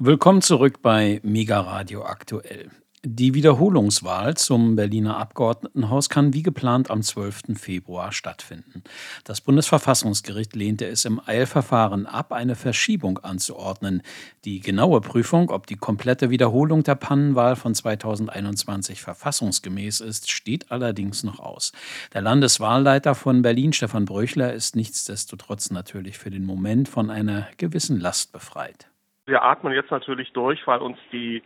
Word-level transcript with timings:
Willkommen 0.00 0.42
zurück 0.42 0.80
bei 0.80 1.18
Mega 1.24 1.60
Radio 1.60 2.04
aktuell. 2.04 2.70
Die 3.04 3.34
Wiederholungswahl 3.34 4.36
zum 4.36 4.76
Berliner 4.76 5.16
Abgeordnetenhaus 5.16 6.08
kann 6.08 6.32
wie 6.32 6.44
geplant 6.44 6.88
am 6.88 7.02
12. 7.02 7.58
Februar 7.58 8.12
stattfinden. 8.12 8.84
Das 9.24 9.40
Bundesverfassungsgericht 9.40 10.54
lehnte 10.54 10.86
es 10.86 11.04
im 11.04 11.20
Eilverfahren 11.26 12.06
ab, 12.06 12.32
eine 12.32 12.54
Verschiebung 12.54 13.18
anzuordnen. 13.18 14.02
Die 14.44 14.60
genaue 14.60 15.00
Prüfung, 15.00 15.50
ob 15.50 15.66
die 15.66 15.74
komplette 15.74 16.30
Wiederholung 16.30 16.84
der 16.84 16.94
Pannenwahl 16.94 17.56
von 17.56 17.74
2021 17.74 19.00
verfassungsgemäß 19.02 19.98
ist, 19.98 20.30
steht 20.30 20.70
allerdings 20.70 21.24
noch 21.24 21.40
aus. 21.40 21.72
Der 22.14 22.22
Landeswahlleiter 22.22 23.16
von 23.16 23.42
Berlin, 23.42 23.72
Stefan 23.72 24.04
Bröchler, 24.04 24.52
ist 24.52 24.76
nichtsdestotrotz 24.76 25.72
natürlich 25.72 26.18
für 26.18 26.30
den 26.30 26.44
Moment 26.44 26.88
von 26.88 27.10
einer 27.10 27.48
gewissen 27.56 27.98
Last 27.98 28.30
befreit. 28.30 28.87
Wir 29.28 29.42
atmen 29.42 29.74
jetzt 29.74 29.90
natürlich 29.90 30.32
durch, 30.32 30.66
weil 30.66 30.80
uns 30.80 30.98
die 31.12 31.42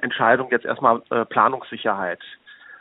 Entscheidung 0.00 0.50
jetzt 0.50 0.64
erstmal 0.64 1.02
äh, 1.10 1.26
Planungssicherheit 1.26 2.20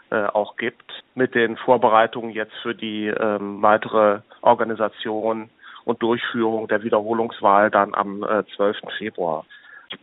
äh, 0.10 0.24
auch 0.28 0.56
gibt 0.56 1.04
mit 1.16 1.36
den 1.36 1.58
Vorbereitungen 1.58 2.32
jetzt 2.32 2.56
für 2.62 2.74
die 2.74 3.08
ähm, 3.08 3.62
weitere 3.62 4.22
Organisation 4.42 5.50
und 5.84 6.02
Durchführung 6.02 6.70
der 6.70 6.82
Wiederholungswahl 6.82 7.70
dann 7.70 7.94
am 7.94 8.24
äh, 8.24 8.46
12. 8.56 8.78
Februar. 8.98 9.46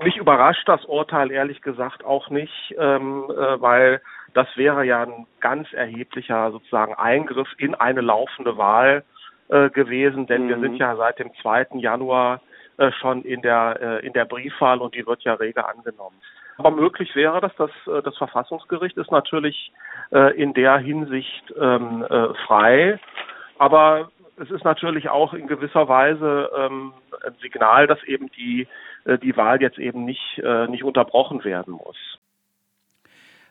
Mich 0.03 0.17
überrascht 0.17 0.69
das 0.69 0.85
Urteil 0.85 1.31
ehrlich 1.31 1.63
gesagt 1.63 2.05
auch 2.05 2.29
nicht, 2.29 2.75
ähm, 2.79 3.25
äh, 3.31 3.61
weil 3.63 4.03
das 4.35 4.49
wäre 4.57 4.85
ja 4.85 5.05
ein 5.05 5.27
ganz 5.41 5.73
erheblicher 5.73 6.51
sozusagen 6.51 6.95
Eingriff 6.95 7.49
in 7.57 7.75
eine 7.75 8.03
laufende 8.03 8.59
Wahl 8.59 9.05
äh, 9.49 9.71
gewesen, 9.71 10.27
denn 10.27 10.45
mhm. 10.45 10.49
wir 10.49 10.59
sind 10.61 10.77
ja 10.77 10.97
seit 10.97 11.19
dem 11.19 11.31
2. 11.41 11.67
Januar 11.77 12.43
äh, 12.77 12.91
schon 12.93 13.23
in 13.23 13.43
der 13.43 13.79
äh, 13.81 14.07
in 14.07 14.13
der 14.13 14.25
Briefwahl 14.25 14.81
und 14.81 14.95
die 14.95 15.07
wird 15.07 15.23
ja 15.23 15.35
rege 15.35 15.65
angenommen. 15.65 16.17
Aber 16.57 16.71
möglich 16.71 17.15
wäre 17.15 17.41
das, 17.41 17.55
dass 17.57 17.71
äh, 17.87 18.03
das 18.03 18.17
Verfassungsgericht 18.17 18.97
ist 18.97 19.11
natürlich 19.11 19.73
in 20.37 20.55
der 20.55 20.79
Hinsicht 20.79 21.53
ähm, 21.59 22.05
äh, 22.05 22.35
frei. 22.47 23.01
Aber 23.59 24.11
es 24.41 24.49
ist 24.51 24.63
natürlich 24.63 25.09
auch 25.09 25.35
in 25.35 25.49
gewisser 25.49 25.89
Weise 25.89 26.51
ähm, 26.57 26.93
ein 27.27 27.35
Signal, 27.41 27.89
dass 27.89 28.01
eben 28.05 28.31
die, 28.37 28.69
die 29.23 29.37
Wahl 29.37 29.61
jetzt 29.61 29.79
eben 29.79 30.05
nicht, 30.05 30.41
nicht 30.69 30.85
unterbrochen 30.85 31.43
werden 31.43 31.73
muss. 31.73 31.97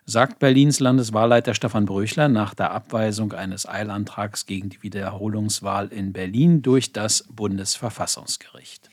Sagt 0.05 0.39
Berlins 0.39 0.79
Landeswahlleiter 0.79 1.53
Stefan 1.53 1.85
Bröchler 1.85 2.27
nach 2.27 2.53
der 2.53 2.71
Abweisung 2.71 3.31
eines 3.33 3.67
Eilantrags 3.67 4.45
gegen 4.45 4.69
die 4.69 4.83
Wiederholungswahl 4.83 5.87
in 5.87 6.11
Berlin 6.11 6.61
durch 6.61 6.91
das 6.91 7.27
Bundesverfassungsgericht. 7.33 8.89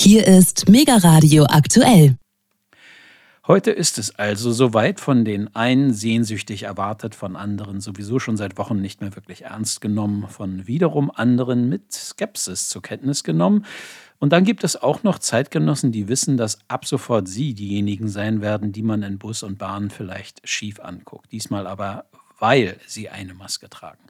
Hier 0.00 0.28
ist 0.28 0.68
Mega 0.68 0.98
Radio 0.98 1.44
aktuell. 1.50 2.16
Heute 3.48 3.72
ist 3.72 3.98
es 3.98 4.14
also 4.14 4.52
soweit 4.52 5.00
von 5.00 5.24
den 5.24 5.52
einen 5.56 5.92
sehnsüchtig 5.92 6.62
erwartet, 6.62 7.16
von 7.16 7.34
anderen 7.34 7.80
sowieso 7.80 8.20
schon 8.20 8.36
seit 8.36 8.58
Wochen 8.58 8.80
nicht 8.80 9.00
mehr 9.00 9.16
wirklich 9.16 9.42
ernst 9.42 9.80
genommen, 9.80 10.28
von 10.28 10.68
wiederum 10.68 11.10
anderen 11.10 11.68
mit 11.68 11.92
Skepsis 11.92 12.68
zur 12.68 12.80
Kenntnis 12.80 13.24
genommen. 13.24 13.66
Und 14.20 14.32
dann 14.32 14.44
gibt 14.44 14.62
es 14.62 14.80
auch 14.80 15.02
noch 15.02 15.18
Zeitgenossen, 15.18 15.90
die 15.90 16.06
wissen, 16.06 16.36
dass 16.36 16.60
ab 16.68 16.86
sofort 16.86 17.26
sie 17.26 17.52
diejenigen 17.52 18.06
sein 18.06 18.40
werden, 18.40 18.70
die 18.70 18.84
man 18.84 19.02
in 19.02 19.18
Bus 19.18 19.42
und 19.42 19.58
Bahn 19.58 19.90
vielleicht 19.90 20.48
schief 20.48 20.78
anguckt. 20.78 21.32
Diesmal 21.32 21.66
aber 21.66 22.04
weil 22.38 22.78
sie 22.86 23.08
eine 23.08 23.34
Maske 23.34 23.68
tragen. 23.68 24.02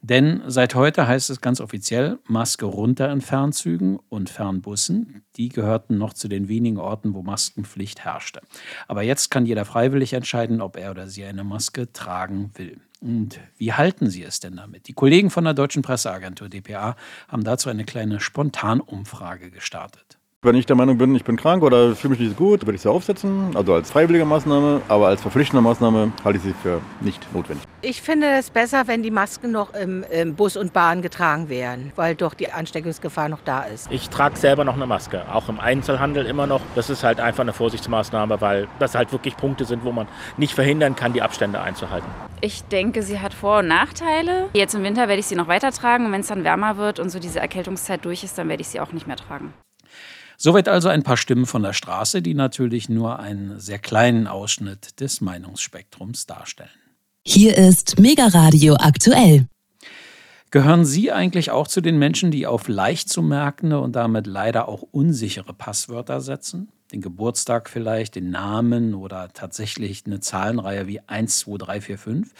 Denn 0.00 0.42
seit 0.46 0.74
heute 0.74 1.06
heißt 1.06 1.30
es 1.30 1.40
ganz 1.40 1.60
offiziell 1.60 2.18
Maske 2.26 2.66
runter 2.66 3.10
in 3.12 3.20
Fernzügen 3.20 3.98
und 4.08 4.30
Fernbussen. 4.30 5.24
Die 5.36 5.48
gehörten 5.48 5.98
noch 5.98 6.14
zu 6.14 6.28
den 6.28 6.48
wenigen 6.48 6.78
Orten, 6.78 7.14
wo 7.14 7.22
Maskenpflicht 7.22 8.04
herrschte. 8.04 8.40
Aber 8.86 9.02
jetzt 9.02 9.30
kann 9.30 9.46
jeder 9.46 9.64
freiwillig 9.64 10.12
entscheiden, 10.12 10.60
ob 10.60 10.76
er 10.76 10.90
oder 10.90 11.08
sie 11.08 11.24
eine 11.24 11.44
Maske 11.44 11.92
tragen 11.92 12.52
will. 12.54 12.80
Und 13.00 13.38
wie 13.56 13.72
halten 13.72 14.10
Sie 14.10 14.24
es 14.24 14.40
denn 14.40 14.56
damit? 14.56 14.88
Die 14.88 14.92
Kollegen 14.92 15.30
von 15.30 15.44
der 15.44 15.54
Deutschen 15.54 15.82
Presseagentur 15.82 16.48
dpa 16.48 16.96
haben 17.28 17.44
dazu 17.44 17.68
eine 17.70 17.84
kleine 17.84 18.18
Spontanumfrage 18.18 19.50
gestartet. 19.50 20.17
Wenn 20.44 20.54
ich 20.54 20.66
der 20.66 20.76
Meinung 20.76 20.98
bin, 20.98 21.16
ich 21.16 21.24
bin 21.24 21.36
krank 21.36 21.64
oder 21.64 21.96
fühle 21.96 22.12
mich 22.12 22.20
nicht 22.20 22.36
gut, 22.36 22.64
würde 22.64 22.76
ich 22.76 22.82
sie 22.82 22.88
aufsetzen, 22.88 23.56
also 23.56 23.74
als 23.74 23.90
freiwillige 23.90 24.24
Maßnahme, 24.24 24.82
aber 24.86 25.08
als 25.08 25.20
verpflichtende 25.20 25.60
Maßnahme 25.62 26.12
halte 26.24 26.36
ich 26.36 26.44
sie 26.44 26.54
für 26.62 26.80
nicht 27.00 27.26
notwendig. 27.34 27.64
Ich 27.82 28.02
finde 28.02 28.28
es 28.38 28.50
besser, 28.50 28.86
wenn 28.86 29.02
die 29.02 29.10
Masken 29.10 29.50
noch 29.50 29.74
im, 29.74 30.04
im, 30.12 30.36
Bus 30.36 30.56
und 30.56 30.72
Bahn 30.72 31.02
getragen 31.02 31.48
werden, 31.48 31.90
weil 31.96 32.14
doch 32.14 32.34
die 32.34 32.52
Ansteckungsgefahr 32.52 33.28
noch 33.28 33.40
da 33.44 33.62
ist. 33.62 33.90
Ich 33.90 34.10
trage 34.10 34.36
selber 34.36 34.62
noch 34.62 34.76
eine 34.76 34.86
Maske, 34.86 35.22
auch 35.28 35.48
im 35.48 35.58
Einzelhandel 35.58 36.24
immer 36.24 36.46
noch. 36.46 36.60
Das 36.76 36.88
ist 36.88 37.02
halt 37.02 37.18
einfach 37.18 37.42
eine 37.42 37.52
Vorsichtsmaßnahme, 37.52 38.40
weil 38.40 38.68
das 38.78 38.94
halt 38.94 39.10
wirklich 39.10 39.36
Punkte 39.36 39.64
sind, 39.64 39.82
wo 39.82 39.90
man 39.90 40.06
nicht 40.36 40.54
verhindern 40.54 40.94
kann, 40.94 41.12
die 41.12 41.22
Abstände 41.22 41.60
einzuhalten. 41.60 42.08
Ich 42.42 42.62
denke, 42.62 43.02
sie 43.02 43.18
hat 43.18 43.34
Vor- 43.34 43.58
und 43.58 43.66
Nachteile. 43.66 44.50
Jetzt 44.54 44.76
im 44.76 44.84
Winter 44.84 45.08
werde 45.08 45.18
ich 45.18 45.26
sie 45.26 45.34
noch 45.34 45.48
weiter 45.48 45.72
tragen 45.72 46.06
und 46.06 46.12
wenn 46.12 46.20
es 46.20 46.28
dann 46.28 46.44
wärmer 46.44 46.76
wird 46.76 47.00
und 47.00 47.10
so 47.10 47.18
diese 47.18 47.40
Erkältungszeit 47.40 48.04
durch 48.04 48.22
ist, 48.22 48.38
dann 48.38 48.48
werde 48.48 48.60
ich 48.60 48.68
sie 48.68 48.78
auch 48.78 48.92
nicht 48.92 49.08
mehr 49.08 49.16
tragen. 49.16 49.52
Soweit 50.40 50.68
also 50.68 50.88
ein 50.88 51.02
paar 51.02 51.16
Stimmen 51.16 51.46
von 51.46 51.64
der 51.64 51.72
Straße, 51.72 52.22
die 52.22 52.34
natürlich 52.34 52.88
nur 52.88 53.18
einen 53.18 53.58
sehr 53.58 53.80
kleinen 53.80 54.28
Ausschnitt 54.28 55.00
des 55.00 55.20
Meinungsspektrums 55.20 56.26
darstellen. 56.26 56.70
Hier 57.26 57.58
ist 57.58 57.98
Mega 57.98 58.28
Radio 58.28 58.76
aktuell. 58.76 59.48
Gehören 60.52 60.84
Sie 60.84 61.10
eigentlich 61.10 61.50
auch 61.50 61.66
zu 61.66 61.80
den 61.80 61.98
Menschen, 61.98 62.30
die 62.30 62.46
auf 62.46 62.68
leicht 62.68 63.08
zu 63.08 63.20
merkende 63.20 63.80
und 63.80 63.96
damit 63.96 64.28
leider 64.28 64.68
auch 64.68 64.82
unsichere 64.82 65.52
Passwörter 65.54 66.20
setzen? 66.20 66.68
Den 66.92 67.00
Geburtstag 67.00 67.68
vielleicht, 67.68 68.14
den 68.14 68.30
Namen 68.30 68.94
oder 68.94 69.30
tatsächlich 69.34 70.06
eine 70.06 70.20
Zahlenreihe 70.20 70.86
wie 70.86 71.00
1, 71.00 71.40
2, 71.40 71.58
3, 71.58 71.80
4, 71.80 71.98
5? 71.98 72.34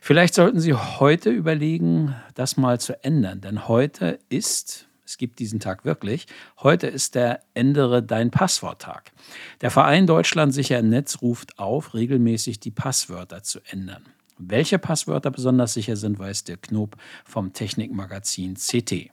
Vielleicht 0.00 0.32
sollten 0.32 0.60
Sie 0.60 0.72
heute 0.72 1.28
überlegen, 1.28 2.16
das 2.34 2.56
mal 2.56 2.80
zu 2.80 3.04
ändern, 3.04 3.42
denn 3.42 3.68
heute 3.68 4.18
ist, 4.30 4.88
es 5.14 5.18
gibt 5.18 5.38
diesen 5.38 5.60
Tag 5.60 5.84
wirklich. 5.84 6.26
Heute 6.58 6.88
ist 6.88 7.14
der 7.14 7.38
Ändere 7.54 8.02
dein 8.02 8.32
Passwort-Tag. 8.32 9.12
Der 9.60 9.70
Verein 9.70 10.08
Deutschland 10.08 10.52
sicher 10.52 10.76
im 10.80 10.88
Netz 10.88 11.22
ruft 11.22 11.60
auf, 11.60 11.94
regelmäßig 11.94 12.58
die 12.58 12.72
Passwörter 12.72 13.44
zu 13.44 13.60
ändern. 13.70 14.02
Welche 14.38 14.80
Passwörter 14.80 15.30
besonders 15.30 15.72
sicher 15.72 15.94
sind, 15.94 16.18
weiß 16.18 16.42
der 16.42 16.56
Knob 16.56 16.96
vom 17.24 17.52
Technikmagazin 17.52 18.54
CT. 18.54 19.12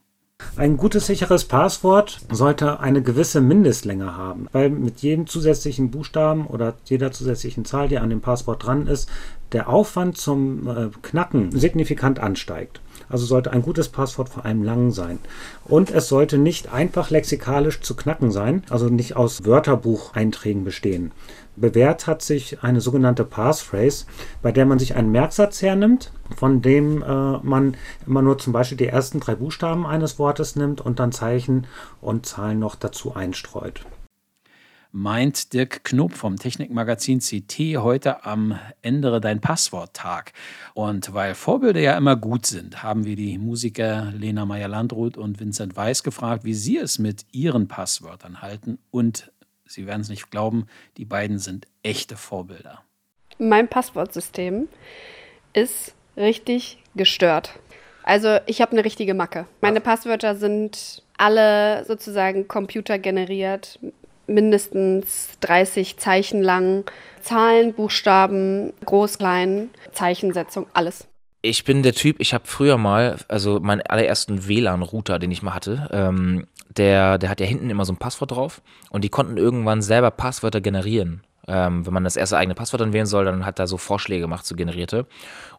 Ein 0.56 0.76
gutes 0.76 1.06
sicheres 1.06 1.46
Passwort 1.46 2.20
sollte 2.32 2.80
eine 2.80 3.04
gewisse 3.04 3.40
Mindestlänge 3.40 4.18
haben, 4.18 4.48
weil 4.54 4.72
mit 4.72 5.04
jedem 5.04 5.28
zusätzlichen 5.28 5.92
Buchstaben 5.92 6.48
oder 6.48 6.74
jeder 6.86 7.12
zusätzlichen 7.12 7.64
Zahl, 7.64 7.90
die 7.90 8.00
an 8.00 8.10
dem 8.10 8.22
Passwort 8.22 8.66
dran 8.66 8.88
ist, 8.88 9.08
der 9.52 9.70
Aufwand 9.70 10.18
zum 10.18 10.68
äh, 10.68 10.90
Knacken 11.04 11.52
signifikant 11.52 12.20
ansteigt. 12.20 12.82
Also 13.12 13.26
sollte 13.26 13.52
ein 13.52 13.62
gutes 13.62 13.90
Passwort 13.90 14.30
vor 14.30 14.46
allem 14.46 14.64
lang 14.64 14.92
sein. 14.92 15.20
Und 15.66 15.92
es 15.92 16.08
sollte 16.08 16.38
nicht 16.38 16.72
einfach 16.74 17.10
lexikalisch 17.10 17.82
zu 17.82 17.96
knacken 17.96 18.32
sein, 18.32 18.64
also 18.70 18.88
nicht 18.88 19.16
aus 19.16 19.46
Wörterbucheinträgen 19.46 20.64
bestehen. 20.64 21.12
Bewährt 21.56 22.08
hat 22.08 22.22
sich 22.22 22.64
eine 22.64 22.82
sogenannte 22.82 23.26
Passphrase, 23.26 24.06
bei 24.42 24.52
der 24.52 24.66
man 24.66 24.80
sich 24.80 24.96
einen 24.96 25.12
Merksatz 25.12 25.62
hernimmt, 25.62 26.12
von 26.36 26.62
dem 26.62 27.04
äh, 27.04 27.38
man 27.44 27.76
immer 28.08 28.22
nur 28.22 28.38
zum 28.38 28.54
Beispiel 28.54 28.78
die 28.78 28.88
ersten 28.88 29.20
drei 29.20 29.36
Buchstaben 29.36 29.86
eines 29.86 30.18
Wortes 30.18 30.56
nimmt 30.56 30.82
und 30.82 31.00
dann 31.00 31.12
Zeichen 31.12 31.68
und 32.00 32.26
Zahlen 32.26 32.60
noch 32.60 32.76
dazu 32.76 33.14
einstreut 33.16 33.86
meint 34.92 35.54
Dirk 35.54 35.84
Knob 35.84 36.14
vom 36.14 36.38
Technikmagazin 36.38 37.20
CT 37.20 37.78
heute 37.78 38.26
am 38.26 38.60
Ändere 38.82 39.22
dein 39.22 39.42
Passwort-Tag. 39.42 40.34
Und 40.74 41.14
weil 41.14 41.36
Vorbilder 41.36 41.80
ja 41.80 41.98
immer 41.98 42.16
gut 42.16 42.46
sind, 42.46 42.84
haben 42.84 43.06
wir 43.06 43.16
die 43.16 43.38
Musiker 43.38 44.12
Lena 44.16 44.46
Meyer-Landrut 44.46 45.18
und 45.18 45.40
Vincent 45.40 45.76
Weiss 45.76 46.04
gefragt, 46.04 46.44
wie 46.44 46.54
sie 46.54 46.78
es 46.78 47.00
mit 47.00 47.26
ihren 47.32 47.68
Passwörtern 47.68 48.42
halten. 48.42 48.80
Und 48.92 49.32
Sie 49.72 49.88
werden 49.88 50.02
es 50.02 50.10
nicht 50.10 50.30
glauben, 50.32 50.68
die 50.98 51.06
beiden 51.06 51.40
sind 51.40 51.68
echte 51.84 52.18
Vorbilder. 52.18 52.84
Mein 53.38 53.68
Passwortsystem 53.68 54.68
ist 55.54 55.94
richtig 56.18 56.78
gestört. 56.96 57.58
Also 58.04 58.40
ich 58.46 58.62
habe 58.62 58.74
eine 58.74 58.84
richtige 58.84 59.14
Macke. 59.14 59.48
Meine 59.62 59.82
Passwörter 59.82 60.36
sind 60.36 61.04
alle 61.18 61.86
sozusagen 61.86 62.48
computergeneriert 62.48 63.80
mindestens 64.32 65.30
30 65.42 65.98
Zeichen 65.98 66.42
lang. 66.42 66.86
Zahlen, 67.22 67.74
Buchstaben, 67.74 68.74
groß, 68.86 69.18
klein, 69.20 69.70
Zeichensetzung, 69.92 70.66
alles. 70.74 71.08
Ich 71.44 71.64
bin 71.64 71.82
der 71.82 71.94
Typ, 71.94 72.18
ich 72.20 72.34
habe 72.34 72.46
früher 72.46 72.78
mal, 72.78 73.18
also 73.28 73.60
meinen 73.60 73.82
allerersten 73.82 74.48
WLAN-Router, 74.48 75.18
den 75.18 75.32
ich 75.32 75.42
mal 75.42 75.56
hatte, 75.56 75.90
ähm, 75.92 76.48
der, 76.70 77.18
der 77.18 77.30
hat 77.30 77.40
ja 77.40 77.46
hinten 77.46 77.70
immer 77.70 77.86
so 77.86 77.94
ein 77.94 77.98
Passwort 77.98 78.32
drauf 78.32 78.62
und 78.90 79.04
die 79.04 79.10
konnten 79.10 79.38
irgendwann 79.38 79.82
selber 79.82 80.12
Passwörter 80.12 80.62
generieren. 80.62 81.24
Ähm, 81.48 81.86
wenn 81.86 81.94
man 81.94 82.04
das 82.04 82.16
erste 82.16 82.38
eigene 82.38 82.54
Passwort 82.54 82.82
dann 82.82 82.94
wählen 82.94 83.08
soll, 83.08 83.26
dann 83.26 83.46
hat 83.46 83.58
er 83.60 83.68
so 83.68 83.78
Vorschläge 83.78 84.22
gemacht 84.22 84.46
zu 84.46 84.56
generierte. 84.56 85.08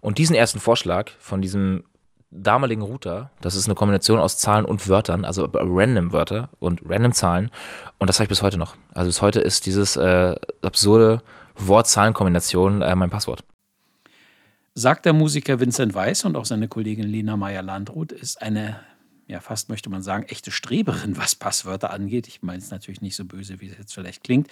Und 0.00 0.18
diesen 0.18 0.36
ersten 0.36 0.60
Vorschlag 0.60 1.10
von 1.18 1.42
diesem 1.42 1.84
damaligen 2.32 2.82
Router. 2.82 3.30
Das 3.40 3.54
ist 3.54 3.66
eine 3.66 3.74
Kombination 3.74 4.18
aus 4.18 4.38
Zahlen 4.38 4.64
und 4.64 4.88
Wörtern, 4.88 5.24
also 5.24 5.48
random 5.52 6.12
Wörter 6.12 6.48
und 6.58 6.80
random 6.88 7.12
Zahlen. 7.12 7.50
Und 7.98 8.08
das 8.08 8.18
habe 8.18 8.24
ich 8.24 8.28
bis 8.30 8.42
heute 8.42 8.58
noch. 8.58 8.74
Also 8.94 9.08
bis 9.08 9.22
heute 9.22 9.40
ist 9.40 9.66
dieses 9.66 9.96
äh, 9.96 10.34
absurde 10.62 11.22
Wort-Zahlen-Kombination 11.56 12.82
äh, 12.82 12.96
mein 12.96 13.10
Passwort. 13.10 13.44
Sagt 14.74 15.04
der 15.04 15.12
Musiker 15.12 15.60
Vincent 15.60 15.94
Weiss 15.94 16.24
und 16.24 16.34
auch 16.34 16.46
seine 16.46 16.66
Kollegin 16.66 17.06
Lena 17.06 17.36
Meyer-Landrut, 17.36 18.10
ist 18.12 18.40
eine 18.40 18.80
ja 19.32 19.40
fast 19.40 19.68
möchte 19.68 19.90
man 19.90 20.02
sagen, 20.02 20.24
echte 20.28 20.50
Streberin, 20.50 21.16
was 21.16 21.34
Passwörter 21.34 21.90
angeht. 21.90 22.28
Ich 22.28 22.42
meine 22.42 22.58
es 22.58 22.70
natürlich 22.70 23.00
nicht 23.00 23.16
so 23.16 23.24
böse, 23.24 23.60
wie 23.60 23.66
es 23.66 23.76
jetzt 23.76 23.94
vielleicht 23.94 24.22
klingt. 24.22 24.48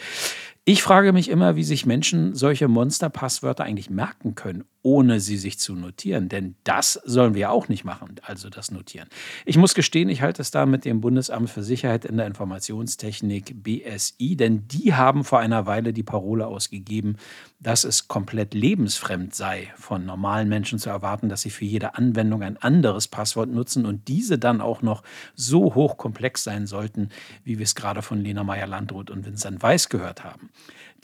Ich 0.65 0.83
frage 0.83 1.13
mich 1.13 1.29
immer, 1.29 1.57
wie 1.57 1.65
sich 1.65 1.87
Menschen 1.87 2.35
solche 2.35 2.69
Monster-Passwörter 2.69 3.65
eigentlich 3.65 3.91
merken 3.91 4.35
können, 4.35 4.65
ohne 4.83 5.21
sie 5.21 5.37
sich 5.37 5.59
zu 5.59 5.75
notieren. 5.75 6.29
Denn 6.29 6.55
das 6.65 6.95
sollen 7.05 7.35
wir 7.35 7.51
auch 7.51 7.69
nicht 7.69 7.85
machen, 7.85 8.17
also 8.23 8.49
das 8.49 8.71
Notieren. 8.71 9.09
Ich 9.45 9.57
muss 9.57 9.75
gestehen, 9.75 10.09
ich 10.09 10.23
halte 10.23 10.43
es 10.43 10.51
da 10.51 10.67
mit 10.67 10.85
dem 10.85 11.01
Bundesamt 11.01 11.51
für 11.51 11.63
Sicherheit 11.63 12.05
in 12.05 12.17
der 12.17 12.27
Informationstechnik 12.27 13.63
BSI, 13.63 14.37
denn 14.37 14.69
die 14.69 14.95
haben 14.95 15.25
vor 15.25 15.41
einer 15.41 15.67
Weile 15.67 15.93
die 15.93 16.03
Parole 16.03 16.47
ausgegeben, 16.47 17.17
dass 17.59 17.85
es 17.85 18.09
komplett 18.09 18.55
lebensfremd 18.55 19.35
sei, 19.35 19.73
von 19.77 20.07
normalen 20.07 20.49
Menschen 20.49 20.79
zu 20.79 20.89
erwarten, 20.89 21.29
dass 21.29 21.43
sie 21.43 21.51
für 21.51 21.65
jede 21.65 21.97
Anwendung 21.97 22.43
ein 22.43 22.57
anderes 22.57 23.09
Passwort 23.09 23.51
nutzen 23.51 23.85
und 23.85 24.09
diese 24.09 24.39
dann 24.39 24.61
auch 24.61 24.70
noch 24.83 25.03
so 25.35 25.75
hochkomplex 25.75 26.45
sein 26.45 26.67
sollten, 26.67 27.09
wie 27.45 27.59
wir 27.59 27.65
es 27.65 27.75
gerade 27.75 28.03
von 28.03 28.23
Lena 28.23 28.45
Meyer-Landrut 28.45 29.11
und 29.11 29.27
Vincent 29.27 29.63
Weiß 29.63 29.89
gehört 29.89 30.25
haben. 30.25 30.51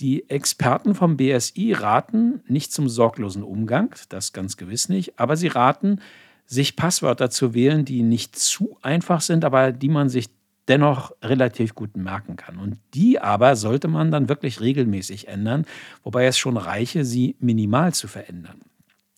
Die 0.00 0.28
Experten 0.30 0.94
vom 0.94 1.16
BSI 1.16 1.72
raten 1.72 2.42
nicht 2.46 2.72
zum 2.72 2.88
sorglosen 2.88 3.42
Umgang, 3.42 3.94
das 4.08 4.32
ganz 4.32 4.56
gewiss 4.56 4.88
nicht, 4.88 5.18
aber 5.18 5.36
sie 5.36 5.48
raten, 5.48 6.00
sich 6.46 6.76
Passwörter 6.76 7.28
zu 7.30 7.54
wählen, 7.54 7.84
die 7.84 8.02
nicht 8.02 8.38
zu 8.38 8.78
einfach 8.82 9.20
sind, 9.20 9.44
aber 9.44 9.72
die 9.72 9.88
man 9.88 10.08
sich 10.08 10.28
dennoch 10.68 11.12
relativ 11.22 11.74
gut 11.74 11.96
merken 11.96 12.36
kann. 12.36 12.58
Und 12.58 12.78
die 12.94 13.18
aber 13.20 13.56
sollte 13.56 13.88
man 13.88 14.10
dann 14.10 14.28
wirklich 14.28 14.60
regelmäßig 14.60 15.28
ändern, 15.28 15.64
wobei 16.02 16.26
es 16.26 16.38
schon 16.38 16.56
reiche, 16.56 17.04
sie 17.04 17.36
minimal 17.40 17.94
zu 17.94 18.08
verändern. 18.08 18.60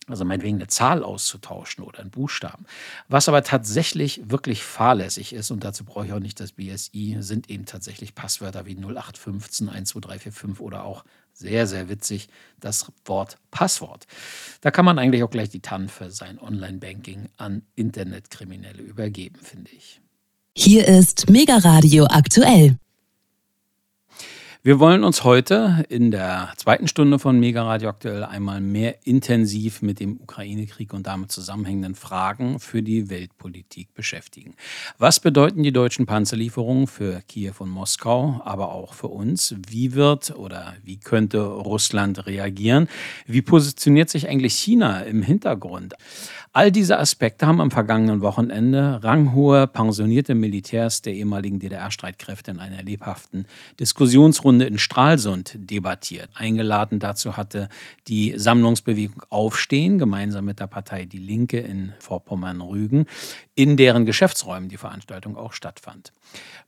Also 0.08 0.24
meinetwegen 0.24 0.56
eine 0.56 0.66
Zahl 0.66 1.02
auszutauschen 1.02 1.84
oder 1.84 2.00
einen 2.00 2.10
Buchstaben. 2.10 2.64
Was 3.08 3.28
aber 3.28 3.42
tatsächlich 3.42 4.22
wirklich 4.24 4.62
fahrlässig 4.62 5.32
ist, 5.32 5.50
und 5.50 5.64
dazu 5.64 5.84
brauche 5.84 6.06
ich 6.06 6.12
auch 6.12 6.20
nicht 6.20 6.40
das 6.40 6.52
BSI, 6.52 7.16
sind 7.20 7.50
eben 7.50 7.66
tatsächlich 7.66 8.14
Passwörter 8.14 8.66
wie 8.66 8.76
0815, 8.76 9.68
12345 9.68 10.60
oder 10.60 10.84
auch 10.84 11.04
sehr, 11.32 11.66
sehr 11.66 11.88
witzig 11.88 12.28
das 12.58 12.90
Wort 13.04 13.38
Passwort. 13.50 14.06
Da 14.60 14.70
kann 14.70 14.84
man 14.84 14.98
eigentlich 14.98 15.22
auch 15.22 15.30
gleich 15.30 15.50
die 15.50 15.60
TAN 15.60 15.88
für 15.88 16.10
sein 16.10 16.38
Online-Banking 16.38 17.28
an 17.36 17.62
Internetkriminelle 17.76 18.82
übergeben, 18.82 19.38
finde 19.42 19.70
ich. 19.70 20.00
Hier 20.56 20.88
ist 20.88 21.30
Mega 21.30 21.58
Radio 21.58 22.06
aktuell. 22.06 22.76
Wir 24.68 24.80
wollen 24.80 25.02
uns 25.02 25.24
heute 25.24 25.86
in 25.88 26.10
der 26.10 26.52
zweiten 26.58 26.88
Stunde 26.88 27.18
von 27.18 27.40
Mega 27.40 27.62
Radio 27.62 27.88
aktuell 27.88 28.22
einmal 28.22 28.60
mehr 28.60 29.06
intensiv 29.06 29.80
mit 29.80 29.98
dem 29.98 30.20
Ukraine-Krieg 30.20 30.92
und 30.92 31.06
damit 31.06 31.32
zusammenhängenden 31.32 31.94
Fragen 31.94 32.60
für 32.60 32.82
die 32.82 33.08
Weltpolitik 33.08 33.94
beschäftigen. 33.94 34.56
Was 34.98 35.20
bedeuten 35.20 35.62
die 35.62 35.72
deutschen 35.72 36.04
Panzerlieferungen 36.04 36.86
für 36.86 37.22
Kiew 37.28 37.54
und 37.60 37.70
Moskau, 37.70 38.42
aber 38.44 38.72
auch 38.72 38.92
für 38.92 39.08
uns? 39.08 39.54
Wie 39.66 39.94
wird 39.94 40.36
oder 40.36 40.74
wie 40.84 40.98
könnte 40.98 41.40
Russland 41.40 42.26
reagieren? 42.26 42.88
Wie 43.24 43.40
positioniert 43.40 44.10
sich 44.10 44.28
eigentlich 44.28 44.52
China 44.52 45.00
im 45.00 45.22
Hintergrund? 45.22 45.94
All 46.52 46.72
diese 46.72 46.98
Aspekte 46.98 47.46
haben 47.46 47.60
am 47.60 47.70
vergangenen 47.70 48.22
Wochenende 48.22 49.00
ranghohe 49.04 49.66
pensionierte 49.66 50.34
Militärs 50.34 51.02
der 51.02 51.12
ehemaligen 51.12 51.58
DDR-Streitkräfte 51.58 52.50
in 52.50 52.58
einer 52.58 52.82
lebhaften 52.82 53.46
Diskussionsrunde 53.78 54.64
in 54.64 54.78
Stralsund 54.78 55.52
debattiert. 55.56 56.30
Eingeladen 56.34 57.00
dazu 57.00 57.36
hatte 57.36 57.68
die 58.08 58.34
Sammlungsbewegung 58.36 59.22
Aufstehen 59.28 59.98
gemeinsam 59.98 60.46
mit 60.46 60.58
der 60.58 60.68
Partei 60.68 61.04
Die 61.04 61.18
Linke 61.18 61.58
in 61.58 61.92
Vorpommern-Rügen, 61.98 63.06
in 63.54 63.76
deren 63.76 64.06
Geschäftsräumen 64.06 64.68
die 64.68 64.78
Veranstaltung 64.78 65.36
auch 65.36 65.52
stattfand. 65.52 66.12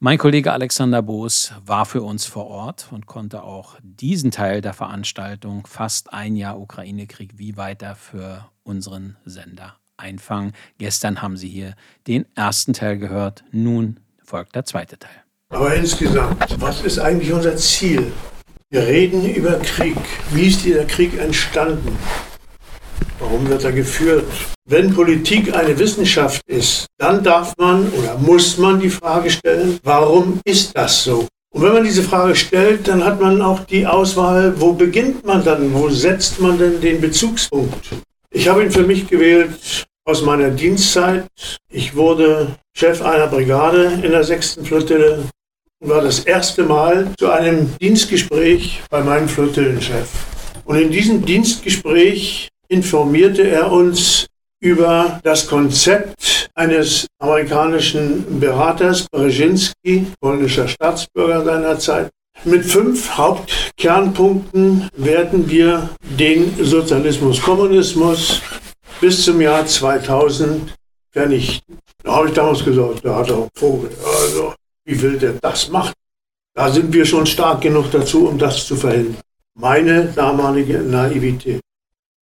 Mein 0.03 0.17
Kollege 0.17 0.53
Alexander 0.53 1.03
Boos 1.03 1.53
war 1.67 1.85
für 1.85 2.03
uns 2.03 2.25
vor 2.25 2.47
Ort 2.47 2.89
und 2.91 3.05
konnte 3.05 3.43
auch 3.43 3.77
diesen 3.83 4.31
Teil 4.31 4.63
der 4.63 4.73
Veranstaltung 4.73 5.67
fast 5.67 6.15
ein 6.15 6.37
Jahr 6.37 6.59
Ukraine-Krieg 6.59 7.33
wie 7.37 7.59
weiter 7.59 7.97
für 7.97 8.49
unseren 8.63 9.19
Sender 9.27 9.77
einfangen. 9.99 10.53
Gestern 10.79 11.21
haben 11.21 11.37
Sie 11.37 11.51
hier 11.51 11.75
den 12.07 12.25
ersten 12.35 12.73
Teil 12.73 12.97
gehört, 12.97 13.45
nun 13.53 14.01
folgt 14.25 14.55
der 14.55 14.65
zweite 14.65 14.99
Teil. 14.99 15.23
Aber 15.51 15.75
insgesamt, 15.75 16.59
was 16.61 16.81
ist 16.81 16.99
eigentlich 16.99 17.33
unser 17.33 17.57
Ziel? 17.57 18.11
Wir 18.71 18.87
reden 18.87 19.29
über 19.35 19.59
Krieg. 19.59 19.99
Wie 20.31 20.47
ist 20.47 20.65
dieser 20.65 20.85
Krieg 20.87 21.19
entstanden? 21.19 21.99
Warum 23.21 23.47
wird 23.49 23.65
er 23.65 23.73
geführt? 23.73 24.25
Wenn 24.67 24.95
Politik 24.95 25.55
eine 25.55 25.79
Wissenschaft 25.79 26.41
ist, 26.47 26.87
dann 26.97 27.23
darf 27.23 27.55
man 27.59 27.89
oder 27.93 28.17
muss 28.17 28.57
man 28.57 28.81
die 28.81 28.89
Frage 28.89 29.31
stellen, 29.31 29.79
warum 29.83 30.41
ist 30.45 30.75
das 30.75 31.05
so? 31.05 31.29
Und 31.53 31.63
wenn 31.63 31.75
man 31.75 31.85
diese 31.85 32.03
Frage 32.03 32.35
stellt, 32.35 32.89
dann 32.89 33.05
hat 33.05 33.21
man 33.21 33.43
auch 33.43 33.61
die 33.61 33.87
Auswahl, 33.87 34.59
wo 34.59 34.73
beginnt 34.73 35.27
man 35.27 35.45
dann, 35.45 35.75
wo 35.75 35.91
setzt 35.91 36.41
man 36.41 36.59
denn 36.59 36.81
den 36.81 37.01
Bezugspunkt? 37.01 37.91
Ich 38.31 38.49
habe 38.49 38.65
ihn 38.65 38.71
für 38.71 38.85
mich 38.85 39.07
gewählt 39.07 39.85
aus 40.07 40.23
meiner 40.23 40.49
Dienstzeit. 40.51 41.27
Ich 41.71 41.95
wurde 41.95 42.57
Chef 42.75 43.03
einer 43.03 43.27
Brigade 43.27 44.01
in 44.03 44.13
der 44.13 44.25
6. 44.25 44.61
Flottille 44.65 45.25
und 45.81 45.91
war 45.91 46.01
das 46.01 46.21
erste 46.21 46.63
Mal 46.63 47.09
zu 47.19 47.31
einem 47.31 47.77
Dienstgespräch 47.81 48.83
bei 48.89 49.03
meinem 49.03 49.29
Flottillenchef. 49.29 50.09
Und 50.65 50.79
in 50.79 50.91
diesem 50.91 51.27
Dienstgespräch 51.27 52.50
informierte 52.71 53.43
er 53.43 53.71
uns 53.71 54.27
über 54.63 55.21
das 55.23 55.47
Konzept 55.47 56.49
eines 56.55 57.07
amerikanischen 57.19 58.39
Beraters, 58.39 59.07
Brzezinski, 59.11 60.07
polnischer 60.21 60.69
Staatsbürger 60.69 61.45
seiner 61.45 61.79
Zeit, 61.79 62.11
mit 62.45 62.65
fünf 62.65 63.19
Hauptkernpunkten 63.19 64.89
werden 64.97 65.51
wir 65.51 65.91
den 66.03 66.55
Sozialismus, 66.65 67.43
Kommunismus 67.43 68.41
bis 69.01 69.25
zum 69.25 69.41
Jahr 69.41 69.67
2000 69.67 70.75
vernichten. 71.11 71.79
Da 72.03 72.17
habe 72.17 72.29
ich 72.29 72.35
damals 72.35 72.65
gesagt, 72.65 73.05
da 73.05 73.17
hat 73.17 73.29
er 73.29 73.37
einen 73.37 73.49
Vogel. 73.55 73.91
Also, 74.23 74.55
wie 74.85 75.01
will 75.03 75.19
der 75.19 75.35
das 75.35 75.69
machen? 75.69 75.93
Da 76.55 76.71
sind 76.71 76.93
wir 76.93 77.05
schon 77.05 77.27
stark 77.27 77.61
genug 77.61 77.91
dazu, 77.91 78.29
um 78.29 78.39
das 78.39 78.67
zu 78.67 78.77
verhindern. 78.77 79.19
Meine 79.59 80.05
damalige 80.07 80.79
Naivität. 80.79 81.61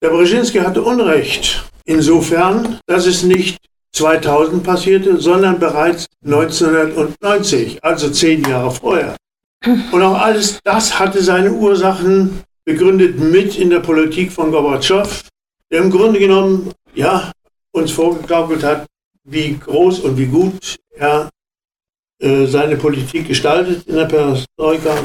Der 0.05 0.11
Brzezinski 0.11 0.59
hatte 0.59 0.83
Unrecht. 0.83 1.65
Insofern, 1.87 2.79
dass 2.87 3.07
es 3.07 3.23
nicht 3.23 3.57
2000 3.93 4.63
passierte, 4.63 5.19
sondern 5.19 5.59
bereits 5.59 6.05
1990, 6.27 7.83
also 7.83 8.11
zehn 8.11 8.43
Jahre 8.45 8.71
vorher. 8.71 9.17
Und 9.65 10.03
auch 10.03 10.21
alles 10.21 10.61
das 10.63 10.99
hatte 10.99 11.23
seine 11.23 11.55
Ursachen 11.55 12.43
begründet 12.67 13.19
mit 13.19 13.57
in 13.57 13.71
der 13.71 13.81
Politik 13.81 14.31
von 14.31 14.51
Gorbatschow, 14.51 15.23
der 15.73 15.81
im 15.81 15.91
Grunde 15.91 16.19
genommen 16.19 16.71
ja, 16.95 17.33
uns 17.73 17.91
vorgegaukelt 17.91 18.63
hat, 18.63 18.85
wie 19.27 19.57
groß 19.57 20.01
und 20.01 20.19
wie 20.19 20.27
gut 20.27 20.77
er 20.97 21.31
äh, 22.21 22.45
seine 22.45 22.77
Politik 22.77 23.29
gestaltet 23.29 23.87
in 23.87 23.97
der 23.97 24.05
Perestroika. 24.05 24.99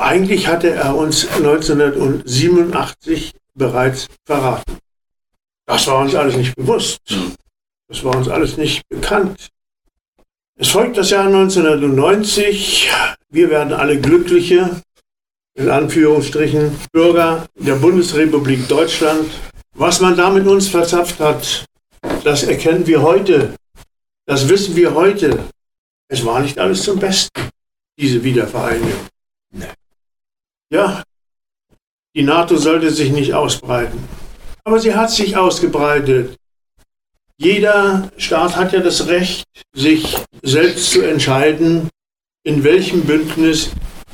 Eigentlich 0.00 0.48
hatte 0.48 0.70
er 0.70 0.96
uns 0.96 1.28
1987 1.36 3.32
bereits 3.56 4.06
verraten. 4.24 4.78
Das 5.66 5.86
war 5.86 5.98
uns 5.98 6.14
alles 6.14 6.36
nicht 6.36 6.54
bewusst. 6.54 7.00
Das 7.88 8.04
war 8.04 8.16
uns 8.16 8.28
alles 8.28 8.56
nicht 8.56 8.82
bekannt. 8.88 9.48
Es 10.58 10.68
folgt 10.68 10.96
das 10.96 11.10
Jahr 11.10 11.26
1990. 11.26 12.90
Wir 13.30 13.50
werden 13.50 13.72
alle 13.72 14.00
glückliche, 14.00 14.80
in 15.54 15.68
Anführungsstrichen, 15.68 16.78
Bürger 16.92 17.46
der 17.54 17.74
Bundesrepublik 17.76 18.66
Deutschland. 18.68 19.30
Was 19.74 20.00
man 20.00 20.16
da 20.16 20.30
mit 20.30 20.46
uns 20.46 20.68
verzapft 20.68 21.20
hat, 21.20 21.66
das 22.24 22.44
erkennen 22.44 22.86
wir 22.86 23.02
heute. 23.02 23.54
Das 24.24 24.48
wissen 24.48 24.74
wir 24.76 24.94
heute. 24.94 25.48
Es 26.08 26.24
war 26.24 26.40
nicht 26.40 26.58
alles 26.58 26.82
zum 26.82 26.98
Besten, 26.98 27.50
diese 27.98 28.22
Wiedervereinigung. 28.22 29.06
Ja, 30.70 31.02
die 32.16 32.22
NATO 32.22 32.56
sollte 32.56 32.90
sich 32.90 33.12
nicht 33.12 33.34
ausbreiten. 33.34 34.02
Aber 34.64 34.80
sie 34.80 34.94
hat 34.94 35.10
sich 35.10 35.36
ausgebreitet. 35.36 36.36
Jeder 37.38 38.10
Staat 38.16 38.56
hat 38.56 38.72
ja 38.72 38.80
das 38.80 39.06
Recht, 39.06 39.44
sich 39.74 40.16
selbst 40.42 40.90
zu 40.90 41.02
entscheiden, 41.02 41.90
in 42.42 42.64
welchem 42.64 43.02
Bündnis 43.02 43.70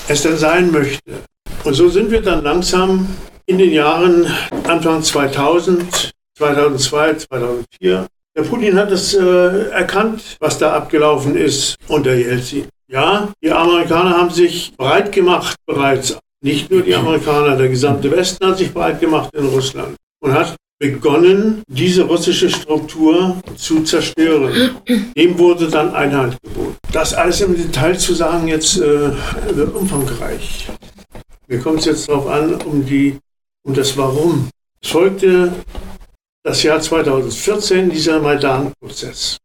es 0.08 0.22
denn 0.22 0.36
sein 0.36 0.72
möchte. 0.72 1.22
Und 1.62 1.74
so 1.74 1.88
sind 1.88 2.10
wir 2.10 2.20
dann 2.20 2.42
langsam 2.42 3.06
in 3.46 3.58
den 3.58 3.70
Jahren 3.70 4.26
Anfang 4.66 5.02
2000, 5.02 6.10
2002, 6.36 7.14
2004 7.14 8.06
Der 8.34 8.42
Putin 8.42 8.76
hat 8.76 8.90
es 8.90 9.14
äh, 9.14 9.68
erkannt, 9.70 10.36
was 10.40 10.58
da 10.58 10.72
abgelaufen 10.72 11.36
ist 11.36 11.76
unter 11.86 12.14
Jelzin. 12.14 12.66
Ja, 12.88 13.28
die 13.42 13.52
Amerikaner 13.52 14.16
haben 14.16 14.30
sich 14.30 14.74
breit 14.76 15.12
gemacht 15.12 15.54
bereits. 15.66 16.18
Nicht 16.44 16.70
nur 16.72 16.82
die 16.82 16.94
Amerikaner, 16.94 17.56
der 17.56 17.68
gesamte 17.68 18.10
Westen 18.10 18.44
hat 18.44 18.58
sich 18.58 18.74
breit 18.74 19.00
gemacht 19.00 19.30
in 19.32 19.46
Russland 19.46 19.96
und 20.20 20.34
hat 20.34 20.56
begonnen, 20.80 21.62
diese 21.68 22.02
russische 22.02 22.50
Struktur 22.50 23.40
zu 23.54 23.84
zerstören. 23.84 24.76
Dem 25.16 25.38
wurde 25.38 25.68
dann 25.68 25.94
Einhalt 25.94 26.36
geboten. 26.42 26.76
Das 26.90 27.14
alles 27.14 27.40
im 27.42 27.56
Detail 27.56 27.96
zu 27.96 28.14
sagen 28.14 28.48
jetzt 28.48 28.78
äh, 28.78 29.12
wird 29.54 29.72
umfangreich. 29.76 30.68
Mir 31.46 31.60
kommt 31.60 31.78
es 31.78 31.84
jetzt 31.84 32.08
darauf 32.08 32.26
an, 32.26 32.54
um, 32.62 32.84
die, 32.84 33.18
um 33.62 33.74
das 33.74 33.96
Warum. 33.96 34.48
Es 34.82 34.90
folgte 34.90 35.52
das 36.42 36.64
Jahr 36.64 36.80
2014, 36.80 37.88
dieser 37.88 38.18
Maidan-Prozess. 38.18 39.38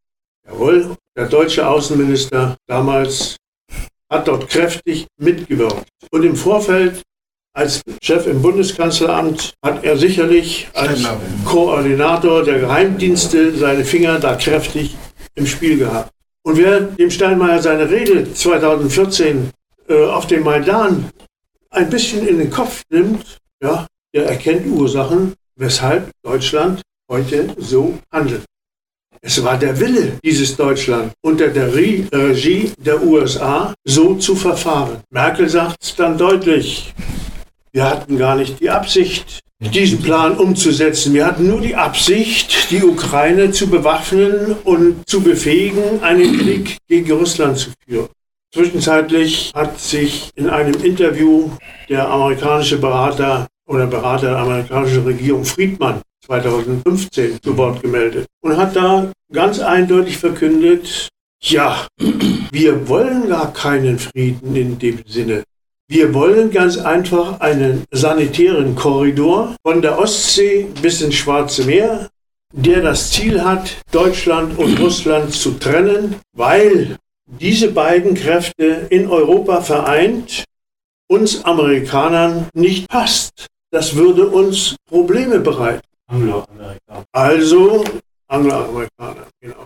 Jawohl, 0.48 0.96
der 1.16 1.28
deutsche 1.28 1.68
Außenminister 1.68 2.58
damals 2.66 3.36
hat 4.10 4.28
dort 4.28 4.50
kräftig 4.50 5.08
mitgewirkt. 5.20 5.88
Und 6.12 6.24
im 6.24 6.36
Vorfeld 6.36 7.02
als 7.54 7.82
Chef 8.02 8.28
im 8.28 8.42
Bundeskanzleramt 8.42 9.54
hat 9.66 9.84
er 9.84 9.98
sicherlich 9.98 10.68
als 10.74 11.04
Koordinator 11.44 12.44
der 12.44 12.60
Geheimdienste 12.60 13.56
seine 13.58 13.84
Finger 13.84 14.20
da 14.20 14.36
kräftig 14.36 14.96
im 15.34 15.48
Spiel 15.48 15.78
gehabt. 15.78 16.12
Und 16.44 16.58
wer 16.58 16.82
dem 16.82 17.10
Steinmeier 17.10 17.62
seine 17.62 17.90
Rede 17.90 18.32
2014 18.32 19.50
äh, 19.90 20.06
auf 20.06 20.28
dem 20.28 20.44
Maidan 20.44 21.10
ein 21.72 21.90
bisschen 21.90 22.28
in 22.28 22.38
den 22.38 22.50
Kopf 22.50 22.84
nimmt, 22.90 23.38
ja, 23.62 23.88
der 24.14 24.28
erkennt 24.28 24.68
Ursachen, 24.68 25.34
weshalb 25.56 26.12
Deutschland 26.24 26.82
heute 27.10 27.56
so 27.58 27.98
handelt. 28.12 28.46
Es 29.22 29.44
war 29.44 29.58
der 29.58 29.80
Wille 29.80 30.20
dieses 30.24 30.56
Deutschland 30.56 31.12
unter 31.22 31.48
der 31.48 31.74
Regie 31.74 32.72
der 32.78 33.04
USA 33.04 33.74
so 33.84 34.16
zu 34.16 34.36
verfahren. 34.36 35.02
Merkel 35.10 35.50
sagt 35.50 35.78
es 35.82 35.96
dann 35.96 36.18
deutlich. 36.18 36.94
Wir 37.72 37.86
hatten 37.86 38.18
gar 38.18 38.36
nicht 38.36 38.60
die 38.60 38.70
Absicht, 38.70 39.40
diesen 39.60 40.02
Plan 40.02 40.38
umzusetzen. 40.38 41.14
Wir 41.14 41.26
hatten 41.26 41.48
nur 41.48 41.62
die 41.62 41.76
Absicht, 41.76 42.72
die 42.72 42.84
Ukraine 42.84 43.52
zu 43.52 43.68
bewaffnen 43.68 44.56
und 44.64 45.08
zu 45.08 45.22
befähigen, 45.22 46.02
einen 46.02 46.38
Krieg 46.38 46.78
gegen 46.88 47.12
Russland 47.12 47.58
zu 47.58 47.72
führen. 47.86 48.10
Zwischenzeitlich 48.54 49.52
hat 49.54 49.80
sich 49.80 50.30
in 50.36 50.50
einem 50.50 50.76
Interview 50.84 51.52
der 51.90 52.08
amerikanische 52.08 52.78
Berater 52.78 53.48
oder 53.68 53.88
Berater 53.88 54.30
der 54.30 54.38
amerikanischen 54.38 55.04
Regierung 55.04 55.44
Friedmann 55.44 56.02
2015 56.28 57.42
zu 57.42 57.58
Wort 57.58 57.82
gemeldet 57.82 58.28
und 58.42 58.58
hat 58.58 58.76
da 58.76 59.12
ganz 59.32 59.60
eindeutig 59.60 60.18
verkündet, 60.18 61.10
ja, 61.42 61.88
wir 62.52 62.88
wollen 62.88 63.30
gar 63.30 63.54
keinen 63.54 63.98
Frieden 64.00 64.56
in 64.56 64.78
dem 64.78 65.00
Sinne. 65.06 65.44
Wir 65.90 66.14
wollen 66.14 66.52
ganz 66.52 66.78
einfach 66.78 67.40
einen 67.40 67.86
sanitären 67.92 68.76
Korridor 68.76 69.56
von 69.64 69.82
der 69.82 69.98
Ostsee 69.98 70.68
bis 70.82 71.02
ins 71.02 71.16
Schwarze 71.16 71.64
Meer, 71.64 72.10
der 72.52 72.82
das 72.82 73.12
Ziel 73.12 73.42
hat, 73.44 73.78
Deutschland 73.92 74.58
und 74.58 74.80
Russland 74.80 75.34
zu 75.34 75.52
trennen, 75.52 76.16
weil 76.36 76.98
diese 77.40 77.72
beiden 77.72 78.16
Kräfte 78.16 78.88
in 78.90 79.08
Europa 79.08 79.62
vereint 79.62 80.44
uns 81.08 81.46
Amerikanern 81.46 82.48
nicht 82.54 82.90
passt. 82.90 83.48
Das 83.72 83.96
würde 83.96 84.28
uns 84.28 84.76
Probleme 84.90 85.40
bereiten. 85.40 85.87
Angloamerikaner. 86.08 87.06
Also 87.12 87.84
Angloamerikaner, 88.28 89.28
genau. 89.42 89.66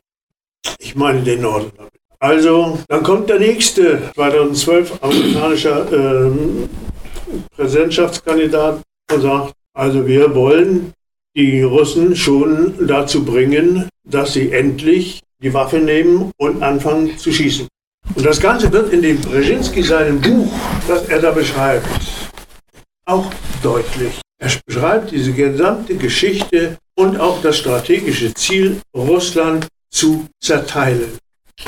Ich 0.79 0.95
meine 0.95 1.21
den 1.21 1.41
Norden 1.41 1.71
damit. 1.77 1.91
Also, 2.19 2.77
dann 2.87 3.01
kommt 3.01 3.29
der 3.29 3.39
nächste, 3.39 4.11
2012, 4.13 4.99
amerikanischer 5.01 5.91
ähm, 5.91 6.69
Präsidentschaftskandidat 7.55 8.81
und 9.11 9.21
sagt, 9.21 9.53
also 9.73 10.05
wir 10.05 10.35
wollen 10.35 10.93
die 11.35 11.63
Russen 11.63 12.15
schon 12.15 12.87
dazu 12.87 13.25
bringen, 13.25 13.89
dass 14.03 14.33
sie 14.33 14.51
endlich 14.51 15.21
die 15.41 15.53
Waffe 15.53 15.79
nehmen 15.79 16.31
und 16.37 16.61
anfangen 16.61 17.17
zu 17.17 17.31
schießen. 17.31 17.67
Und 18.15 18.25
das 18.25 18.39
Ganze 18.39 18.71
wird 18.71 18.93
in 18.93 19.01
dem 19.01 19.19
Brzezinski 19.19 19.81
seinem 19.81 20.21
Buch, 20.21 20.51
das 20.87 21.07
er 21.07 21.21
da 21.21 21.31
beschreibt, 21.31 21.87
auch 23.05 23.31
deutlich. 23.63 24.21
Er 24.41 24.49
beschreibt 24.65 25.11
diese 25.11 25.33
gesamte 25.33 25.95
Geschichte 25.95 26.77
und 26.95 27.19
auch 27.19 27.43
das 27.43 27.57
strategische 27.57 28.33
Ziel, 28.33 28.81
Russland 28.95 29.67
zu 29.91 30.25
zerteilen 30.41 31.19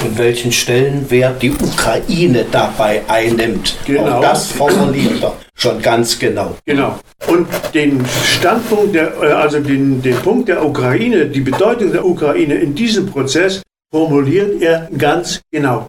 und 0.03 0.17
welchen 0.17 0.51
Stellenwert 0.51 1.39
die 1.43 1.51
Ukraine 1.51 2.45
dabei 2.51 3.03
einnimmt. 3.07 3.77
Genau. 3.85 4.17
Auch 4.17 4.21
das 4.21 4.51
formuliert 4.51 5.21
er 5.21 5.37
schon 5.53 5.79
ganz 5.83 6.17
genau. 6.17 6.57
Genau. 6.65 6.99
Und 7.27 7.47
den 7.75 8.03
Standpunkt, 8.25 8.95
der, 8.95 9.13
äh, 9.21 9.33
also 9.33 9.59
den, 9.59 10.01
den 10.01 10.15
Punkt 10.17 10.49
der 10.49 10.65
Ukraine, 10.65 11.27
die 11.27 11.41
Bedeutung 11.41 11.91
der 11.91 12.03
Ukraine 12.03 12.55
in 12.55 12.73
diesem 12.73 13.05
Prozess 13.05 13.61
formuliert 13.91 14.63
er 14.63 14.89
ganz 14.97 15.41
genau. 15.51 15.85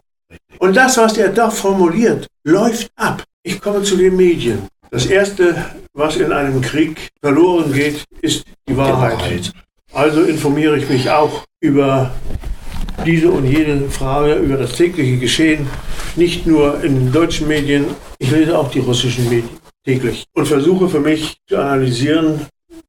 Und 0.59 0.77
das, 0.77 0.97
was 0.97 1.17
er 1.17 1.29
da 1.29 1.49
formuliert, 1.49 2.27
läuft 2.43 2.89
ab. 2.95 3.23
Ich 3.43 3.59
komme 3.59 3.81
zu 3.81 3.97
den 3.97 4.15
Medien. 4.15 4.67
Das 4.95 5.07
Erste, 5.07 5.57
was 5.93 6.15
in 6.15 6.31
einem 6.31 6.61
Krieg 6.61 7.09
verloren 7.21 7.73
geht, 7.73 8.05
ist 8.21 8.45
die 8.69 8.77
Wahrheit. 8.77 9.19
Wahrheit. 9.19 9.51
Also 9.91 10.21
informiere 10.23 10.77
ich 10.77 10.87
mich 10.87 11.09
auch 11.09 11.43
über 11.59 12.13
diese 13.05 13.29
und 13.29 13.45
jene 13.45 13.89
Frage 13.89 14.35
über 14.35 14.55
das 14.55 14.71
tägliche 14.71 15.17
Geschehen, 15.17 15.67
nicht 16.15 16.47
nur 16.47 16.81
in 16.81 16.95
den 16.95 17.11
deutschen 17.11 17.49
Medien, 17.49 17.87
ich 18.19 18.31
lese 18.31 18.57
auch 18.57 18.71
die 18.71 18.79
russischen 18.79 19.25
Medien 19.25 19.49
täglich 19.83 20.23
und 20.33 20.47
versuche 20.47 20.87
für 20.87 21.01
mich 21.01 21.39
zu 21.49 21.57
analysieren, 21.57 22.45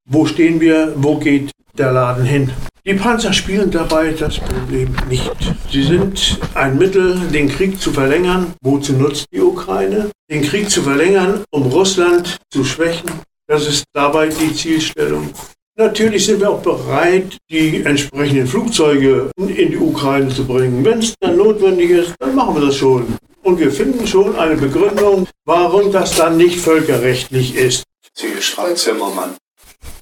wo 0.09 0.27
stehen 0.27 0.61
wir, 0.61 0.93
wo 0.95 1.17
geht 1.17 1.51
der 1.77 1.91
Laden 1.91 2.25
hin. 2.25 2.53
Die 2.87 2.95
Panzer 2.95 3.33
spielen 3.33 3.69
dabei 3.69 4.13
das 4.13 4.39
Problem 4.39 4.95
nicht. 5.09 5.33
Sie 5.73 5.83
sind 5.83 6.39
ein 6.55 6.79
Mittel, 6.79 7.19
den 7.33 7.49
Krieg 7.49 7.81
zu 7.81 7.91
verlängern. 7.91 8.55
Wozu 8.63 8.93
nutzt 8.93 9.27
die 9.33 9.41
Ukraine? 9.41 10.13
Den 10.31 10.43
Krieg 10.43 10.71
zu 10.71 10.83
verlängern, 10.83 11.43
um 11.51 11.65
Russland 11.65 12.39
zu 12.53 12.63
schwächen. 12.63 13.11
Das 13.49 13.67
ist 13.67 13.83
dabei 13.93 14.29
die 14.29 14.55
Zielstellung. 14.55 15.31
Natürlich 15.77 16.27
sind 16.27 16.41
wir 16.41 16.49
auch 16.49 16.63
bereit, 16.63 17.37
die 17.51 17.83
entsprechenden 17.83 18.47
Flugzeuge 18.47 19.33
in 19.37 19.73
die 19.73 19.77
Ukraine 19.77 20.29
zu 20.29 20.47
bringen. 20.47 20.85
Wenn 20.85 21.01
es 21.01 21.13
dann 21.19 21.37
notwendig 21.37 21.91
ist, 21.91 22.15
dann 22.21 22.37
machen 22.37 22.55
wir 22.55 22.67
das 22.67 22.77
schon. 22.77 23.17
Und 23.43 23.59
wir 23.59 23.73
finden 23.73 24.07
schon 24.07 24.37
eine 24.37 24.55
Begründung, 24.55 25.27
warum 25.45 25.91
das 25.91 26.15
dann 26.15 26.37
nicht 26.37 26.61
völkerrechtlich 26.61 27.57
ist. 27.57 27.83
Sie 28.15 28.41
schreibt 28.41 28.79
Zimmermann. 28.79 29.35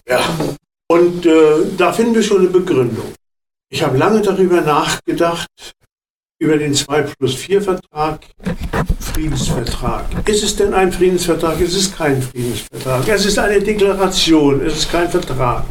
Ja. 0.06 0.20
Und 0.88 1.24
äh, 1.26 1.32
da 1.76 1.92
finden 1.92 2.14
wir 2.14 2.22
schon 2.22 2.40
eine 2.40 2.48
Begründung. 2.48 3.14
Ich 3.70 3.82
habe 3.82 3.96
lange 3.96 4.20
darüber 4.20 4.60
nachgedacht, 4.60 5.48
über 6.38 6.58
den 6.58 6.74
2 6.74 7.02
plus 7.18 7.34
4 7.34 7.62
Vertrag, 7.62 8.20
Friedensvertrag. 9.00 10.04
Ist 10.28 10.44
es 10.44 10.56
denn 10.56 10.74
ein 10.74 10.92
Friedensvertrag? 10.92 11.60
Es 11.60 11.74
ist 11.74 11.96
kein 11.96 12.20
Friedensvertrag. 12.20 13.08
Es 13.08 13.24
ist 13.24 13.38
eine 13.38 13.60
Deklaration, 13.60 14.60
es 14.60 14.78
ist 14.78 14.92
kein 14.92 15.08
Vertrag, 15.08 15.64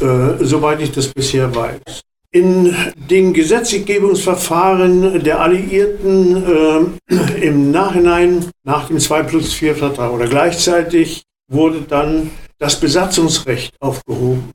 äh, 0.00 0.44
soweit 0.44 0.80
ich 0.80 0.92
das 0.92 1.08
bisher 1.08 1.54
weiß. 1.54 2.00
In 2.30 2.74
den 2.96 3.32
Gesetzgebungsverfahren 3.32 5.22
der 5.22 5.40
Alliierten 5.40 6.96
äh, 7.10 7.44
im 7.46 7.70
Nachhinein, 7.70 8.50
nach 8.64 8.88
dem 8.88 8.98
2 8.98 9.22
plus 9.24 9.52
4 9.52 9.76
Vertrag 9.76 10.10
oder 10.12 10.26
gleichzeitig, 10.26 11.22
wurde 11.48 11.82
dann 11.82 12.30
das 12.58 12.78
Besatzungsrecht 12.78 13.74
aufgehoben. 13.80 14.52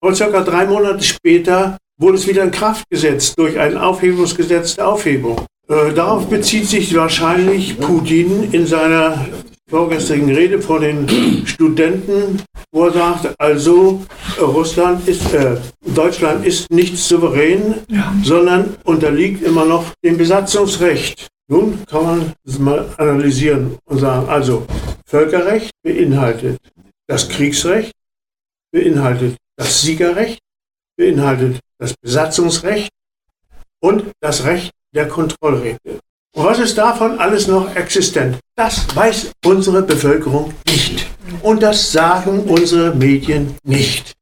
Und 0.00 0.16
circa 0.16 0.42
drei 0.42 0.66
Monate 0.66 1.02
später 1.02 1.78
wurde 1.98 2.18
es 2.18 2.26
wieder 2.26 2.42
in 2.42 2.50
Kraft 2.50 2.84
gesetzt 2.90 3.38
durch 3.38 3.58
ein 3.58 3.76
Aufhebungsgesetz 3.76 4.76
der 4.76 4.88
Aufhebung. 4.88 5.46
Äh, 5.68 5.92
darauf 5.94 6.26
bezieht 6.28 6.68
sich 6.68 6.94
wahrscheinlich 6.94 7.78
Putin 7.78 8.52
in 8.52 8.66
seiner 8.66 9.26
vorgestrigen 9.70 10.34
Rede 10.34 10.60
vor 10.60 10.80
den 10.80 11.08
Studenten, 11.46 12.42
wo 12.70 12.86
er 12.86 12.92
sagt, 12.92 13.34
also 13.38 14.04
Russland 14.38 15.08
ist, 15.08 15.32
äh, 15.32 15.56
Deutschland 15.94 16.44
ist 16.44 16.70
nicht 16.70 16.98
souverän, 16.98 17.76
ja. 17.88 18.12
sondern 18.22 18.76
unterliegt 18.84 19.42
immer 19.42 19.64
noch 19.64 19.86
dem 20.04 20.18
Besatzungsrecht. 20.18 21.28
Nun 21.48 21.78
kann 21.86 22.04
man 22.04 22.32
das 22.44 22.58
mal 22.58 22.88
analysieren 22.98 23.76
und 23.86 23.98
sagen, 23.98 24.28
also 24.28 24.66
Völkerrecht 25.06 25.70
beinhaltet 25.82 26.58
das 27.06 27.28
Kriegsrecht, 27.28 27.92
beinhaltet 28.72 29.36
das 29.56 29.82
Siegerrecht, 29.82 30.38
beinhaltet 30.96 31.60
das 31.78 31.94
Besatzungsrecht 32.00 32.90
und 33.80 34.12
das 34.20 34.44
Recht 34.44 34.70
der 34.94 35.08
Kontrollrechte. 35.08 36.00
Und 36.34 36.44
was 36.44 36.58
ist 36.58 36.76
davon 36.76 37.18
alles 37.18 37.46
noch 37.46 37.74
existent? 37.76 38.38
Das 38.56 38.84
weiß 38.94 39.30
unsere 39.44 39.82
Bevölkerung 39.82 40.52
nicht. 40.66 41.06
Und 41.42 41.62
das 41.62 41.92
sagen 41.92 42.40
unsere 42.40 42.94
Medien 42.94 43.54
nicht. 43.62 44.14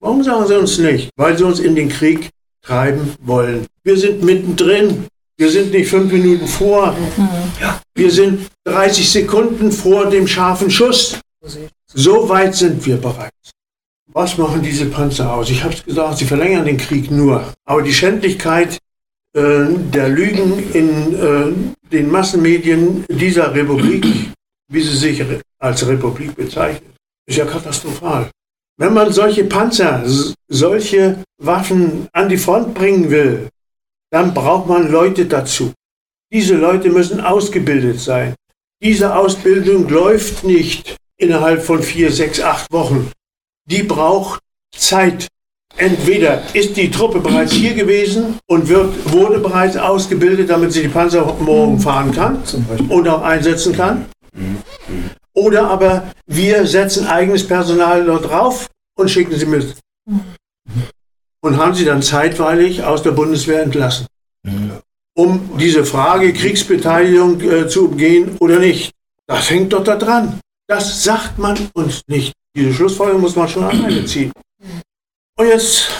Warum 0.00 0.22
sagen 0.22 0.46
sie 0.46 0.58
uns 0.58 0.78
nicht? 0.78 1.10
Weil 1.16 1.38
sie 1.38 1.44
uns 1.44 1.60
in 1.60 1.74
den 1.74 1.88
Krieg 1.88 2.28
treiben 2.62 3.14
wollen. 3.22 3.66
Wir 3.84 3.96
sind 3.96 4.22
mittendrin. 4.22 5.06
Wir 5.38 5.50
sind 5.50 5.72
nicht 5.72 5.88
fünf 5.88 6.12
Minuten 6.12 6.46
vor. 6.46 6.94
Wir 7.94 8.10
sind 8.10 8.48
30 8.64 9.10
Sekunden 9.10 9.72
vor 9.72 10.10
dem 10.10 10.26
scharfen 10.26 10.70
Schuss. 10.70 11.18
So 11.92 12.28
weit 12.28 12.54
sind 12.54 12.84
wir 12.84 12.96
bereits. 12.96 13.50
Was 14.12 14.38
machen 14.38 14.62
diese 14.62 14.86
Panzer 14.86 15.32
aus? 15.32 15.50
Ich 15.50 15.62
habe 15.62 15.74
es 15.74 15.84
gesagt, 15.84 16.18
sie 16.18 16.24
verlängern 16.24 16.64
den 16.64 16.78
Krieg 16.78 17.10
nur. 17.10 17.52
Aber 17.64 17.82
die 17.82 17.92
Schändlichkeit 17.92 18.78
äh, 19.34 19.66
der 19.92 20.08
Lügen 20.08 20.72
in 20.72 21.14
äh, 21.14 21.90
den 21.92 22.10
Massenmedien 22.10 23.04
dieser 23.08 23.54
Republik, 23.54 24.06
wie 24.72 24.80
sie 24.80 24.96
sich 24.96 25.22
als 25.58 25.86
Republik 25.86 26.34
bezeichnet, 26.34 26.94
ist 27.26 27.38
ja 27.38 27.44
katastrophal. 27.44 28.30
Wenn 28.78 28.94
man 28.94 29.12
solche 29.12 29.44
Panzer, 29.44 30.04
solche 30.48 31.22
Waffen 31.38 32.08
an 32.12 32.28
die 32.28 32.36
Front 32.36 32.74
bringen 32.74 33.10
will, 33.10 33.48
dann 34.10 34.32
braucht 34.34 34.68
man 34.68 34.90
Leute 34.90 35.26
dazu. 35.26 35.72
Diese 36.32 36.56
Leute 36.56 36.90
müssen 36.90 37.20
ausgebildet 37.20 38.00
sein. 38.00 38.34
Diese 38.82 39.14
Ausbildung 39.14 39.88
läuft 39.88 40.44
nicht 40.44 40.96
innerhalb 41.18 41.62
von 41.62 41.82
vier, 41.82 42.12
sechs, 42.12 42.40
acht 42.40 42.72
Wochen. 42.72 43.10
Die 43.66 43.82
braucht 43.82 44.40
Zeit. 44.76 45.28
Entweder 45.78 46.42
ist 46.54 46.76
die 46.76 46.90
Truppe 46.90 47.20
bereits 47.20 47.52
hier 47.52 47.74
gewesen 47.74 48.38
und 48.46 48.68
wird, 48.68 49.12
wurde 49.12 49.40
bereits 49.40 49.76
ausgebildet, 49.76 50.48
damit 50.48 50.72
sie 50.72 50.82
die 50.82 50.88
Panzer 50.88 51.36
morgen 51.38 51.78
fahren 51.80 52.12
kann 52.12 52.42
und 52.88 53.06
auch 53.08 53.22
einsetzen 53.22 53.74
kann. 53.74 54.06
Oder 55.34 55.68
aber 55.68 56.10
wir 56.26 56.66
setzen 56.66 57.06
eigenes 57.06 57.46
Personal 57.46 58.06
dort 58.06 58.24
drauf 58.24 58.68
und 58.96 59.10
schicken 59.10 59.36
sie 59.36 59.44
mit. 59.44 59.76
Und 61.40 61.58
haben 61.58 61.74
sie 61.74 61.84
dann 61.84 62.00
zeitweilig 62.00 62.82
aus 62.82 63.02
der 63.02 63.10
Bundeswehr 63.10 63.62
entlassen. 63.62 64.06
Um 65.14 65.58
diese 65.58 65.84
Frage 65.84 66.32
Kriegsbeteiligung 66.32 67.40
äh, 67.42 67.68
zu 67.68 67.88
umgehen 67.88 68.36
oder 68.40 68.58
nicht. 68.58 68.92
Das 69.26 69.50
hängt 69.50 69.72
doch 69.74 69.84
da 69.84 69.96
dran. 69.96 70.40
Das 70.68 71.04
sagt 71.04 71.38
man 71.38 71.70
uns 71.74 72.02
nicht. 72.08 72.32
Diese 72.56 72.72
Schlussfolgerung 72.72 73.20
muss 73.20 73.36
man 73.36 73.48
schon 73.48 73.64
alleine 73.64 74.04
ziehen. 74.06 74.32
Und 75.38 75.46
jetzt 75.46 75.90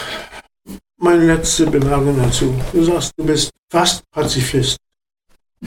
meine 0.99 1.27
letzte 1.27 1.67
Bemerkung 1.67 2.19
dazu. 2.19 2.55
Du 2.73 2.83
sagst, 2.83 3.13
du 3.17 3.25
bist 3.25 3.51
fast 3.71 4.03
Pazifist. 4.11 4.79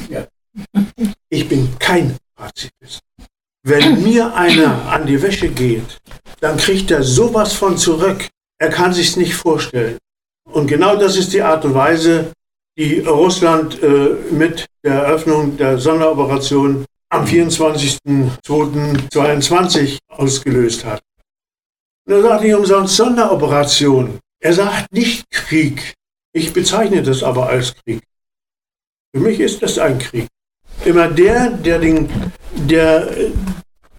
Ja. 0.09 0.27
Ich 1.29 1.47
bin 1.47 1.69
kein 1.79 2.17
Pazifist. 2.35 3.01
Wenn 3.63 4.03
mir 4.03 4.33
einer 4.33 4.91
an 4.91 5.05
die 5.05 5.21
Wäsche 5.21 5.49
geht, 5.49 5.97
dann 6.41 6.57
kriegt 6.57 6.91
er 6.91 7.03
sowas 7.03 7.53
von 7.53 7.77
zurück. 7.77 8.27
Er 8.57 8.69
kann 8.69 8.93
sich's 8.93 9.15
nicht 9.15 9.35
vorstellen. 9.35 9.97
Und 10.51 10.67
genau 10.67 10.95
das 10.95 11.15
ist 11.15 11.31
die 11.33 11.41
Art 11.41 11.63
und 11.63 11.75
Weise, 11.75 12.33
die 12.77 12.99
Russland 12.99 13.81
äh, 13.83 14.15
mit 14.31 14.65
der 14.83 15.03
Eröffnung 15.03 15.57
der 15.57 15.77
Sonderoperation 15.77 16.85
am 17.09 17.25
24.02.22 17.25 19.97
ausgelöst 20.07 20.85
hat. 20.85 21.01
Und 22.05 22.13
er 22.13 22.21
sagt 22.21 22.43
nicht 22.43 22.55
umsonst 22.55 22.95
Sonderoperation. 22.95 24.19
Er 24.41 24.53
sagt 24.53 24.93
nicht 24.93 25.29
Krieg. 25.31 25.95
Ich 26.33 26.53
bezeichne 26.53 27.03
das 27.03 27.23
aber 27.23 27.49
als 27.49 27.75
Krieg. 27.75 28.01
Für 29.13 29.21
mich 29.21 29.39
ist 29.39 29.61
das 29.61 29.77
ein 29.79 29.99
Krieg. 29.99 30.27
Immer 30.85 31.09
der, 31.09 31.49
der, 31.49 31.79
den, 31.79 32.09
der 32.55 33.09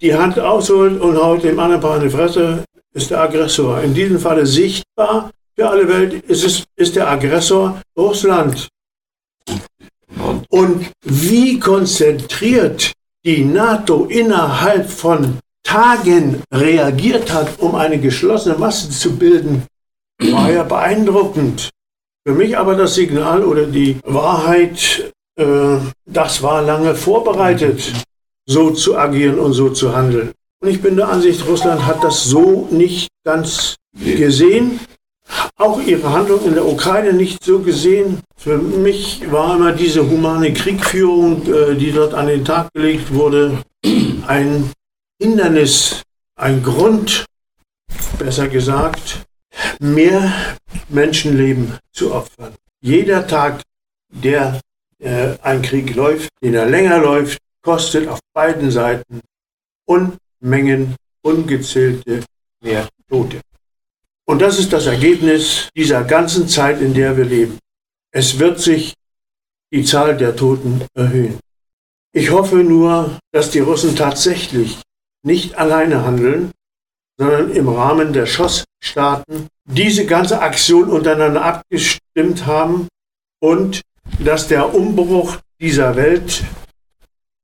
die 0.00 0.14
Hand 0.14 0.38
ausholt 0.38 0.98
und 1.00 1.16
haut 1.16 1.44
dem 1.44 1.58
anderen 1.58 1.82
Paar 1.82 1.96
in 1.96 2.04
die 2.04 2.10
Fresse, 2.10 2.64
ist 2.94 3.10
der 3.10 3.20
Aggressor. 3.20 3.82
In 3.82 3.92
diesem 3.92 4.18
Falle 4.18 4.46
sichtbar 4.46 5.30
für 5.54 5.68
alle 5.68 5.86
Welt 5.88 6.24
ist, 6.24 6.44
es, 6.44 6.64
ist 6.76 6.96
der 6.96 7.08
Aggressor 7.08 7.82
Russland. 7.96 8.68
Und 10.48 10.90
wie 11.04 11.58
konzentriert 11.58 12.92
die 13.24 13.44
NATO 13.44 14.04
innerhalb 14.06 14.90
von 14.90 15.38
Tagen 15.62 16.42
reagiert 16.52 17.32
hat, 17.32 17.58
um 17.60 17.74
eine 17.74 17.98
geschlossene 17.98 18.56
Masse 18.56 18.90
zu 18.90 19.16
bilden, 19.16 19.62
war 20.20 20.50
ja 20.50 20.62
beeindruckend. 20.62 21.70
Für 22.26 22.34
mich 22.34 22.56
aber 22.56 22.74
das 22.74 22.94
Signal 22.94 23.44
oder 23.44 23.66
die 23.66 23.98
Wahrheit, 24.04 25.12
äh, 25.36 25.78
das 26.06 26.42
war 26.42 26.62
lange 26.62 26.94
vorbereitet, 26.94 27.92
so 28.46 28.70
zu 28.70 28.96
agieren 28.96 29.38
und 29.38 29.52
so 29.52 29.70
zu 29.70 29.94
handeln. 29.94 30.32
Und 30.62 30.68
ich 30.68 30.82
bin 30.82 30.96
der 30.96 31.08
Ansicht, 31.08 31.46
Russland 31.46 31.86
hat 31.86 32.04
das 32.04 32.24
so 32.24 32.68
nicht 32.70 33.08
ganz 33.24 33.76
gesehen. 33.94 34.80
Auch 35.56 35.80
ihre 35.80 36.12
Handlung 36.12 36.44
in 36.44 36.54
der 36.54 36.66
Ukraine 36.66 37.12
nicht 37.12 37.44
so 37.44 37.60
gesehen. 37.60 38.20
Für 38.36 38.58
mich 38.58 39.30
war 39.30 39.56
immer 39.56 39.72
diese 39.72 40.08
humane 40.08 40.52
Kriegführung, 40.52 41.46
äh, 41.46 41.74
die 41.74 41.92
dort 41.92 42.14
an 42.14 42.26
den 42.26 42.44
Tag 42.44 42.72
gelegt 42.72 43.12
wurde, 43.12 43.62
ein 44.26 44.70
Hindernis, 45.20 46.02
ein 46.36 46.62
Grund, 46.62 47.26
besser 48.18 48.48
gesagt, 48.48 49.24
mehr 49.78 50.32
Menschenleben 50.88 51.78
zu 51.92 52.14
opfern. 52.14 52.54
Jeder 52.80 53.26
Tag, 53.26 53.62
der 54.10 54.60
äh, 54.98 55.36
ein 55.42 55.62
Krieg 55.62 55.94
läuft, 55.94 56.30
den 56.42 56.54
er 56.54 56.66
länger 56.66 56.98
läuft, 56.98 57.38
kostet 57.62 58.08
auf 58.08 58.20
beiden 58.32 58.70
Seiten 58.70 59.20
Unmengen, 59.86 60.94
ungezählte 61.22 62.22
mehr 62.62 62.88
Tote. 63.08 63.40
Und 64.30 64.40
das 64.40 64.60
ist 64.60 64.72
das 64.72 64.86
Ergebnis 64.86 65.70
dieser 65.74 66.04
ganzen 66.04 66.46
Zeit, 66.46 66.80
in 66.80 66.94
der 66.94 67.16
wir 67.16 67.24
leben. 67.24 67.58
Es 68.12 68.38
wird 68.38 68.60
sich 68.60 68.94
die 69.72 69.82
Zahl 69.82 70.16
der 70.16 70.36
Toten 70.36 70.86
erhöhen. 70.94 71.40
Ich 72.12 72.30
hoffe 72.30 72.58
nur, 72.58 73.18
dass 73.32 73.50
die 73.50 73.58
Russen 73.58 73.96
tatsächlich 73.96 74.78
nicht 75.24 75.58
alleine 75.58 76.04
handeln, 76.04 76.52
sondern 77.18 77.50
im 77.50 77.68
Rahmen 77.70 78.12
der 78.12 78.26
Schossstaaten 78.26 79.48
diese 79.64 80.06
ganze 80.06 80.40
Aktion 80.40 80.90
untereinander 80.90 81.44
abgestimmt 81.44 82.46
haben 82.46 82.86
und 83.40 83.80
dass 84.20 84.46
der 84.46 84.72
Umbruch 84.72 85.38
dieser 85.60 85.96
Welt 85.96 86.44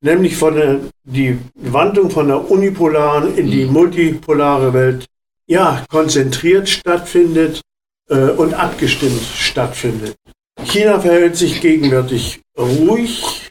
nämlich 0.04 0.36
von 0.36 0.54
der, 0.54 0.78
die 1.02 1.36
Wandlung 1.56 2.10
von 2.10 2.28
der 2.28 2.48
unipolaren 2.48 3.36
in 3.36 3.50
die 3.50 3.64
multipolare 3.64 4.72
Welt, 4.72 5.04
ja, 5.46 5.84
konzentriert 5.88 6.68
stattfindet 6.68 7.60
äh, 8.08 8.30
und 8.30 8.54
abgestimmt 8.54 9.22
stattfindet. 9.22 10.16
China 10.64 11.00
verhält 11.00 11.36
sich 11.36 11.60
gegenwärtig 11.60 12.40
ruhig. 12.58 13.50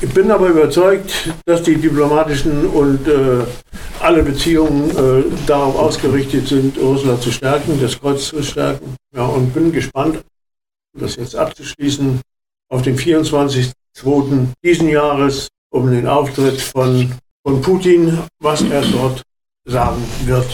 Ich 0.00 0.14
bin 0.14 0.30
aber 0.30 0.48
überzeugt, 0.48 1.32
dass 1.44 1.62
die 1.62 1.76
diplomatischen 1.76 2.66
und 2.66 3.06
äh, 3.08 3.44
alle 4.00 4.22
Beziehungen 4.22 4.90
äh, 4.90 5.24
darauf 5.46 5.76
ausgerichtet 5.76 6.46
sind, 6.46 6.78
Russland 6.78 7.20
zu 7.20 7.32
stärken, 7.32 7.80
das 7.80 7.98
Kreuz 7.98 8.28
zu 8.28 8.42
stärken. 8.42 8.94
Ja, 9.14 9.26
und 9.26 9.52
bin 9.52 9.72
gespannt, 9.72 10.22
das 10.96 11.16
jetzt 11.16 11.34
abzuschließen, 11.34 12.20
auf 12.70 12.82
den 12.82 12.96
24. 12.96 13.72
2. 13.94 14.46
diesen 14.62 14.88
Jahres 14.88 15.48
um 15.70 15.90
den 15.90 16.06
Auftritt 16.06 16.60
von, 16.60 17.12
von 17.42 17.60
Putin, 17.60 18.18
was 18.38 18.62
er 18.62 18.82
dort 18.82 19.22
sagen 19.68 20.02
wird. 20.24 20.46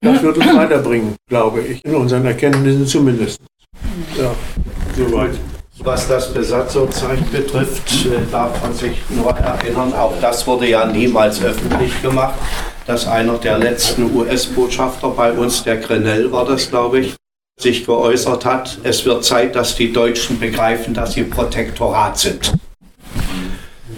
Das 0.00 0.22
wird 0.22 0.36
uns 0.36 0.46
weiterbringen, 0.56 1.16
glaube 1.28 1.60
ich, 1.60 1.84
in 1.84 1.94
unseren 1.94 2.26
Erkenntnissen 2.26 2.86
zumindest. 2.86 3.40
Ja, 4.18 4.32
soweit. 4.96 5.38
Was 5.78 6.06
das 6.06 6.32
Besatzungszeichen 6.32 7.28
betrifft, 7.30 8.06
äh, 8.06 8.30
darf 8.30 8.62
man 8.62 8.74
sich 8.74 8.96
nur 9.10 9.30
erinnern, 9.30 9.92
auch 9.92 10.12
das 10.20 10.46
wurde 10.46 10.68
ja 10.68 10.86
niemals 10.86 11.42
öffentlich 11.42 12.00
gemacht, 12.00 12.34
dass 12.86 13.08
einer 13.08 13.38
der 13.38 13.58
letzten 13.58 14.14
US-Botschafter 14.14 15.08
bei 15.10 15.32
uns, 15.32 15.64
der 15.64 15.78
Grenell 15.78 16.30
war 16.30 16.44
das, 16.44 16.70
glaube 16.70 17.00
ich, 17.00 17.16
sich 17.58 17.86
geäußert 17.86 18.44
hat, 18.44 18.78
es 18.82 19.04
wird 19.04 19.24
Zeit, 19.24 19.56
dass 19.56 19.74
die 19.74 19.92
Deutschen 19.92 20.38
begreifen, 20.38 20.94
dass 20.94 21.14
sie 21.14 21.24
Protektorat 21.24 22.18
sind. 22.18 22.52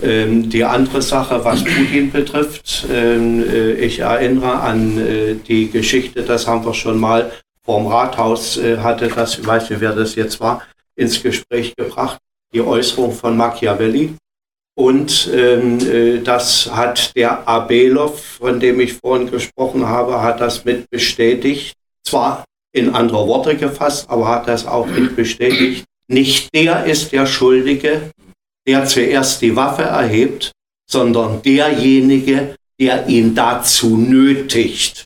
Ähm, 0.02 0.50
die 0.50 0.64
andere 0.64 1.00
Sache, 1.00 1.44
was 1.44 1.62
Putin 1.62 2.10
betrifft, 2.10 2.86
ähm, 2.92 3.42
äh, 3.48 3.72
ich 3.72 4.00
erinnere 4.00 4.60
an 4.60 4.98
äh, 4.98 5.34
die 5.34 5.70
Geschichte, 5.70 6.22
das 6.22 6.46
haben 6.46 6.64
wir 6.64 6.74
schon 6.74 6.98
mal 6.98 7.30
vorm 7.64 7.86
Rathaus 7.86 8.56
äh, 8.56 8.78
hatte, 8.78 9.08
das, 9.08 9.38
ich 9.38 9.46
weiß 9.46 9.70
nicht, 9.70 9.80
wer 9.80 9.94
das 9.94 10.14
jetzt 10.14 10.40
war, 10.40 10.62
ins 10.96 11.22
Gespräch 11.22 11.74
gebracht, 11.76 12.18
die 12.52 12.60
Äußerung 12.60 13.12
von 13.12 13.36
Machiavelli. 13.36 14.14
Und 14.78 15.30
ähm, 15.32 15.78
äh, 15.80 16.18
das 16.18 16.70
hat 16.70 17.16
der 17.16 17.48
Abelov, 17.48 18.20
von 18.22 18.60
dem 18.60 18.80
ich 18.80 18.94
vorhin 18.94 19.30
gesprochen 19.30 19.86
habe, 19.86 20.20
hat 20.22 20.40
das 20.40 20.64
mit 20.64 20.90
bestätigt. 20.90 21.74
Zwar 22.04 22.44
in 22.72 22.94
andere 22.94 23.26
Worte 23.26 23.56
gefasst, 23.56 24.08
aber 24.08 24.28
hat 24.28 24.48
das 24.48 24.66
auch 24.66 24.86
nicht 24.86 25.16
bestätigt. 25.16 25.84
Nicht 26.08 26.54
der 26.54 26.84
ist 26.84 27.10
der 27.12 27.26
Schuldige, 27.26 28.10
der 28.66 28.84
zuerst 28.84 29.42
die 29.42 29.54
Waffe 29.54 29.82
erhebt, 29.82 30.52
sondern 30.90 31.42
derjenige, 31.42 32.56
der 32.80 33.08
ihn 33.08 33.34
dazu 33.34 33.96
nötigt. 33.96 35.04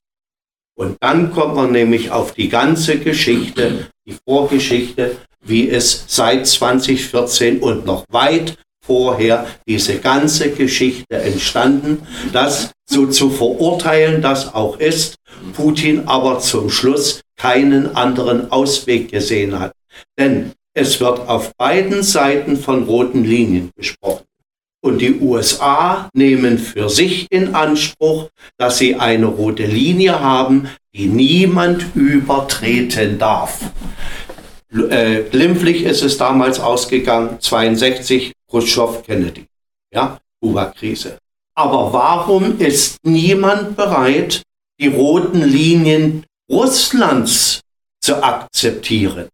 Und 0.76 0.96
dann 1.00 1.32
kommt 1.32 1.56
man 1.56 1.72
nämlich 1.72 2.10
auf 2.10 2.32
die 2.32 2.48
ganze 2.48 2.98
Geschichte, 2.98 3.88
die 4.06 4.16
Vorgeschichte, 4.26 5.16
wie 5.44 5.68
es 5.68 6.04
seit 6.08 6.46
2014 6.46 7.60
und 7.60 7.84
noch 7.84 8.04
weit 8.10 8.56
vorher 8.82 9.46
diese 9.68 9.98
ganze 9.98 10.50
Geschichte 10.50 11.16
entstanden, 11.16 12.06
das 12.32 12.72
so 12.88 13.06
zu 13.06 13.30
verurteilen 13.30 14.22
das 14.22 14.52
auch 14.54 14.78
ist, 14.78 15.16
Putin 15.52 16.08
aber 16.08 16.40
zum 16.40 16.70
Schluss 16.70 17.20
keinen 17.36 17.94
anderen 17.94 18.50
Ausweg 18.50 19.10
gesehen 19.10 19.58
hat. 19.58 19.72
Denn 20.18 20.52
es 20.74 21.00
wird 21.00 21.28
auf 21.28 21.52
beiden 21.56 22.02
Seiten 22.02 22.56
von 22.56 22.84
roten 22.84 23.24
Linien 23.24 23.70
gesprochen. 23.76 24.24
Und 24.82 24.98
die 24.98 25.20
USA 25.20 26.08
nehmen 26.14 26.58
für 26.58 26.88
sich 26.88 27.26
in 27.30 27.54
Anspruch, 27.54 28.30
dass 28.56 28.78
sie 28.78 28.94
eine 28.94 29.26
rote 29.26 29.66
Linie 29.66 30.20
haben, 30.20 30.70
die 30.94 31.06
niemand 31.06 31.94
übertreten 31.94 33.18
darf. 33.18 33.60
Äh, 34.72 35.24
glimpflich 35.30 35.82
ist 35.82 36.02
es 36.02 36.16
damals 36.16 36.60
ausgegangen, 36.60 37.40
62, 37.40 38.32
Khrushchev, 38.48 39.02
Kennedy. 39.02 39.46
Ja, 39.92 40.18
Kuba-Krise. 40.40 41.18
Aber 41.54 41.92
warum 41.92 42.58
ist 42.58 42.96
niemand 43.02 43.76
bereit, 43.76 44.42
die 44.80 44.86
roten 44.86 45.42
Linien 45.42 46.24
Russlands 46.50 47.60
zu 48.00 48.22
akzeptieren? 48.22 49.28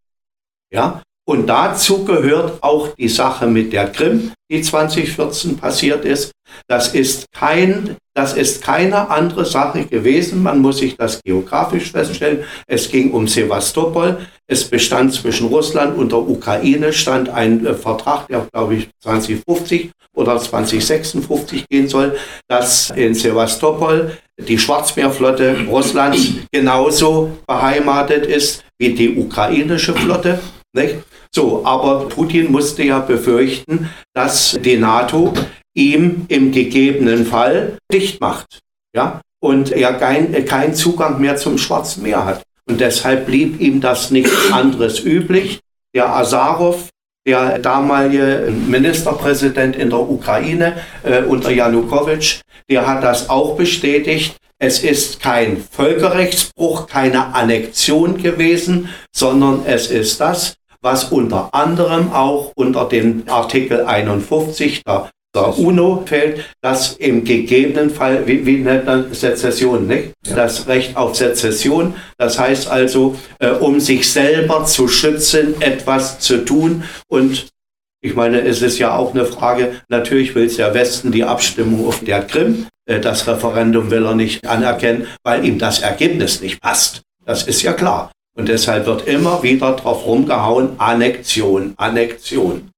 Ja, 0.72 1.02
und 1.28 1.48
dazu 1.48 2.04
gehört 2.04 2.62
auch 2.62 2.94
die 2.94 3.08
Sache 3.08 3.48
mit 3.48 3.72
der 3.72 3.88
Krim, 3.88 4.32
die 4.48 4.62
2014 4.62 5.56
passiert 5.56 6.04
ist. 6.04 6.30
Das 6.68 6.94
ist 6.94 7.26
kein, 7.32 7.96
das 8.14 8.34
ist 8.34 8.62
keine 8.62 9.10
andere 9.10 9.44
Sache 9.44 9.84
gewesen. 9.86 10.44
Man 10.44 10.60
muss 10.60 10.78
sich 10.78 10.96
das 10.96 11.20
geografisch 11.24 11.90
feststellen. 11.90 12.44
Es 12.68 12.88
ging 12.88 13.10
um 13.10 13.26
Sevastopol. 13.26 14.18
Es 14.46 14.64
bestand 14.64 15.14
zwischen 15.14 15.48
Russland 15.48 15.98
und 15.98 16.12
der 16.12 16.20
Ukraine 16.20 16.92
stand 16.92 17.28
ein 17.28 17.66
äh, 17.66 17.74
Vertrag, 17.74 18.28
der 18.28 18.46
glaube 18.52 18.76
ich 18.76 18.88
2050 19.02 19.90
oder 20.14 20.38
2056 20.38 21.68
gehen 21.68 21.88
soll, 21.88 22.16
dass 22.48 22.90
in 22.90 23.14
Sevastopol 23.14 24.16
die 24.38 24.58
Schwarzmeerflotte 24.58 25.66
Russlands 25.68 26.28
genauso 26.52 27.36
beheimatet 27.48 28.26
ist 28.26 28.64
wie 28.78 28.94
die 28.94 29.16
ukrainische 29.16 29.94
Flotte. 29.94 30.38
Nicht? 30.76 30.96
So, 31.34 31.64
aber 31.64 32.08
Putin 32.08 32.52
musste 32.52 32.82
ja 32.82 32.98
befürchten, 33.00 33.90
dass 34.14 34.56
die 34.60 34.76
NATO 34.76 35.32
ihm 35.74 36.26
im 36.28 36.52
gegebenen 36.52 37.26
Fall 37.26 37.78
dicht 37.92 38.20
macht. 38.20 38.60
Ja? 38.94 39.20
Und 39.40 39.72
er 39.72 39.94
keinen 39.94 40.44
kein 40.44 40.74
Zugang 40.74 41.20
mehr 41.20 41.36
zum 41.36 41.58
Schwarzen 41.58 42.02
Meer 42.02 42.24
hat. 42.24 42.42
Und 42.68 42.80
deshalb 42.80 43.26
blieb 43.26 43.60
ihm 43.60 43.80
das 43.80 44.10
nichts 44.10 44.32
anderes 44.52 45.02
üblich. 45.02 45.60
Der 45.94 46.14
Azarov, 46.14 46.90
der 47.26 47.58
damalige 47.58 48.52
Ministerpräsident 48.68 49.76
in 49.76 49.90
der 49.90 50.00
Ukraine 50.00 50.76
äh, 51.02 51.22
unter 51.22 51.50
Janukowitsch, 51.50 52.40
der 52.68 52.86
hat 52.86 53.02
das 53.02 53.30
auch 53.30 53.56
bestätigt. 53.56 54.36
Es 54.58 54.82
ist 54.82 55.20
kein 55.20 55.58
Völkerrechtsbruch, 55.70 56.86
keine 56.86 57.34
Annexion 57.34 58.16
gewesen, 58.22 58.88
sondern 59.14 59.62
es 59.66 59.90
ist 59.90 60.20
das, 60.20 60.56
was 60.86 61.10
unter 61.10 61.52
anderem 61.52 62.12
auch 62.12 62.52
unter 62.54 62.84
den 62.84 63.28
Artikel 63.28 63.84
51 63.84 64.84
der, 64.84 65.10
der 65.34 65.58
UNO 65.58 66.04
fällt, 66.06 66.44
dass 66.62 66.92
im 66.92 67.24
gegebenen 67.24 67.90
Fall, 67.90 68.24
wie, 68.28 68.46
wie 68.46 68.58
nennt 68.58 68.86
man 68.86 69.12
Sezession, 69.12 69.88
nicht? 69.88 70.12
Ja. 70.24 70.36
das 70.36 70.68
Recht 70.68 70.96
auf 70.96 71.16
Sezession, 71.16 71.94
das 72.18 72.38
heißt 72.38 72.68
also, 72.70 73.16
äh, 73.40 73.50
um 73.50 73.80
sich 73.80 74.08
selber 74.08 74.64
zu 74.64 74.86
schützen, 74.86 75.60
etwas 75.60 76.20
zu 76.20 76.44
tun 76.44 76.84
und 77.08 77.48
ich 78.00 78.14
meine, 78.14 78.42
es 78.42 78.62
ist 78.62 78.78
ja 78.78 78.94
auch 78.94 79.12
eine 79.12 79.26
Frage, 79.26 79.80
natürlich 79.88 80.36
will 80.36 80.46
der 80.46 80.72
Westen 80.72 81.10
die 81.10 81.24
Abstimmung 81.24 81.88
auf 81.88 82.04
der 82.04 82.22
Krim, 82.22 82.68
äh, 82.88 83.00
das 83.00 83.26
Referendum 83.26 83.90
will 83.90 84.06
er 84.06 84.14
nicht 84.14 84.46
anerkennen, 84.46 85.08
weil 85.24 85.44
ihm 85.44 85.58
das 85.58 85.80
Ergebnis 85.80 86.40
nicht 86.40 86.60
passt. 86.60 87.02
Das 87.24 87.42
ist 87.42 87.62
ja 87.62 87.72
klar. 87.72 88.12
Und 88.36 88.48
deshalb 88.48 88.86
wird 88.86 89.08
immer 89.08 89.42
wieder 89.42 89.72
drauf 89.72 90.04
rumgehauen, 90.06 90.78
Annexion, 90.78 91.72
Annexion. 91.78 92.70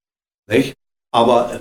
Nicht? 0.48 0.74
Aber 1.12 1.50
äh, 1.52 1.58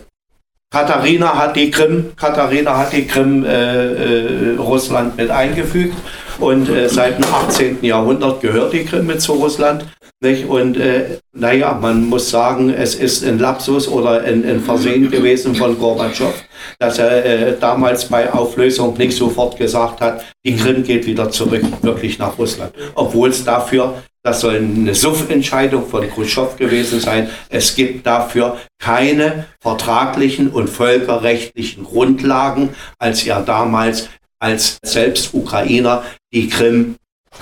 Katharina 0.70 1.36
hat 1.36 1.56
die 1.56 1.72
Krim, 1.72 2.12
Katharina 2.16 2.78
hat 2.78 2.94
die 2.94 3.08
Krim 3.08 3.44
äh, 3.44 4.54
äh, 4.54 4.56
Russland 4.58 5.18
mit 5.18 5.32
eingefügt 5.32 5.96
und 6.40 6.70
äh, 6.70 6.88
seit 6.88 7.18
dem 7.18 7.34
18. 7.34 7.84
Jahrhundert 7.84 8.42
gehört 8.42 8.74
die 8.74 8.86
Krim 8.86 9.08
mit 9.08 9.22
zu 9.22 9.34
Russland. 9.34 9.86
Nicht? 10.20 10.48
Und 10.48 10.78
äh, 10.78 11.20
naja, 11.32 11.78
man 11.80 12.06
muss 12.06 12.32
sagen, 12.32 12.72
es 12.72 12.96
ist 12.96 13.24
ein 13.24 13.38
Lapsus 13.38 13.88
oder 13.88 14.24
ein, 14.24 14.44
ein 14.46 14.62
Versehen 14.62 15.12
gewesen 15.12 15.54
von 15.54 15.78
Gorbatschow, 15.78 16.34
dass 16.80 16.98
er 16.98 17.24
äh, 17.24 17.56
damals 17.60 18.06
bei 18.06 18.32
Auflösung 18.34 18.98
nicht 18.98 19.16
sofort 19.16 19.58
gesagt 19.58 20.02
hat, 20.02 20.26
die 20.44 20.56
Krim 20.56 20.84
geht 20.84 21.06
wieder 21.06 21.30
zurück, 21.30 21.64
wirklich 21.84 22.18
nach 22.18 22.36
Russland. 22.40 22.74
Obwohl 22.96 23.30
es 23.30 23.44
dafür, 23.44 24.02
das 24.24 24.42
soll 24.42 24.56
eine 24.56 24.96
Suff-Entscheidung 24.96 25.86
von 25.86 26.10
Khrushchev 26.10 26.58
gewesen 26.58 27.00
sein, 27.00 27.30
es 27.50 27.76
gibt 27.76 28.08
dafür 28.08 28.58
keine 28.80 29.46
vertraglichen 29.62 30.50
und 30.50 30.68
völkerrechtlichen 30.68 31.84
Grundlagen, 31.84 32.70
als 32.98 33.24
er 33.24 33.42
damals 33.42 34.10
als 34.40 34.80
selbst 34.84 35.34
Ukrainer 35.34 36.04
die 36.34 36.50
Krim 36.50 36.96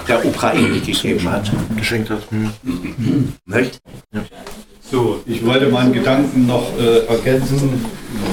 der 0.08 0.26
Ukraine 0.26 0.80
gegeben 0.80 1.30
hat. 1.30 1.52
Geschenkt 1.78 2.10
hat. 2.10 2.30
Hm. 2.30 3.34
Nicht? 3.45 3.80
Ja. 4.13 4.21
So, 4.91 5.21
ich 5.26 5.45
wollte 5.45 5.67
meinen 5.67 5.93
Gedanken 5.93 6.45
noch 6.45 6.67
äh, 6.78 7.06
ergänzen, 7.08 7.86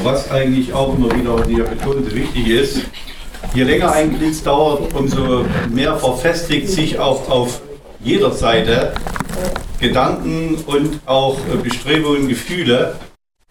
was 0.02 0.30
eigentlich 0.30 0.72
auch 0.72 0.94
immer 0.96 1.10
wieder 1.14 1.44
hier 1.46 1.64
betont 1.64 2.14
wichtig 2.14 2.46
ist. 2.48 2.80
Je 3.54 3.64
länger 3.64 3.92
ein 3.92 4.18
Krieg 4.18 4.44
dauert, 4.44 4.94
umso 4.94 5.44
mehr 5.70 5.96
verfestigt 5.96 6.68
sich 6.68 6.98
auch 6.98 7.28
auf 7.30 7.62
jeder 8.00 8.32
Seite 8.32 8.94
Gedanken 9.80 10.56
und 10.66 11.00
auch 11.06 11.38
äh, 11.52 11.56
Bestrebungen, 11.56 12.28
Gefühle, 12.28 12.96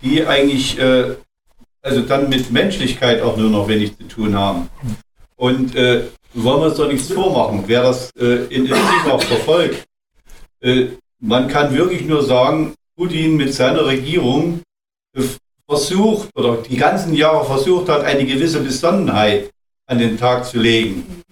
die 0.01 0.25
eigentlich 0.25 0.79
äh, 0.79 1.15
also 1.81 2.01
dann 2.01 2.29
mit 2.29 2.51
Menschlichkeit 2.51 3.21
auch 3.21 3.37
nur 3.37 3.49
noch 3.49 3.67
wenig 3.67 3.97
zu 3.97 4.03
tun 4.03 4.37
haben. 4.37 4.69
Und 5.35 5.75
äh, 5.75 6.03
wollen 6.33 6.61
wir 6.61 6.67
uns 6.67 6.77
doch 6.77 6.87
nichts 6.87 7.11
vormachen, 7.11 7.63
wer 7.67 7.83
das 7.83 8.11
äh, 8.19 8.45
intensiv 8.45 9.05
auch 9.09 9.21
verfolgt. 9.21 9.85
Äh, 10.61 10.87
man 11.19 11.47
kann 11.47 11.73
wirklich 11.73 12.05
nur 12.05 12.23
sagen, 12.23 12.73
Putin 12.95 13.37
mit 13.37 13.53
seiner 13.53 13.85
Regierung 13.85 14.61
äh, 15.15 15.23
versucht 15.67 16.29
oder 16.35 16.57
die 16.57 16.77
ganzen 16.77 17.13
Jahre 17.13 17.45
versucht 17.45 17.89
hat, 17.89 18.03
eine 18.03 18.25
gewisse 18.25 18.61
Besonnenheit 18.61 19.51
an 19.87 19.99
den 19.99 20.17
Tag 20.17 20.45
zu 20.45 20.59
legen. 20.59 21.23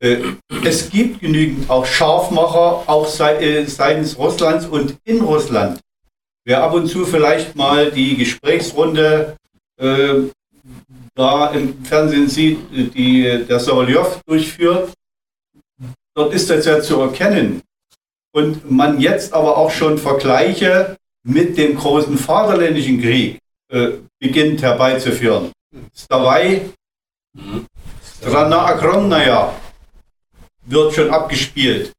Äh, 0.00 0.18
es 0.64 0.90
gibt 0.90 1.20
genügend 1.20 1.70
auch 1.70 1.86
Scharfmacher, 1.86 2.84
auch 2.86 3.20
äh, 3.20 3.64
seitens 3.64 4.18
Russlands 4.18 4.66
und 4.66 4.96
in 5.04 5.20
Russland. 5.20 5.80
Wer 6.44 6.62
ab 6.62 6.74
und 6.74 6.86
zu 6.86 7.04
vielleicht 7.04 7.56
mal 7.56 7.90
die 7.90 8.16
Gesprächsrunde 8.16 9.36
äh, 9.80 10.14
da 11.16 11.50
im 11.50 11.82
Fernsehen 11.84 12.28
sieht, 12.28 12.58
die 12.70 13.44
der 13.48 13.58
Solovyov 13.58 14.20
durchführt, 14.26 14.92
dort 16.14 16.32
ist 16.34 16.48
das 16.50 16.64
ja 16.66 16.80
zu 16.80 17.00
erkennen. 17.00 17.62
Und 18.32 18.70
man 18.70 19.00
jetzt 19.00 19.32
aber 19.32 19.56
auch 19.56 19.70
schon 19.70 19.96
Vergleiche 19.96 20.96
mit 21.24 21.56
dem 21.56 21.74
großen 21.76 22.18
Vaterländischen 22.18 23.00
Krieg 23.00 23.38
äh, 23.72 23.92
beginnt 24.20 24.62
herbeizuführen. 24.62 25.50
Dabei, 26.08 26.66
Strana 28.20 28.66
Agronnaya 28.66 29.54
wird 30.66 30.94
schon 30.94 31.10
abgespielt. 31.10 31.92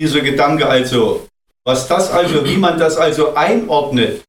Dieser 0.00 0.20
Gedanke 0.20 0.66
also, 0.66 1.28
was 1.64 1.86
das 1.86 2.10
also, 2.10 2.44
wie 2.46 2.56
man 2.56 2.78
das 2.78 2.96
also 2.96 3.34
einordnet, 3.34 4.24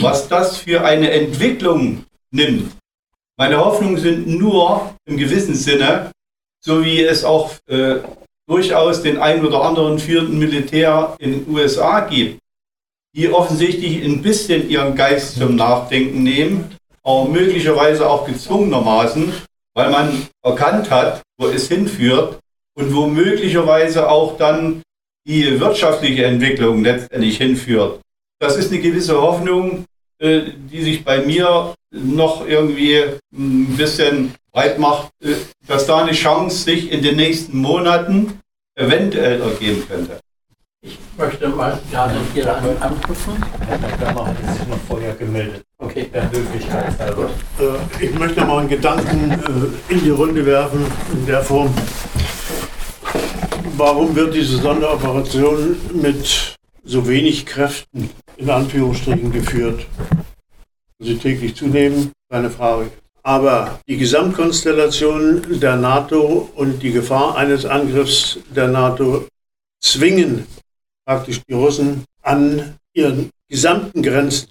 was 0.00 0.26
das 0.26 0.56
für 0.56 0.84
eine 0.84 1.10
Entwicklung 1.12 2.04
nimmt, 2.32 2.72
meine 3.38 3.64
Hoffnungen 3.64 3.98
sind 3.98 4.26
nur 4.26 4.96
im 5.06 5.16
gewissen 5.16 5.54
Sinne, 5.54 6.10
so 6.60 6.84
wie 6.84 7.02
es 7.02 7.24
auch 7.24 7.52
äh, 7.68 8.00
durchaus 8.48 9.02
den 9.02 9.18
einen 9.18 9.46
oder 9.46 9.62
anderen 9.62 9.98
führenden 10.00 10.38
Militär 10.38 11.16
in 11.20 11.32
den 11.32 11.54
USA 11.54 12.00
gibt, 12.00 12.40
die 13.14 13.30
offensichtlich 13.30 14.02
ein 14.04 14.22
bisschen 14.22 14.68
ihren 14.68 14.96
Geist 14.96 15.36
zum 15.36 15.54
Nachdenken 15.54 16.24
nehmen, 16.24 16.76
auch 17.04 17.28
möglicherweise 17.28 18.10
auch 18.10 18.26
gezwungenermaßen, 18.26 19.32
weil 19.74 19.90
man 19.90 20.26
erkannt 20.42 20.90
hat, 20.90 21.22
wo 21.38 21.46
es 21.46 21.68
hinführt 21.68 22.40
und 22.74 22.92
wo 22.94 23.06
möglicherweise 23.06 24.10
auch 24.10 24.36
dann 24.36 24.82
die 25.26 25.60
wirtschaftliche 25.60 26.24
Entwicklung 26.24 26.82
letztendlich 26.82 27.36
hinführt. 27.36 28.00
Das 28.40 28.56
ist 28.56 28.72
eine 28.72 28.80
gewisse 28.80 29.20
Hoffnung, 29.20 29.84
äh, 30.18 30.50
die 30.70 30.82
sich 30.82 31.04
bei 31.04 31.18
mir 31.22 31.74
noch 31.90 32.46
irgendwie 32.46 33.02
ein 33.32 33.76
bisschen 33.76 34.34
breit 34.52 34.78
macht, 34.78 35.12
äh, 35.22 35.34
dass 35.66 35.86
da 35.86 35.98
eine 35.98 36.12
Chance 36.12 36.64
sich 36.64 36.90
in 36.92 37.02
den 37.02 37.16
nächsten 37.16 37.58
Monaten 37.58 38.40
eventuell 38.74 39.40
ergeben 39.40 39.82
könnte. 39.88 40.20
Ich 40.80 40.98
möchte 41.16 41.48
mal 41.48 41.80
gerne 41.90 42.20
hier 42.32 42.54
anknüpfen. 42.80 43.34
Herr 43.66 43.78
Berger 43.78 44.26
hat 44.26 44.36
sich 44.36 44.68
noch 44.68 44.78
vorher 44.86 45.14
gemeldet. 45.14 45.64
Okay, 45.78 46.08
der 46.12 46.30
Höflichkeit 46.30 46.98
halber. 46.98 47.30
Äh, 47.58 48.04
Ich 48.04 48.14
möchte 48.18 48.44
mal 48.44 48.58
einen 48.60 48.68
Gedanken 48.68 49.30
äh, 49.32 49.92
in 49.92 50.04
die 50.04 50.10
Runde 50.10 50.44
werfen, 50.46 50.86
in 51.12 51.26
der 51.26 51.42
Form. 51.42 51.74
Warum 53.76 54.14
wird 54.14 54.34
diese 54.34 54.58
Sonderoperation 54.58 55.76
mit 55.94 56.56
so 56.84 57.08
wenig 57.08 57.46
Kräften 57.46 58.10
in 58.36 58.50
Anführungsstrichen 58.50 59.32
geführt? 59.32 59.86
Sie 61.00 61.16
täglich 61.16 61.54
zunehmen, 61.54 62.12
keine 62.28 62.50
Frage. 62.50 62.90
Aber 63.22 63.80
die 63.86 63.98
Gesamtkonstellation 63.98 65.60
der 65.60 65.76
NATO 65.76 66.50
und 66.54 66.82
die 66.82 66.92
Gefahr 66.92 67.36
eines 67.36 67.64
Angriffs 67.64 68.38
der 68.50 68.68
NATO 68.68 69.28
zwingen 69.80 70.46
praktisch 71.04 71.40
die 71.48 71.54
Russen 71.54 72.04
an 72.22 72.76
ihren 72.92 73.30
gesamten 73.48 74.02
Grenzen 74.02 74.50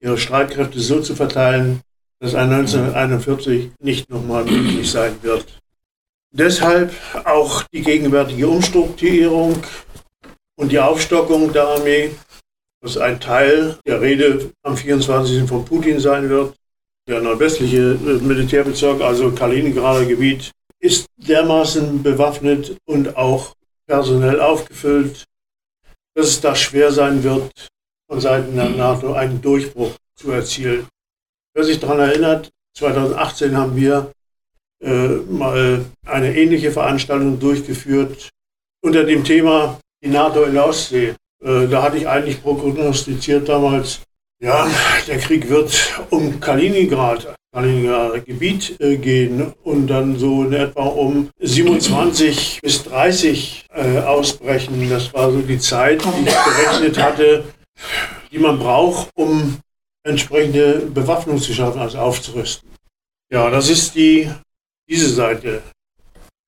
ihre 0.00 0.18
Streitkräfte 0.18 0.80
so 0.80 1.00
zu 1.00 1.14
verteilen, 1.14 1.80
dass 2.20 2.34
ein 2.34 2.52
1941 2.52 3.70
nicht 3.80 4.08
nochmal 4.10 4.44
möglich 4.44 4.90
sein 4.90 5.16
wird. 5.22 5.58
Deshalb 6.30 6.92
auch 7.24 7.62
die 7.72 7.82
gegenwärtige 7.82 8.48
Umstrukturierung 8.48 9.62
und 10.56 10.72
die 10.72 10.78
Aufstockung 10.78 11.52
der 11.52 11.68
Armee, 11.68 12.10
was 12.84 12.98
ein 12.98 13.18
Teil 13.18 13.78
der 13.86 14.02
Rede 14.02 14.52
am 14.62 14.76
24. 14.76 15.48
von 15.48 15.64
Putin 15.64 15.98
sein 15.98 16.28
wird. 16.28 16.54
Der 17.08 17.20
nordwestliche 17.20 17.92
äh, 17.92 18.20
Militärbezirk, 18.20 19.00
also 19.00 19.32
Kaliningrader 19.32 20.04
Gebiet, 20.04 20.52
ist 20.80 21.06
dermaßen 21.16 22.02
bewaffnet 22.02 22.76
und 22.84 23.16
auch 23.16 23.54
personell 23.86 24.40
aufgefüllt, 24.40 25.24
dass 26.14 26.28
es 26.28 26.40
da 26.42 26.54
schwer 26.54 26.92
sein 26.92 27.24
wird, 27.24 27.68
von 28.06 28.20
Seiten 28.20 28.54
der 28.54 28.68
NATO 28.68 29.14
einen 29.14 29.40
Durchbruch 29.40 29.92
zu 30.14 30.30
erzielen. 30.30 30.86
Wer 31.54 31.64
sich 31.64 31.80
daran 31.80 32.00
erinnert, 32.00 32.50
2018 32.76 33.56
haben 33.56 33.76
wir 33.76 34.12
äh, 34.82 35.08
mal 35.28 35.86
eine 36.04 36.36
ähnliche 36.36 36.70
Veranstaltung 36.70 37.38
durchgeführt 37.40 38.28
unter 38.82 39.04
dem 39.04 39.24
Thema 39.24 39.80
die 40.02 40.08
NATO 40.08 40.44
in 40.44 40.52
der 40.52 40.66
Ostsee. 40.66 41.14
Äh, 41.44 41.68
da 41.68 41.82
hatte 41.82 41.98
ich 41.98 42.08
eigentlich 42.08 42.42
prognostiziert 42.42 43.48
damals, 43.48 44.00
ja, 44.40 44.68
der 45.06 45.18
Krieg 45.18 45.48
wird 45.48 45.94
um 46.10 46.40
Kaliningrad, 46.40 47.34
Kaliningrader 47.52 48.20
Gebiet 48.20 48.80
äh, 48.80 48.96
gehen 48.96 49.52
und 49.62 49.86
dann 49.86 50.18
so 50.18 50.44
in 50.44 50.54
etwa 50.54 50.84
um 50.84 51.28
27 51.38 52.60
bis 52.62 52.82
30 52.84 53.66
äh, 53.74 53.98
ausbrechen. 53.98 54.88
Das 54.88 55.12
war 55.14 55.30
so 55.30 55.40
die 55.40 55.58
Zeit, 55.58 56.02
die 56.04 56.28
ich 56.28 56.34
berechnet 56.34 56.98
hatte, 56.98 57.44
die 58.32 58.38
man 58.38 58.58
braucht, 58.58 59.10
um 59.14 59.58
entsprechende 60.02 60.80
Bewaffnung 60.92 61.38
zu 61.38 61.52
schaffen, 61.52 61.80
also 61.80 61.98
aufzurüsten. 61.98 62.68
Ja, 63.30 63.50
das 63.50 63.68
ist 63.68 63.94
die, 63.94 64.30
diese 64.88 65.08
Seite. 65.08 65.62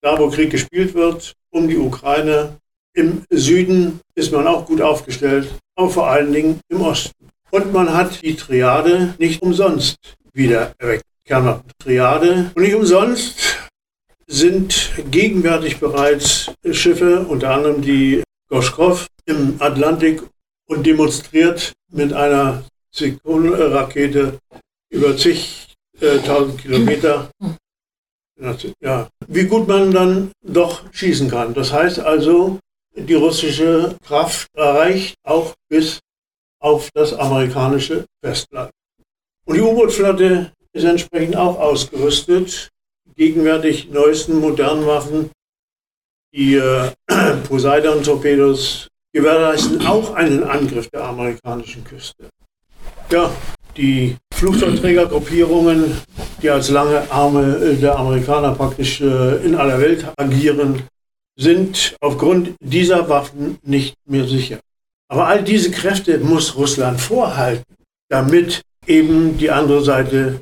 Da, 0.03 0.19
wo 0.19 0.29
Krieg 0.29 0.51
gespielt 0.51 0.95
wird, 0.95 1.35
um 1.51 1.69
die 1.69 1.79
Ukraine. 1.79 2.59
Im 2.97 3.25
Süden 3.29 4.01
ist 4.15 4.33
man 4.33 4.47
auch 4.47 4.65
gut 4.65 4.81
aufgestellt, 4.81 5.49
aber 5.77 5.91
vor 5.91 6.09
allen 6.09 6.33
Dingen 6.33 6.61
im 6.71 6.81
Osten. 6.81 7.29
Und 7.51 7.71
man 7.71 7.93
hat 7.93 8.23
die 8.23 8.35
Triade 8.35 9.15
nicht 9.19 9.43
umsonst 9.43 9.97
wieder 10.33 10.73
erweckt. 10.79 11.05
Kernwaffentriade. 11.27 12.53
Und 12.55 12.63
nicht 12.63 12.75
umsonst 12.75 13.59
sind 14.27 14.93
gegenwärtig 15.11 15.79
bereits 15.79 16.51
Schiffe, 16.71 17.27
unter 17.27 17.51
anderem 17.51 17.83
die 17.83 18.23
Goschkov, 18.49 19.07
im 19.27 19.57
Atlantik 19.59 20.23
und 20.67 20.87
demonstriert 20.87 21.75
mit 21.93 22.15
einer 22.15 22.65
Zyklonen-Rakete 22.93 24.39
über 24.91 25.17
zigtausend 25.17 26.63
Kilometer, 26.63 27.31
ja, 28.81 29.09
wie 29.27 29.45
gut 29.45 29.69
man 29.69 29.91
dann 29.91 30.31
doch 30.43 30.83
schießen 30.93 31.29
kann. 31.29 31.53
Das 31.53 31.73
heißt 31.73 31.99
also, 31.99 32.59
die 32.97 33.15
russische 33.15 33.97
Kraft 34.05 34.49
erreicht 34.55 35.15
auch 35.25 35.55
bis 35.69 36.01
auf 36.61 36.89
das 36.95 37.13
amerikanische 37.13 38.07
Festland. 38.25 38.71
Und 39.45 39.57
die 39.57 39.61
U-Boot-Flotte 39.61 40.53
ist 40.73 40.85
entsprechend 40.85 41.37
auch 41.37 41.59
ausgerüstet. 41.59 42.71
Gegenwärtig 43.15 43.89
neuesten 43.91 44.41
modernen 44.41 44.87
Waffen, 44.87 45.31
die 46.35 46.55
äh, 46.55 46.91
Poseidon-Torpedos, 47.49 48.89
gewährleisten 49.15 49.87
auch 49.87 50.15
einen 50.15 50.43
Angriff 50.43 50.91
der 50.91 51.05
amerikanischen 51.05 51.85
Küste. 51.85 52.29
Ja, 53.11 53.31
die 53.77 54.17
Flugzeugträgergruppierungen, 54.35 56.03
die 56.43 56.51
als 56.51 56.69
lange 56.69 57.11
Arme 57.11 57.77
der 57.81 57.97
Amerikaner 57.97 58.55
praktisch 58.55 59.01
äh, 59.01 59.37
in 59.45 59.55
aller 59.55 59.81
Welt 59.81 60.07
agieren, 60.19 60.83
sind 61.37 61.97
aufgrund 62.01 62.55
dieser 62.61 63.09
Waffen 63.09 63.59
nicht 63.63 63.95
mehr 64.07 64.27
sicher. 64.27 64.59
Aber 65.09 65.29
all 65.29 65.45
diese 65.45 65.71
Kräfte 65.71 66.19
muss 66.19 66.57
Russland 66.57 67.01
vorhalten, 67.01 67.77
damit 68.09 68.63
eben 68.87 69.37
die 69.39 69.51
andere 69.51 69.83
Seite 69.83 70.41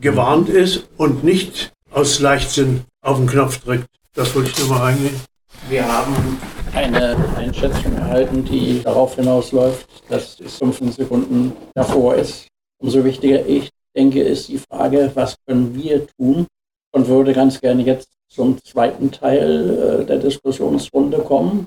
gewarnt 0.00 0.48
ist 0.48 0.86
und 0.96 1.24
nicht 1.24 1.72
aus 1.90 2.20
Leichtsinn 2.20 2.82
auf 3.02 3.16
den 3.16 3.26
Knopf 3.26 3.58
drückt. 3.58 3.86
Das 4.14 4.34
wollte 4.34 4.50
ich 4.50 4.58
nur 4.58 4.68
mal 4.68 4.82
reingehen. 4.82 5.20
Wir 5.68 5.86
haben 5.86 6.38
eine 6.74 7.16
Einschätzung 7.36 7.96
erhalten, 7.96 8.44
die 8.44 8.82
darauf 8.82 9.14
hinausläuft, 9.16 9.88
dass 10.08 10.38
es 10.40 10.58
15 10.58 10.92
Sekunden 10.92 11.52
davor 11.74 12.16
ist. 12.16 12.48
Umso 12.82 13.04
wichtiger, 13.04 13.46
ich 13.46 13.70
denke, 13.96 14.22
ist 14.22 14.48
die 14.48 14.58
Frage, 14.58 15.10
was 15.14 15.36
können 15.46 15.74
wir 15.74 16.06
tun? 16.18 16.46
Und 16.92 17.08
würde 17.08 17.32
ganz 17.32 17.60
gerne 17.60 17.82
jetzt 17.82 18.08
zum 18.34 18.58
zweiten 18.64 19.10
Teil 19.10 20.00
äh, 20.00 20.04
der 20.04 20.18
Diskussionsrunde 20.18 21.18
kommen. 21.18 21.66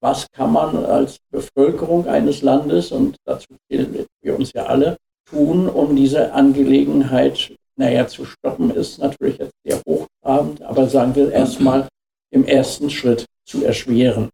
Was 0.00 0.26
kann 0.32 0.52
man 0.52 0.84
als 0.84 1.18
Bevölkerung 1.30 2.06
eines 2.08 2.42
Landes, 2.42 2.90
und 2.90 3.16
dazu 3.24 3.48
zählen 3.68 4.06
wir 4.20 4.36
uns 4.36 4.52
ja 4.52 4.64
alle, 4.64 4.96
tun, 5.26 5.68
um 5.68 5.94
diese 5.94 6.32
Angelegenheit 6.32 7.54
naja, 7.76 8.06
zu 8.06 8.24
stoppen, 8.24 8.70
ist 8.70 8.98
natürlich 8.98 9.38
jetzt 9.38 9.54
sehr 9.64 9.80
hochtrabend, 9.86 10.62
aber 10.62 10.88
sagen 10.88 11.14
wir 11.14 11.32
erstmal 11.32 11.88
im 12.30 12.44
ersten 12.44 12.90
Schritt 12.90 13.26
zu 13.44 13.64
erschweren. 13.64 14.30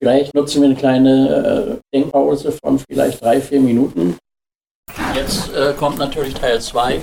Vielleicht 0.00 0.34
nutzen 0.34 0.60
wir 0.60 0.68
eine 0.68 0.76
kleine 0.76 1.80
äh, 1.92 1.96
Denkpause 1.96 2.52
von 2.52 2.78
vielleicht 2.78 3.22
drei, 3.22 3.40
vier 3.40 3.60
Minuten. 3.60 4.18
Jetzt 5.14 5.52
äh, 5.54 5.72
kommt 5.72 5.98
natürlich 5.98 6.34
Teil 6.34 6.60
2, 6.60 7.00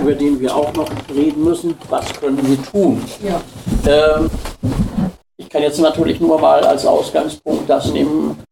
über 0.00 0.14
den 0.14 0.40
wir 0.40 0.54
auch 0.54 0.72
noch 0.74 0.88
reden 1.14 1.44
müssen. 1.44 1.74
Was 1.88 2.12
können 2.14 2.46
wir 2.48 2.62
tun? 2.62 3.02
Ja. 3.22 3.40
Ähm, 3.86 4.30
ich 5.36 5.48
kann 5.48 5.62
jetzt 5.62 5.80
natürlich 5.80 6.20
nur 6.20 6.40
mal 6.40 6.64
als 6.64 6.86
Ausgangspunkt 6.86 7.68
das 7.68 7.92
nehmen, 7.92 8.42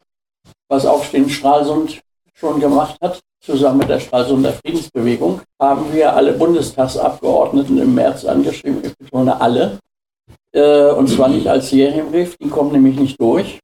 was 0.68 0.86
Aufstehen 0.86 1.28
Stralsund 1.28 2.00
schon 2.34 2.60
gemacht 2.60 2.96
hat. 3.00 3.20
Zusammen 3.42 3.78
mit 3.78 3.88
der 3.88 4.00
Stralsunder 4.00 4.52
Friedensbewegung 4.52 5.40
haben 5.58 5.92
wir 5.94 6.14
alle 6.14 6.32
Bundestagsabgeordneten 6.32 7.78
im 7.78 7.94
März 7.94 8.26
angeschrieben, 8.26 8.82
ich 8.84 8.94
betone 8.98 9.40
alle, 9.40 9.78
äh, 10.52 10.90
und 10.90 11.08
zwar 11.08 11.28
nicht 11.28 11.46
als 11.46 11.70
Serienbrief, 11.70 12.36
die 12.36 12.48
kommen 12.48 12.72
nämlich 12.72 12.98
nicht 12.98 13.20
durch. 13.20 13.60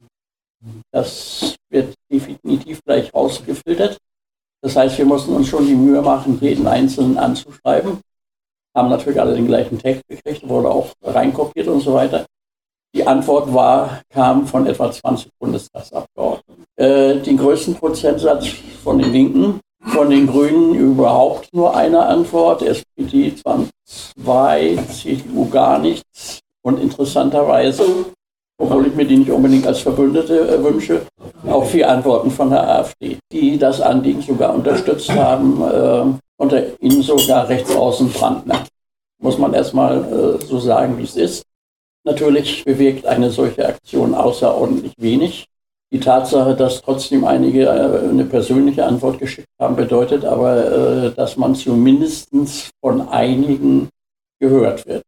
Das 0.91 1.57
wird 1.69 1.95
definitiv 2.11 2.81
gleich 2.85 3.13
rausgefiltert. 3.13 3.99
Das 4.63 4.77
heißt, 4.77 4.99
wir 4.99 5.05
mussten 5.05 5.35
uns 5.35 5.49
schon 5.49 5.67
die 5.67 5.75
Mühe 5.75 6.03
machen, 6.03 6.39
jeden 6.41 6.67
Einzelnen 6.67 7.19
anzuschreiben. 7.19 8.01
Haben 8.75 8.91
natürlich 8.91 9.21
alle 9.21 9.35
den 9.35 9.47
gleichen 9.47 9.79
Text 9.79 10.03
gekriegt, 10.09 10.49
wurde 10.49 10.69
auch 10.69 10.93
reinkopiert 11.03 11.69
und 11.69 11.81
so 11.81 11.95
weiter. 11.95 12.27
Die 12.95 13.07
Antwort 13.07 13.53
war, 13.53 14.03
kam 14.11 14.47
von 14.47 14.67
etwa 14.67 14.91
20 14.91 15.31
Bundestagsabgeordneten. 15.39 16.65
Äh, 16.77 17.17
den 17.17 17.37
größten 17.37 17.75
Prozentsatz 17.75 18.49
von 18.83 18.99
den 18.99 19.13
Linken, 19.13 19.61
von 19.85 20.11
den 20.11 20.27
Grünen 20.27 20.75
überhaupt 20.75 21.53
nur 21.53 21.77
eine 21.77 22.05
Antwort, 22.07 22.63
SPD 22.63 23.35
2, 23.35 24.79
CDU 24.91 25.49
gar 25.49 25.79
nichts. 25.79 26.41
Und 26.63 26.81
interessanterweise, 26.81 27.85
obwohl 28.59 28.87
ich 28.87 28.95
mir 28.95 29.07
die 29.07 29.19
nicht 29.19 29.31
unbedingt 29.31 29.67
als 29.67 29.81
Verbündete 29.81 30.49
äh, 30.49 30.63
wünsche, 30.63 31.03
auch 31.47 31.65
vier 31.65 31.89
Antworten 31.91 32.31
von 32.31 32.51
der 32.51 32.69
AfD, 32.69 33.19
die 33.33 33.59
das 33.59 33.81
Anliegen 33.81 34.23
sogar 34.23 34.55
unterstützt 34.55 35.11
haben, 35.11 35.63
äh, 35.63 36.19
unter 36.39 36.81
ihnen 36.81 37.03
sogar 37.03 37.49
rechtsaußen 37.49 38.11
Brandner. 38.11 38.65
Muss 39.21 39.39
man 39.39 39.55
erstmal 39.55 40.39
äh, 40.41 40.45
so 40.45 40.59
sagen, 40.59 40.99
wie 40.99 41.05
es 41.05 41.17
ist. 41.17 41.45
Natürlich 42.05 42.65
bewirkt 42.65 43.07
eine 43.07 43.31
solche 43.31 43.67
Aktion 43.67 44.15
außerordentlich 44.15 44.93
wenig. 44.99 45.47
Die 45.93 46.01
Tatsache, 46.01 46.55
dass 46.55 46.83
trotzdem 46.83 47.25
einige 47.25 47.65
äh, 47.65 48.09
eine 48.09 48.25
persönliche 48.25 48.85
Antwort 48.85 49.19
geschickt 49.19 49.49
haben, 49.61 49.77
bedeutet 49.77 50.25
aber, 50.25 51.07
äh, 51.07 51.13
dass 51.13 51.37
man 51.37 51.55
zumindest 51.55 52.31
von 52.81 53.09
einigen 53.09 53.89
gehört 54.41 54.87
wird. 54.87 55.03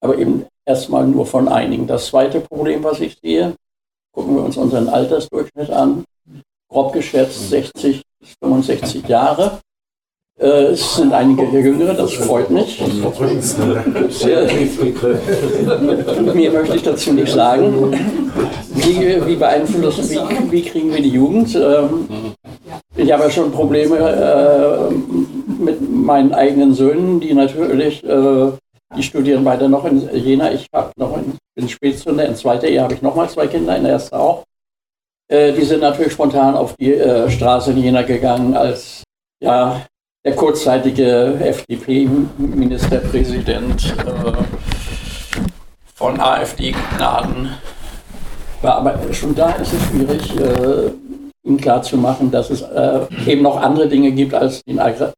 Aber 0.00 0.16
eben 0.18 0.46
erstmal 0.68 1.06
nur 1.06 1.26
von 1.26 1.48
einigen. 1.48 1.86
Das 1.86 2.06
zweite 2.06 2.40
Problem, 2.40 2.84
was 2.84 3.00
ich 3.00 3.16
sehe, 3.20 3.54
gucken 4.12 4.36
wir 4.36 4.44
uns 4.44 4.56
unseren 4.56 4.88
Altersdurchschnitt 4.88 5.70
an, 5.70 6.04
grob 6.68 6.92
geschätzt 6.92 7.48
60 7.48 8.02
bis 8.20 8.34
65 8.42 9.08
Jahre. 9.08 9.60
Äh, 10.38 10.72
es 10.72 10.96
sind 10.96 11.12
einige 11.12 11.44
Jüngere, 11.46 11.94
das 11.94 12.12
freut 12.12 12.50
mich. 12.50 12.80
Mehr 16.34 16.52
möchte 16.52 16.76
ich 16.76 16.82
dazu 16.82 17.12
nicht 17.12 17.32
sagen. 17.32 17.92
Wie, 18.74 19.26
wie 19.26 19.36
beeinflussen, 19.36 20.08
wie, 20.10 20.52
wie 20.52 20.62
kriegen 20.62 20.92
wir 20.92 21.02
die 21.02 21.08
Jugend? 21.08 21.56
Ähm, 21.56 22.06
ich 22.96 23.10
habe 23.12 23.24
ja 23.24 23.30
schon 23.30 23.50
Probleme 23.50 23.98
äh, 23.98 24.94
mit 25.60 25.90
meinen 25.90 26.32
eigenen 26.32 26.74
Söhnen, 26.74 27.18
die 27.20 27.34
natürlich, 27.34 28.04
äh, 28.04 28.52
die 28.96 29.02
studieren 29.02 29.44
beide 29.44 29.68
noch 29.68 29.84
in 29.84 30.08
Jena. 30.14 30.50
Ich 30.52 30.68
habe 30.72 30.92
noch 30.96 31.14
in, 31.16 31.36
in 31.56 31.68
Spätzünder, 31.68 32.24
in 32.26 32.36
zweiter 32.36 32.68
Ehe 32.68 32.80
habe 32.82 32.94
ich 32.94 33.02
nochmal 33.02 33.28
zwei 33.28 33.46
Kinder, 33.46 33.76
in 33.76 33.82
der 33.84 33.92
ersten 33.92 34.16
auch. 34.16 34.44
Äh, 35.28 35.52
die 35.52 35.64
sind 35.64 35.80
natürlich 35.80 36.14
spontan 36.14 36.56
auf 36.56 36.74
die 36.76 36.94
äh, 36.94 37.30
Straße 37.30 37.72
in 37.72 37.78
Jena 37.78 38.02
gegangen, 38.02 38.56
als 38.56 39.04
ja, 39.40 39.82
der 40.24 40.34
kurzzeitige 40.34 41.38
FDP-Ministerpräsident 41.40 43.94
äh, 43.98 44.32
von 45.94 46.18
AfD-Gnaden 46.18 47.50
war. 48.62 48.76
Aber 48.76 48.98
schon 49.12 49.34
da 49.34 49.50
ist 49.50 49.74
es 49.74 49.82
schwierig, 49.82 50.34
äh, 50.40 50.92
ihm 51.48 51.56
klarzumachen, 51.56 52.30
dass 52.30 52.50
es 52.50 52.62
äh, 52.62 53.00
eben 53.26 53.42
noch 53.42 53.56
andere 53.56 53.88
Dinge 53.88 54.12
gibt 54.12 54.34
als, 54.34 54.62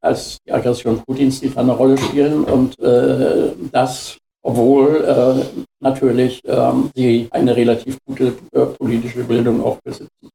als, 0.00 0.38
die 0.46 0.52
Aggression 0.52 1.02
Putins, 1.04 1.40
die 1.40 1.50
da 1.50 1.60
eine 1.60 1.72
Rolle 1.72 1.98
spielen 1.98 2.44
und 2.44 2.78
äh, 2.78 3.50
das, 3.72 4.16
obwohl 4.42 5.04
äh, 5.04 5.60
natürlich 5.80 6.40
ähm, 6.46 6.90
sie 6.94 7.28
eine 7.32 7.54
relativ 7.54 7.98
gute 8.06 8.34
äh, 8.52 8.66
politische 8.78 9.24
Bildung 9.24 9.62
auch 9.64 9.78
besitzen. 9.82 10.30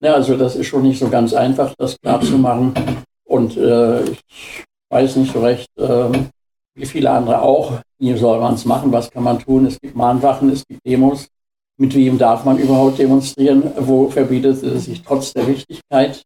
Ja, 0.00 0.14
also 0.14 0.36
das 0.36 0.56
ist 0.56 0.66
schon 0.66 0.82
nicht 0.82 0.98
so 0.98 1.08
ganz 1.08 1.32
einfach, 1.34 1.74
das 1.78 1.96
klarzumachen. 2.00 2.74
Und 3.24 3.56
äh, 3.56 4.02
ich 4.02 4.64
weiß 4.90 5.16
nicht 5.16 5.32
so 5.32 5.40
recht, 5.40 5.68
äh, 5.78 6.08
wie 6.74 6.86
viele 6.86 7.10
andere 7.10 7.40
auch, 7.42 7.80
wie 7.98 8.16
soll 8.16 8.40
man 8.40 8.54
es 8.54 8.64
machen, 8.64 8.92
was 8.92 9.10
kann 9.10 9.22
man 9.22 9.38
tun? 9.38 9.66
Es 9.66 9.80
gibt 9.80 9.96
Mahnwachen, 9.96 10.50
es 10.50 10.64
gibt 10.66 10.84
Demos. 10.86 11.28
Mit 11.76 11.94
wem 11.94 12.18
darf 12.18 12.44
man 12.44 12.58
überhaupt 12.58 12.98
demonstrieren? 12.98 13.72
Wo 13.78 14.08
verbietet 14.08 14.62
es 14.62 14.84
sich 14.84 15.02
trotz 15.02 15.32
der 15.32 15.46
Wichtigkeit? 15.46 16.24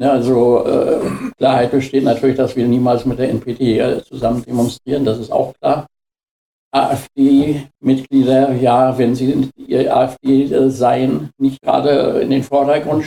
Ja, 0.00 0.12
also 0.12 0.64
äh, 0.64 1.00
Klarheit 1.36 1.72
besteht 1.72 2.04
natürlich, 2.04 2.36
dass 2.36 2.54
wir 2.54 2.68
niemals 2.68 3.04
mit 3.04 3.18
der 3.18 3.30
NPD 3.30 3.80
äh, 3.80 4.02
zusammen 4.04 4.44
demonstrieren, 4.44 5.04
das 5.04 5.18
ist 5.18 5.32
auch 5.32 5.52
klar. 5.54 5.88
AfD-Mitglieder, 6.70 8.52
ja, 8.52 8.96
wenn 8.96 9.16
sie 9.16 9.50
ihr 9.56 9.96
AfD 9.96 10.44
äh, 10.44 10.70
seien, 10.70 11.30
nicht 11.38 11.60
gerade 11.62 12.20
in 12.20 12.30
den 12.30 12.44
Vordergrund 12.44 13.06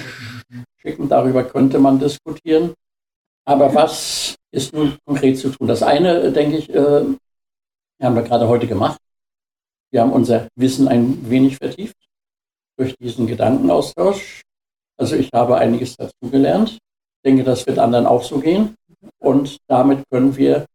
schicken, 0.78 1.08
darüber 1.08 1.46
könnte 1.46 1.80
man 1.80 2.00
diskutieren. 2.00 2.74
Aber 3.46 3.74
was 3.74 4.36
ist 4.52 4.74
nun 4.74 4.98
konkret 5.06 5.38
zu 5.38 5.50
tun? 5.50 5.68
Das 5.68 5.84
eine, 5.84 6.32
denke 6.34 6.58
ich, 6.58 6.70
äh, 6.70 7.06
haben 8.02 8.16
wir 8.16 8.24
gerade 8.24 8.50
heute 8.50 8.68
gemacht. 8.68 9.00
Wir 9.92 10.02
haben 10.02 10.14
unser 10.14 10.48
Wissen 10.56 10.88
ein 10.88 11.30
wenig 11.30 11.58
vertieft 11.58 11.96
durch 12.78 12.96
diesen 12.98 13.28
Gedankenaustausch. 13.28 14.42
Also 14.98 15.16
ich 15.16 15.30
habe 15.34 15.58
einiges 15.58 15.98
dazugelernt. 15.98 16.72
Ich 16.72 17.30
denke, 17.30 17.44
das 17.44 17.66
wird 17.68 17.80
anderen 17.80 18.06
auch 18.06 18.24
so 18.24 18.40
gehen. 18.40 18.76
Und 19.20 19.58
damit 19.68 20.04
können 20.10 20.36
wir 20.38 20.66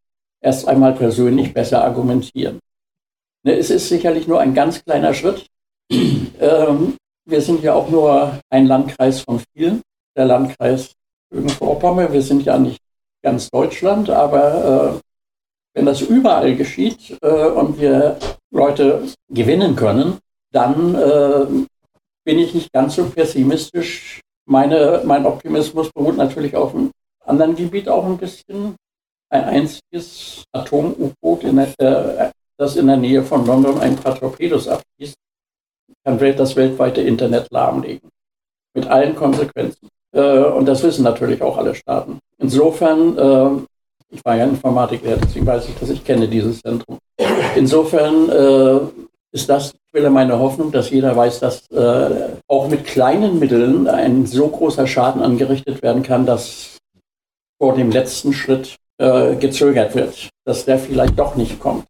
erst 0.40 0.68
einmal 0.68 0.92
persönlich 0.94 1.54
besser 1.54 1.82
argumentieren. 1.82 2.60
Ne, 3.42 3.56
es 3.56 3.70
ist 3.70 3.88
sicherlich 3.88 4.28
nur 4.28 4.40
ein 4.40 4.54
ganz 4.54 4.82
kleiner 4.84 5.14
Schritt. 5.14 5.46
Ähm, 6.38 6.96
wir 7.24 7.40
sind 7.40 7.62
ja 7.62 7.72
auch 7.72 7.88
nur 7.88 8.40
ein 8.50 8.66
Landkreis 8.66 9.20
von 9.20 9.40
vielen. 9.54 9.80
Der 10.16 10.26
Landkreis 10.26 10.92
Vorpommern. 11.48 12.12
Wir 12.12 12.22
sind 12.22 12.44
ja 12.44 12.58
nicht 12.58 12.80
ganz 13.22 13.50
Deutschland, 13.50 14.10
aber 14.10 15.00
äh, 15.00 15.00
wenn 15.74 15.86
das 15.86 16.00
überall 16.02 16.54
geschieht 16.56 17.16
äh, 17.22 17.46
und 17.46 17.80
wir 17.80 18.18
Leute 18.50 19.08
gewinnen 19.28 19.76
können, 19.76 20.18
dann 20.52 20.94
äh, 20.94 21.46
bin 22.24 22.38
ich 22.38 22.54
nicht 22.54 22.72
ganz 22.72 22.96
so 22.96 23.04
pessimistisch. 23.06 24.20
Meine, 24.46 25.02
mein 25.04 25.26
Optimismus 25.26 25.90
beruht 25.92 26.16
natürlich 26.16 26.54
auf 26.56 26.74
einem 26.74 26.90
anderen 27.24 27.56
Gebiet 27.56 27.88
auch 27.88 28.04
ein 28.04 28.18
bisschen. 28.18 28.76
Ein 29.28 29.44
einziges 29.44 30.44
Atom-U-Boot, 30.52 31.42
das 32.58 32.76
in 32.76 32.86
der 32.86 32.96
Nähe 32.96 33.24
von 33.24 33.44
London 33.44 33.80
ein 33.80 33.96
paar 33.96 34.16
Torpedos 34.16 34.68
abschießt, 34.68 35.16
kann 36.04 36.18
das 36.18 36.54
weltweite 36.54 37.00
Internet 37.00 37.50
lahmlegen. 37.50 38.08
Mit 38.74 38.86
allen 38.86 39.16
Konsequenzen. 39.16 39.88
Äh, 40.12 40.44
und 40.44 40.66
das 40.66 40.82
wissen 40.82 41.02
natürlich 41.02 41.42
auch 41.42 41.58
alle 41.58 41.74
Staaten. 41.74 42.18
Insofern, 42.38 43.18
äh, 43.18 44.14
ich 44.14 44.24
war 44.24 44.36
ja 44.36 44.44
Informatiklehrer, 44.44 45.18
deswegen 45.20 45.46
weiß 45.46 45.68
ich, 45.68 45.74
dass 45.78 45.90
ich 45.90 46.04
kenne 46.04 46.28
dieses 46.28 46.60
Zentrum. 46.60 46.98
Insofern 47.54 48.28
äh, 48.28 48.80
ist 49.32 49.48
das 49.48 49.74
Quelle 49.90 50.10
meiner 50.10 50.38
Hoffnung, 50.38 50.72
dass 50.72 50.90
jeder 50.90 51.16
weiß, 51.16 51.40
dass 51.40 51.70
äh, 51.70 52.36
auch 52.48 52.68
mit 52.68 52.84
kleinen 52.84 53.38
Mitteln 53.38 53.88
ein 53.88 54.26
so 54.26 54.48
großer 54.48 54.86
Schaden 54.86 55.22
angerichtet 55.22 55.82
werden 55.82 56.02
kann, 56.02 56.26
dass 56.26 56.78
vor 57.58 57.74
dem 57.74 57.90
letzten 57.90 58.32
Schritt 58.32 58.76
äh, 58.98 59.34
gezögert 59.36 59.94
wird, 59.94 60.28
dass 60.44 60.66
der 60.66 60.78
vielleicht 60.78 61.18
doch 61.18 61.36
nicht 61.36 61.58
kommt. 61.58 61.86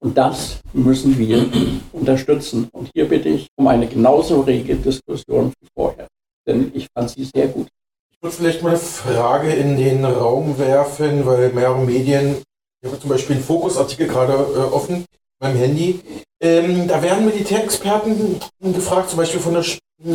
Und 0.00 0.16
das 0.18 0.60
müssen 0.74 1.18
wir 1.18 1.46
unterstützen. 1.92 2.68
Und 2.72 2.90
hier 2.94 3.08
bitte 3.08 3.30
ich 3.30 3.48
um 3.56 3.66
eine 3.66 3.86
genauso 3.86 4.42
rege 4.42 4.76
Diskussion 4.76 5.52
wie 5.60 5.68
vorher 5.74 6.08
denn 6.48 6.72
ich 6.74 6.88
fand 6.92 7.10
sie 7.10 7.24
sehr 7.24 7.48
gut. 7.48 7.68
Ich 8.10 8.22
würde 8.22 8.34
vielleicht 8.34 8.62
mal 8.62 8.70
eine 8.70 8.78
Frage 8.78 9.52
in 9.52 9.76
den 9.76 10.04
Raum 10.04 10.58
werfen, 10.58 11.24
weil 11.24 11.52
mehrere 11.52 11.84
Medien, 11.84 12.42
ich 12.80 12.88
habe 12.88 13.00
zum 13.00 13.10
Beispiel 13.10 13.36
einen 13.36 13.44
Fokusartikel 13.44 14.06
gerade 14.06 14.32
äh, 14.32 14.72
offen, 14.72 15.04
meinem 15.40 15.56
Handy. 15.56 16.00
Ähm, 16.40 16.86
da 16.86 17.02
werden 17.02 17.26
Militärexperten 17.26 18.38
gefragt, 18.60 19.10
zum 19.10 19.16
Beispiel 19.16 19.40
von 19.40 19.54
der 19.54 19.64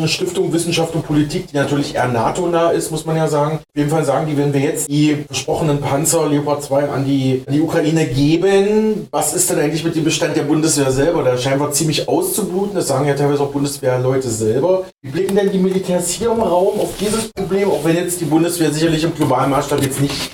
Stiftung 0.08 0.54
Wissenschaft 0.54 0.96
und 0.96 1.06
Politik, 1.06 1.48
die 1.48 1.58
natürlich 1.58 1.96
eher 1.96 2.08
NATO-nah 2.08 2.70
ist, 2.70 2.90
muss 2.90 3.06
man 3.06 3.18
ja 3.18 3.28
sagen. 3.28 3.56
Auf 3.58 3.76
jeden 3.76 3.90
Fall 3.90 4.06
sagen 4.06 4.28
die, 4.28 4.38
wenn 4.38 4.54
wir 4.54 4.62
jetzt 4.62 4.88
die 4.88 5.26
versprochenen 5.28 5.82
Panzer 5.82 6.30
Leopard 6.30 6.64
2 6.64 6.90
an 6.90 7.04
die, 7.04 7.44
an 7.46 7.54
die 7.54 7.60
Ukraine 7.60 8.08
geben, 8.08 9.10
was 9.12 9.34
ist 9.34 9.50
denn 9.50 9.60
eigentlich 9.60 9.84
mit 9.84 9.98
dem 9.98 10.06
Bestand 10.06 10.38
der 10.38 10.44
Bundeswehr 10.44 10.90
selber? 10.90 11.24
Der 11.24 11.38
scheint 11.38 11.76
ziemlich 11.76 12.08
auszubluten. 12.08 12.76
Das 12.76 12.88
sagen 12.88 13.06
ja 13.06 13.14
teilweise 13.14 13.44
auch 13.44 13.52
Bundeswehrleute 13.52 14.30
selber. 14.30 14.86
Wie 15.02 15.10
blicken 15.10 15.36
denn 15.36 15.52
die 15.52 15.58
Militärs 15.58 16.12
hier 16.12 16.32
im 16.32 16.40
Raum 16.40 16.80
auf 16.80 16.96
dieses 16.98 17.28
Problem, 17.34 17.70
auch 17.70 17.84
wenn 17.84 17.98
jetzt 17.98 18.22
die 18.22 18.26
Bundeswehr 18.26 18.72
sicherlich 18.72 19.04
im 19.04 19.14
globalen 19.14 19.52
Maßstab 19.52 19.84
jetzt 19.84 20.00
nicht 20.00 20.32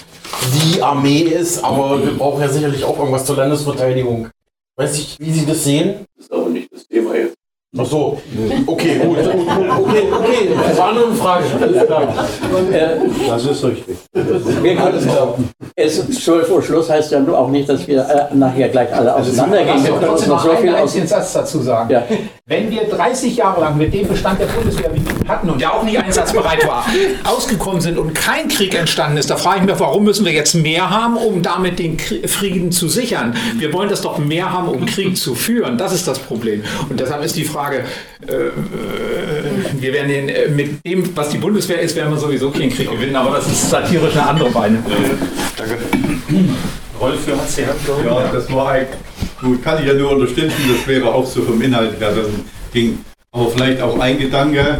die 0.53 0.81
Armee 0.81 1.21
ist, 1.21 1.63
aber 1.63 2.03
wir 2.03 2.17
brauchen 2.17 2.41
ja 2.41 2.49
sicherlich 2.49 2.83
auch 2.83 2.97
irgendwas 2.97 3.25
zur 3.25 3.37
Landesverteidigung. 3.37 4.29
Weiß 4.75 4.97
ich, 4.97 5.19
wie 5.19 5.31
Sie 5.31 5.45
das 5.45 5.63
sehen? 5.63 6.05
Das 6.15 6.25
ist 6.25 6.31
aber 6.31 6.49
nicht 6.49 6.71
das 6.71 6.87
Thema 6.87 7.15
jetzt. 7.15 7.28
Ach 7.77 7.85
so, 7.85 8.19
okay, 8.65 8.97
gut. 8.97 9.19
Okay, 9.19 10.07
okay, 10.11 10.49
das 10.67 10.77
war 10.79 10.91
nur 10.91 11.05
eine 11.05 11.15
Frage. 11.15 11.45
Das 13.27 13.45
ist 13.45 13.63
richtig. 13.63 13.95
Wir 14.63 14.75
können 14.75 15.53
es, 15.75 16.23
12 16.23 16.49
Uhr 16.49 16.63
Schluss 16.63 16.89
heißt 16.89 17.11
ja 17.11 17.19
nur 17.19 17.37
auch 17.37 17.47
nicht, 17.49 17.69
dass 17.69 17.87
wir 17.87 18.01
äh, 18.01 18.35
nachher 18.35 18.69
gleich 18.69 18.91
alle 18.93 19.15
auseinandergehen. 19.15 19.83
Wir 19.83 19.91
können 19.91 20.09
uns 20.09 20.23
trotzdem 20.23 20.29
noch 20.29 20.43
so 20.43 20.55
viel 20.55 20.75
einen 20.75 20.83
aus 20.83 20.93
Satz 20.93 21.33
dazu 21.33 21.59
sagen. 21.59 21.91
Ja. 21.91 22.03
Wenn 22.47 22.71
wir 22.71 22.85
30 22.85 23.35
Jahre 23.37 23.61
lang 23.61 23.77
mit 23.77 23.93
dem 23.93 24.07
Bestand 24.07 24.39
der 24.41 24.47
Bundeswehr, 24.47 24.89
wie 24.93 25.05
wir 25.05 25.27
hatten 25.27 25.49
und 25.49 25.61
der 25.61 25.73
auch 25.73 25.83
nicht 25.83 25.99
einsatzbereit 25.99 26.67
war, 26.67 26.85
ausgekommen 27.23 27.81
sind 27.81 27.99
und 27.99 28.15
kein 28.15 28.47
Krieg 28.47 28.73
entstanden 28.73 29.17
ist, 29.17 29.29
da 29.29 29.37
frage 29.37 29.59
ich 29.59 29.65
mich, 29.67 29.79
warum 29.79 30.03
müssen 30.03 30.25
wir 30.25 30.33
jetzt 30.33 30.55
mehr 30.55 30.89
haben, 30.89 31.15
um 31.17 31.43
damit 31.43 31.77
den 31.77 31.99
Frieden 31.99 32.71
zu 32.71 32.89
sichern? 32.89 33.35
Wir 33.57 33.71
wollen 33.71 33.89
das 33.89 34.01
doch 34.01 34.17
mehr 34.17 34.51
haben, 34.51 34.67
um 34.67 34.85
Krieg 34.87 35.15
zu 35.17 35.35
führen. 35.35 35.77
Das 35.77 35.93
ist 35.93 36.07
das 36.07 36.17
Problem. 36.17 36.63
Und 36.89 36.99
deshalb 36.99 37.23
ist 37.23 37.35
die 37.35 37.45
Frage, 37.45 37.58
äh, 37.67 37.77
äh, 37.77 38.51
wir 39.79 39.93
werden 39.93 40.07
den, 40.07 40.29
äh, 40.29 40.47
mit 40.49 40.85
dem, 40.85 41.15
was 41.15 41.29
die 41.29 41.37
Bundeswehr 41.37 41.79
ist, 41.79 41.95
werden 41.95 42.11
wir 42.11 42.17
sowieso 42.17 42.49
keinen 42.51 42.71
Krieg 42.71 42.89
gewinnen, 42.89 43.15
aber 43.15 43.37
das 43.37 43.47
ist 43.47 43.69
satirisch 43.69 44.13
eine 44.13 44.27
andere 44.27 44.49
Beine. 44.49 44.83
Danke. 45.57 45.77
Rolf, 46.99 47.25
du 47.25 47.37
hast 47.37 47.57
die 47.57 47.65
Hand 47.65 47.85
gehoben. 47.85 48.05
Ja, 48.05 48.29
das 48.31 48.51
war 48.51 48.71
ein, 48.71 48.87
gut, 49.41 49.63
kann 49.63 49.79
ich 49.81 49.87
ja 49.87 49.93
nur 49.93 50.11
unterstützen, 50.11 50.57
das 50.75 50.87
wäre 50.87 51.13
auch 51.13 51.25
so 51.25 51.41
vom 51.41 51.61
Inhalt 51.61 51.99
her 51.99 52.13
das 52.15 52.27
ging. 52.73 53.03
Aber 53.31 53.49
vielleicht 53.51 53.81
auch 53.81 53.99
ein 53.99 54.17
Gedanke, 54.17 54.79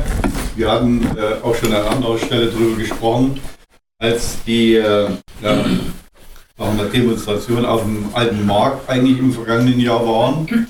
wir 0.55 0.71
hatten 0.71 1.01
äh, 1.15 1.43
auch 1.43 1.55
schon 1.55 1.73
an 1.73 1.85
anderer 1.85 2.17
Stelle 2.17 2.47
darüber 2.47 2.77
gesprochen, 2.77 3.39
als 3.99 4.37
die 4.45 4.75
äh, 4.75 5.09
ja, 5.41 5.65
sagen 6.57 6.77
wir, 6.77 6.85
Demonstrationen 6.85 7.65
auf 7.65 7.83
dem 7.83 8.09
alten 8.13 8.45
Markt 8.45 8.89
eigentlich 8.89 9.19
im 9.19 9.31
vergangenen 9.31 9.79
Jahr 9.79 10.05
waren. 10.05 10.67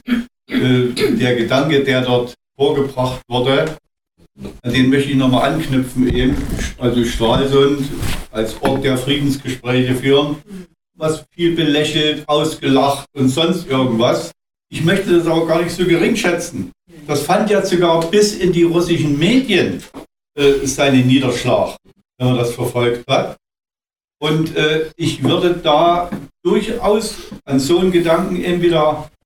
Äh, 0.49 0.93
der 1.15 1.35
Gedanke, 1.35 1.83
der 1.83 2.01
dort 2.01 2.33
vorgebracht 2.57 3.21
wurde, 3.27 3.77
an 4.63 4.73
den 4.73 4.89
möchte 4.89 5.11
ich 5.11 5.15
nochmal 5.15 5.53
anknüpfen 5.53 6.13
eben. 6.13 6.35
Also 6.77 7.05
Stralsund 7.05 7.87
als 8.31 8.59
Ort 8.61 8.83
der 8.83 8.97
Friedensgespräche 8.97 9.95
führen, 9.95 10.37
was 10.95 11.25
viel 11.31 11.55
belächelt, 11.55 12.27
ausgelacht 12.27 13.07
und 13.15 13.29
sonst 13.29 13.67
irgendwas. 13.67 14.31
Ich 14.71 14.83
möchte 14.83 15.17
das 15.17 15.27
aber 15.27 15.45
gar 15.45 15.61
nicht 15.61 15.75
so 15.75 15.85
gering 15.85 16.15
schätzen. 16.15 16.71
Das 17.07 17.21
fand 17.21 17.49
ja 17.49 17.65
sogar 17.65 18.05
bis 18.09 18.35
in 18.35 18.51
die 18.51 18.63
russischen 18.63 19.17
Medien 19.17 19.83
äh, 20.35 20.65
seinen 20.65 21.07
Niederschlag, 21.07 21.75
wenn 22.17 22.27
man 22.27 22.37
das 22.37 22.53
verfolgt 22.53 23.07
hat. 23.07 23.37
Und 24.21 24.55
äh, 24.55 24.89
ich 24.95 25.23
würde 25.23 25.55
da 25.55 26.09
durchaus 26.43 27.15
an 27.45 27.59
so 27.59 27.79
einen 27.79 27.91
Gedanken 27.91 28.43
eben 28.43 28.61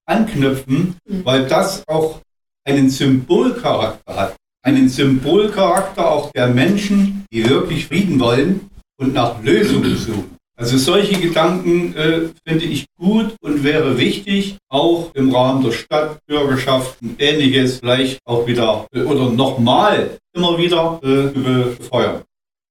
anknüpfen, 0.05 0.95
weil 1.23 1.47
das 1.47 1.83
auch 1.87 2.21
einen 2.65 2.89
Symbolcharakter 2.89 4.15
hat. 4.15 4.35
Einen 4.65 4.87
Symbolcharakter 4.89 6.09
auch 6.09 6.31
der 6.31 6.47
Menschen, 6.47 7.25
die 7.31 7.47
wirklich 7.49 7.87
Frieden 7.87 8.19
wollen 8.19 8.69
und 8.97 9.13
nach 9.13 9.41
Lösungen 9.43 9.95
suchen. 9.97 10.37
Also 10.55 10.77
solche 10.77 11.19
Gedanken 11.19 11.95
äh, 11.95 12.29
finde 12.45 12.65
ich 12.65 12.85
gut 12.97 13.35
und 13.41 13.63
wäre 13.63 13.97
wichtig, 13.97 14.57
auch 14.69 15.13
im 15.15 15.33
Rahmen 15.33 15.63
der 15.63 15.71
Stadtbürgerschaft 15.71 17.01
und 17.01 17.19
ähnliches 17.19 17.79
vielleicht 17.79 18.19
auch 18.25 18.45
wieder 18.45 18.85
äh, 18.93 19.01
oder 19.01 19.31
nochmal 19.31 20.19
immer 20.33 20.57
wieder 20.57 20.99
äh, 21.01 21.33
zu 21.33 21.75
befeuern. 21.79 22.21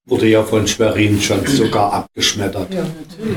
Wurde 0.07 0.27
ja 0.27 0.43
von 0.43 0.67
Schwerin 0.67 1.21
schon 1.21 1.47
sogar 1.47 1.93
abgeschmettert. 1.93 2.69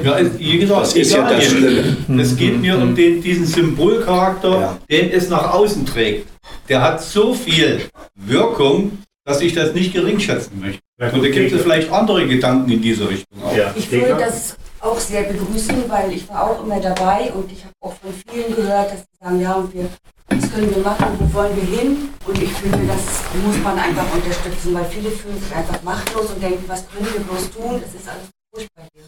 Ja, 0.04 0.18
es- 0.18 0.38
wie 0.40 0.58
gesagt, 0.60 0.82
Das 0.82 0.96
ist 0.96 1.14
ja 1.14 1.30
das 1.30 1.44
Schlimme. 1.46 1.98
Es 2.22 2.36
geht 2.36 2.60
mir 2.60 2.78
um 2.78 2.96
den, 2.96 3.22
diesen 3.22 3.46
Symbolcharakter, 3.46 4.80
den 4.90 5.12
es 5.12 5.30
nach 5.30 5.54
außen 5.54 5.86
trägt. 5.86 6.28
Der 6.70 6.82
hat 6.82 7.02
so 7.04 7.34
viel 7.34 7.82
Wirkung, 8.16 8.98
dass 9.26 9.42
ich 9.42 9.54
das 9.54 9.74
nicht 9.74 9.94
gering 9.94 10.20
schätzen 10.20 10.60
möchte. 10.60 10.82
Und 11.16 11.24
da 11.24 11.30
gibt 11.30 11.52
es 11.52 11.62
vielleicht 11.62 11.92
andere 11.92 12.28
Gedanken 12.28 12.72
in 12.72 12.82
diese 12.82 13.08
Richtung 13.10 13.44
auch. 13.44 13.54
Ich 13.76 13.92
würde 13.92 14.16
das 14.20 14.56
auch 14.80 15.00
sehr 15.00 15.24
begrüßen, 15.24 15.76
weil 15.88 16.14
ich 16.14 16.28
war 16.30 16.50
auch 16.50 16.64
immer 16.64 16.80
dabei 16.80 17.32
und 17.34 17.52
ich 17.52 17.64
habe 17.64 17.74
auch 17.82 17.94
von 17.96 18.12
vielen 18.32 18.56
gehört, 18.56 18.92
dass 18.92 19.00
sie 19.00 19.06
sagen, 19.24 19.42
ja, 19.42 19.54
und 19.54 19.74
wir, 19.74 19.88
was 20.28 20.52
können 20.52 20.76
wir 20.76 20.84
machen, 20.84 21.06
wo 21.20 21.34
wollen 21.34 21.56
wir 21.56 21.64
hin? 21.64 22.10
Und 22.26 22.42
ich 22.42 22.52
finde, 22.54 22.88
das 22.88 23.02
muss 23.44 23.58
man 23.64 23.78
einfach 23.78 24.12
unterstützen, 24.14 24.74
weil 24.74 24.86
viele 24.86 25.12
fühlen 25.12 25.40
sich 25.40 25.56
einfach 25.56 25.82
machtlos 25.84 26.32
und 26.32 26.42
denken, 26.42 26.64
was 26.68 26.86
können 26.90 27.08
wir 27.14 27.22
bloß 27.22 27.52
tun? 27.52 27.82
Es 27.86 27.94
ist 27.94 28.08
alles 28.08 28.30
furchtbar 28.54 28.88
hier. 28.94 29.04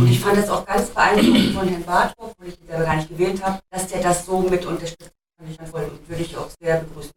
Und 0.00 0.10
ich 0.10 0.20
fand 0.20 0.38
das 0.38 0.48
auch 0.48 0.64
ganz 0.64 0.88
beeindruckend 0.88 1.54
von 1.54 1.68
Herrn 1.68 1.84
Barthoff, 1.84 2.32
wo 2.38 2.46
ich 2.46 2.58
ihn 2.60 2.66
selber 2.66 2.84
gar 2.84 2.96
nicht 2.96 3.08
gewählt 3.08 3.42
habe, 3.42 3.58
dass 3.70 3.86
der 3.88 4.00
das 4.00 4.24
so 4.24 4.40
mit 4.40 4.64
unterstützt. 4.64 5.12
Fand 5.38 5.50
ich 5.50 5.60
und 5.60 6.08
würde 6.08 6.22
ich 6.22 6.36
auch 6.36 6.48
sehr 6.58 6.80
begrüßen. 6.80 7.12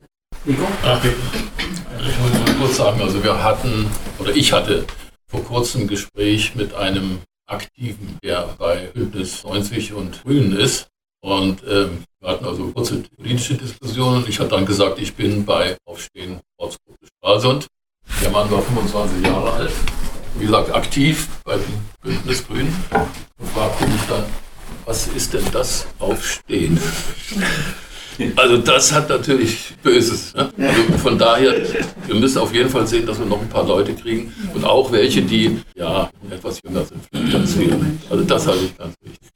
Ach, 0.84 1.04
ich 1.04 2.20
muss 2.20 2.34
mal 2.34 2.56
kurz 2.60 2.78
sagen, 2.78 3.02
also 3.02 3.24
wir 3.24 3.42
hatten, 3.44 3.90
oder 4.20 4.36
ich 4.36 4.52
hatte 4.52 4.86
vor 5.28 5.44
kurzem 5.44 5.82
ein 5.82 5.88
Gespräch 5.88 6.56
mit 6.56 6.74
einem 6.74 7.20
Aktiven, 7.48 8.18
der 8.24 8.56
bei 8.58 8.90
Bündnis 8.94 9.44
90 9.44 9.94
und 9.94 10.22
Grünen 10.24 10.58
ist. 10.58 10.88
Und 11.22 11.62
ähm, 11.68 12.04
wir 12.22 12.30
hatten 12.30 12.46
also 12.46 12.72
kurze 12.72 13.04
politische 13.18 13.56
Diskussionen. 13.56 14.26
Ich 14.28 14.40
habe 14.40 14.50
dann 14.50 14.66
gesagt, 14.66 15.00
ich 15.00 15.14
bin 15.14 15.46
bei 15.46 15.78
Aufstehen 15.86 16.40
Ortsgruppe 16.58 17.08
Stralsund. 17.18 17.68
Der 18.22 18.30
Mann 18.30 18.50
war 18.52 18.62
25 18.62 19.26
Jahre 19.26 19.52
alt. 19.52 19.72
Wie 20.38 20.46
gesagt, 20.46 20.74
aktiv 20.74 21.28
bei 21.44 21.56
den 21.58 21.82
Bündnis 22.02 22.46
Grünen. 22.46 22.74
Und 23.38 23.50
fragte 23.50 23.86
mich 23.86 24.02
dann, 24.08 24.24
was 24.86 25.08
ist 25.08 25.34
denn 25.34 25.46
das 25.52 25.86
Aufstehen? 26.00 26.80
Also 28.36 28.58
das 28.58 28.92
hat 28.92 29.08
natürlich 29.10 29.76
Böses. 29.82 30.34
Ne? 30.34 30.52
Also 30.58 30.98
von 30.98 31.18
daher, 31.18 31.56
wir 32.06 32.16
müssen 32.16 32.40
auf 32.40 32.54
jeden 32.54 32.70
Fall 32.70 32.86
sehen, 32.86 33.06
dass 33.06 33.18
wir 33.18 33.26
noch 33.26 33.42
ein 33.42 33.48
paar 33.48 33.66
Leute 33.66 33.94
kriegen 33.94 34.34
und 34.54 34.66
auch 34.66 34.92
welche, 34.92 35.22
die 35.22 35.62
ja 35.76 36.10
etwas 36.30 36.60
jünger 36.64 36.84
sind. 36.84 37.02
Also 38.10 38.24
das 38.26 38.46
halte 38.46 38.66
ich 38.66 38.78
ganz 38.78 38.96
wichtig. 39.02 39.30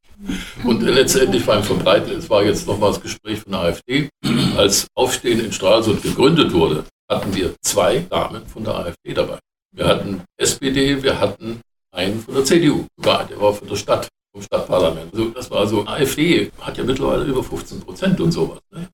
Und 0.64 0.82
letztendlich 0.82 1.46
beim 1.46 1.64
Verbreiten, 1.64 2.12
es 2.18 2.30
war 2.30 2.44
jetzt 2.44 2.68
nochmal 2.68 2.92
das 2.92 3.02
Gespräch 3.02 3.40
von 3.40 3.52
der 3.52 3.62
AfD, 3.62 4.10
als 4.58 4.88
Aufstehen 4.96 5.40
in 5.44 5.52
Stralsund 5.52 6.02
gegründet 6.02 6.54
wurde, 6.54 6.86
hatten 7.10 7.34
wir 7.36 7.54
zwei 7.62 8.00
Damen 8.10 8.46
von 8.48 8.64
der 8.64 8.76
AfD 8.76 9.14
dabei. 9.14 9.40
Wir 9.76 9.88
hatten 9.88 10.22
SPD, 10.38 11.02
wir 11.02 11.20
hatten 11.20 11.62
einen 11.92 12.20
von 12.22 12.36
der 12.36 12.46
CDU, 12.46 12.86
der 13.04 13.40
war 13.40 13.54
von 13.54 13.68
der 13.68 13.76
Stadt, 13.76 14.08
vom 14.32 14.42
Stadtparlament. 14.42 15.14
Also 15.14 15.30
das 15.30 15.50
war 15.52 15.68
so, 15.68 15.86
AfD 15.86 16.52
hat 16.60 16.78
ja 16.78 16.84
mittlerweile 16.84 17.24
über 17.26 17.44
15 17.44 17.82
Prozent 17.82 18.20
und 18.22 18.32
sowas. 18.32 18.60
Ne? 18.72 18.88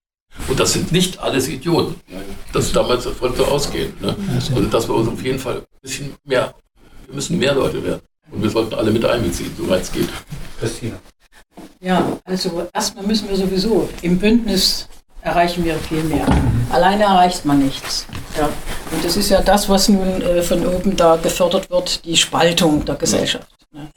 Und 0.48 0.60
das 0.60 0.74
sind 0.74 0.92
nicht 0.92 1.20
alles 1.20 1.48
Idioten. 1.48 2.00
Das 2.54 2.72
damals 2.72 3.04
so 3.04 3.46
ausgehen. 3.46 3.94
Ne? 4.00 4.16
Also 4.34 4.66
dass 4.66 4.88
wir 4.88 4.96
uns 4.96 5.08
auf 5.08 5.24
jeden 5.24 5.40
Fall 5.40 5.58
ein 5.58 5.82
bisschen 5.82 6.16
mehr, 6.24 6.54
wir 7.06 7.16
müssen 7.16 7.38
mehr 7.38 7.56
Leute 7.56 7.84
werden. 7.84 8.02
Und 8.32 8.44
wir 8.44 8.50
sollten 8.50 8.76
alle 8.76 8.92
mit 8.92 9.04
einbeziehen, 9.06 9.52
soweit 9.58 9.82
es 9.82 9.92
geht. 9.92 10.10
Christina. 10.60 11.00
Ja, 11.80 12.18
also 12.26 12.68
erstmal 12.74 13.06
müssen 13.06 13.30
wir 13.30 13.36
sowieso 13.36 13.90
im 14.02 14.20
Bündnis 14.20 14.88
erreichen 15.22 15.64
wir 15.66 15.76
viel 15.76 16.04
mehr. 16.04 16.26
Alleine 16.70 17.04
erreicht 17.04 17.46
man 17.46 17.60
nichts. 17.60 18.06
Ja. 18.38 18.50
Und 18.92 19.04
das 19.04 19.18
ist 19.18 19.30
ja 19.30 19.42
das, 19.42 19.70
was 19.70 19.90
nun 19.90 20.22
äh, 20.22 20.42
von 20.42 20.66
oben 20.66 20.96
da 20.96 21.18
gefördert 21.18 21.70
wird, 21.70 22.06
die 22.06 22.18
Spaltung 22.18 22.86
der 22.86 22.96
Gesellschaft. 22.96 23.48
Ne? 23.72 23.90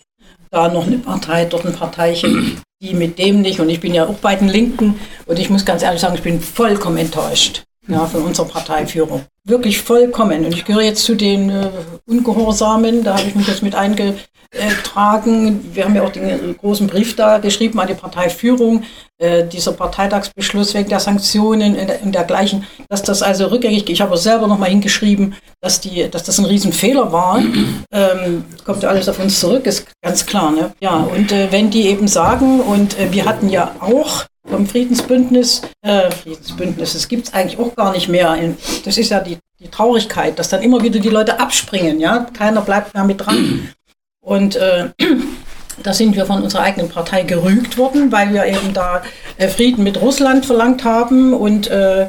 Da 0.50 0.68
noch 0.68 0.86
eine 0.86 0.98
Partei, 0.98 1.44
dort 1.44 1.64
ein 1.64 1.74
Parteichen, 1.74 2.60
die 2.82 2.94
mit 2.94 3.18
dem 3.18 3.40
nicht. 3.40 3.60
Und 3.60 3.68
ich 3.68 3.80
bin 3.80 3.94
ja 3.94 4.06
auch 4.06 4.18
bei 4.18 4.34
den 4.34 4.48
Linken 4.48 5.00
und 5.26 5.38
ich 5.38 5.48
muss 5.50 5.64
ganz 5.64 5.82
ehrlich 5.82 6.00
sagen, 6.00 6.14
ich 6.14 6.22
bin 6.22 6.40
vollkommen 6.40 6.98
enttäuscht 6.98 7.64
ja, 7.88 8.06
von 8.06 8.22
unserer 8.22 8.46
Parteiführung. 8.46 9.24
Wirklich 9.44 9.80
vollkommen. 9.80 10.44
Und 10.44 10.54
ich 10.54 10.64
gehöre 10.64 10.82
jetzt 10.82 11.04
zu 11.04 11.16
den 11.16 11.50
äh, 11.50 11.70
Ungehorsamen, 12.06 13.02
da 13.02 13.18
habe 13.18 13.28
ich 13.28 13.34
mich 13.34 13.48
jetzt 13.48 13.62
mit 13.62 13.74
eingetragen. 13.74 15.74
Wir 15.74 15.84
haben 15.84 15.96
ja 15.96 16.02
auch 16.02 16.12
den 16.12 16.56
großen 16.56 16.86
Brief 16.86 17.16
da 17.16 17.38
geschrieben 17.38 17.80
an 17.80 17.88
die 17.88 17.94
Parteiführung, 17.94 18.84
äh, 19.18 19.44
dieser 19.48 19.72
Parteitagsbeschluss 19.72 20.74
wegen 20.74 20.90
der 20.90 21.00
Sanktionen 21.00 21.76
und 22.04 22.14
dergleichen, 22.14 22.64
dass 22.88 23.02
das 23.02 23.20
also 23.20 23.46
rückgängig 23.46 23.84
geht. 23.84 23.94
Ich 23.94 24.00
habe 24.00 24.14
auch 24.14 24.16
selber 24.16 24.46
nochmal 24.46 24.70
hingeschrieben, 24.70 25.34
dass, 25.60 25.80
die, 25.80 26.08
dass 26.08 26.22
das 26.22 26.38
ein 26.38 26.44
Riesenfehler 26.44 27.12
war. 27.12 27.42
Ähm, 27.94 28.44
kommt 28.64 28.82
ja 28.82 28.88
alles 28.88 29.06
auf 29.10 29.18
uns 29.18 29.38
zurück, 29.38 29.66
ist 29.66 29.86
ganz 30.00 30.24
klar. 30.24 30.50
Ne? 30.50 30.72
Ja, 30.80 30.96
und 30.96 31.30
äh, 31.30 31.52
wenn 31.52 31.70
die 31.70 31.88
eben 31.88 32.08
sagen, 32.08 32.60
und 32.60 32.98
äh, 32.98 33.12
wir 33.12 33.26
hatten 33.26 33.50
ja 33.50 33.74
auch 33.80 34.24
vom 34.46 34.66
Friedensbündnis, 34.66 35.62
äh, 35.82 36.10
Friedensbündnis, 36.10 36.94
das 36.94 37.08
gibt 37.08 37.28
es 37.28 37.34
eigentlich 37.34 37.58
auch 37.58 37.74
gar 37.74 37.92
nicht 37.92 38.08
mehr. 38.08 38.36
Das 38.84 38.98
ist 38.98 39.10
ja 39.10 39.20
die, 39.20 39.38
die 39.60 39.68
Traurigkeit, 39.68 40.38
dass 40.38 40.48
dann 40.48 40.62
immer 40.62 40.82
wieder 40.82 40.98
die 40.98 41.08
Leute 41.08 41.38
abspringen, 41.38 42.00
ja, 42.00 42.26
keiner 42.32 42.62
bleibt 42.62 42.94
mehr 42.94 43.04
mit 43.04 43.24
dran. 43.24 43.68
Und 44.24 44.56
äh, 44.56 44.90
da 45.82 45.92
sind 45.92 46.16
wir 46.16 46.26
von 46.26 46.42
unserer 46.42 46.62
eigenen 46.62 46.88
Partei 46.88 47.22
gerügt 47.22 47.78
worden, 47.78 48.10
weil 48.10 48.32
wir 48.32 48.46
eben 48.46 48.72
da 48.72 49.02
äh, 49.36 49.48
Frieden 49.48 49.84
mit 49.84 50.00
Russland 50.00 50.46
verlangt 50.46 50.84
haben 50.84 51.34
und 51.34 51.68
äh, 51.68 52.08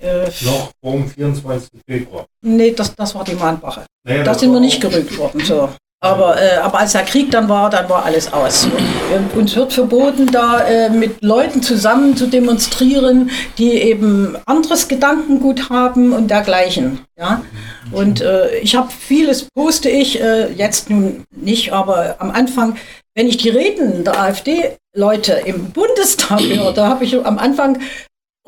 äh, 0.00 0.30
Noch 0.42 0.70
vom 0.80 1.08
24. 1.08 1.70
Februar. 1.86 2.26
nee, 2.42 2.72
das, 2.72 2.94
das 2.94 3.14
war 3.14 3.24
die 3.24 3.34
Mahnwache. 3.34 3.84
Naja, 4.04 4.22
da 4.22 4.34
sind 4.34 4.52
wir 4.52 4.60
nicht 4.60 4.80
gerügt 4.80 5.16
worden. 5.18 5.40
So. 5.44 5.70
Aber, 6.00 6.40
äh, 6.40 6.58
aber 6.58 6.78
als 6.78 6.92
der 6.92 7.02
Krieg 7.02 7.32
dann 7.32 7.48
war, 7.48 7.70
dann 7.70 7.88
war 7.88 8.04
alles 8.04 8.32
aus. 8.32 8.62
So. 8.62 8.68
Ähm, 9.12 9.28
Uns 9.36 9.56
wird 9.56 9.72
verboten, 9.72 10.30
da 10.30 10.60
äh, 10.60 10.90
mit 10.90 11.20
Leuten 11.22 11.60
zusammen 11.60 12.16
zu 12.16 12.28
demonstrieren, 12.28 13.30
die 13.58 13.72
eben 13.72 14.36
anderes 14.46 14.86
Gedankengut 14.86 15.70
haben 15.70 16.12
und 16.12 16.30
dergleichen. 16.30 17.00
Ja? 17.18 17.42
Und 17.90 18.20
äh, 18.20 18.58
ich 18.58 18.76
habe 18.76 18.90
vieles, 18.96 19.48
poste 19.56 19.90
ich, 19.90 20.20
äh, 20.20 20.52
jetzt 20.52 20.88
nun 20.88 21.24
nicht, 21.34 21.72
aber 21.72 22.14
am 22.20 22.30
Anfang, 22.30 22.76
wenn 23.16 23.26
ich 23.26 23.38
die 23.38 23.48
Reden 23.48 24.04
der 24.04 24.20
AfD-Leute 24.20 25.32
im 25.46 25.72
Bundestag 25.72 26.40
höre, 26.40 26.72
da 26.74 26.88
habe 26.90 27.04
ich 27.04 27.16
am 27.26 27.38
Anfang 27.38 27.78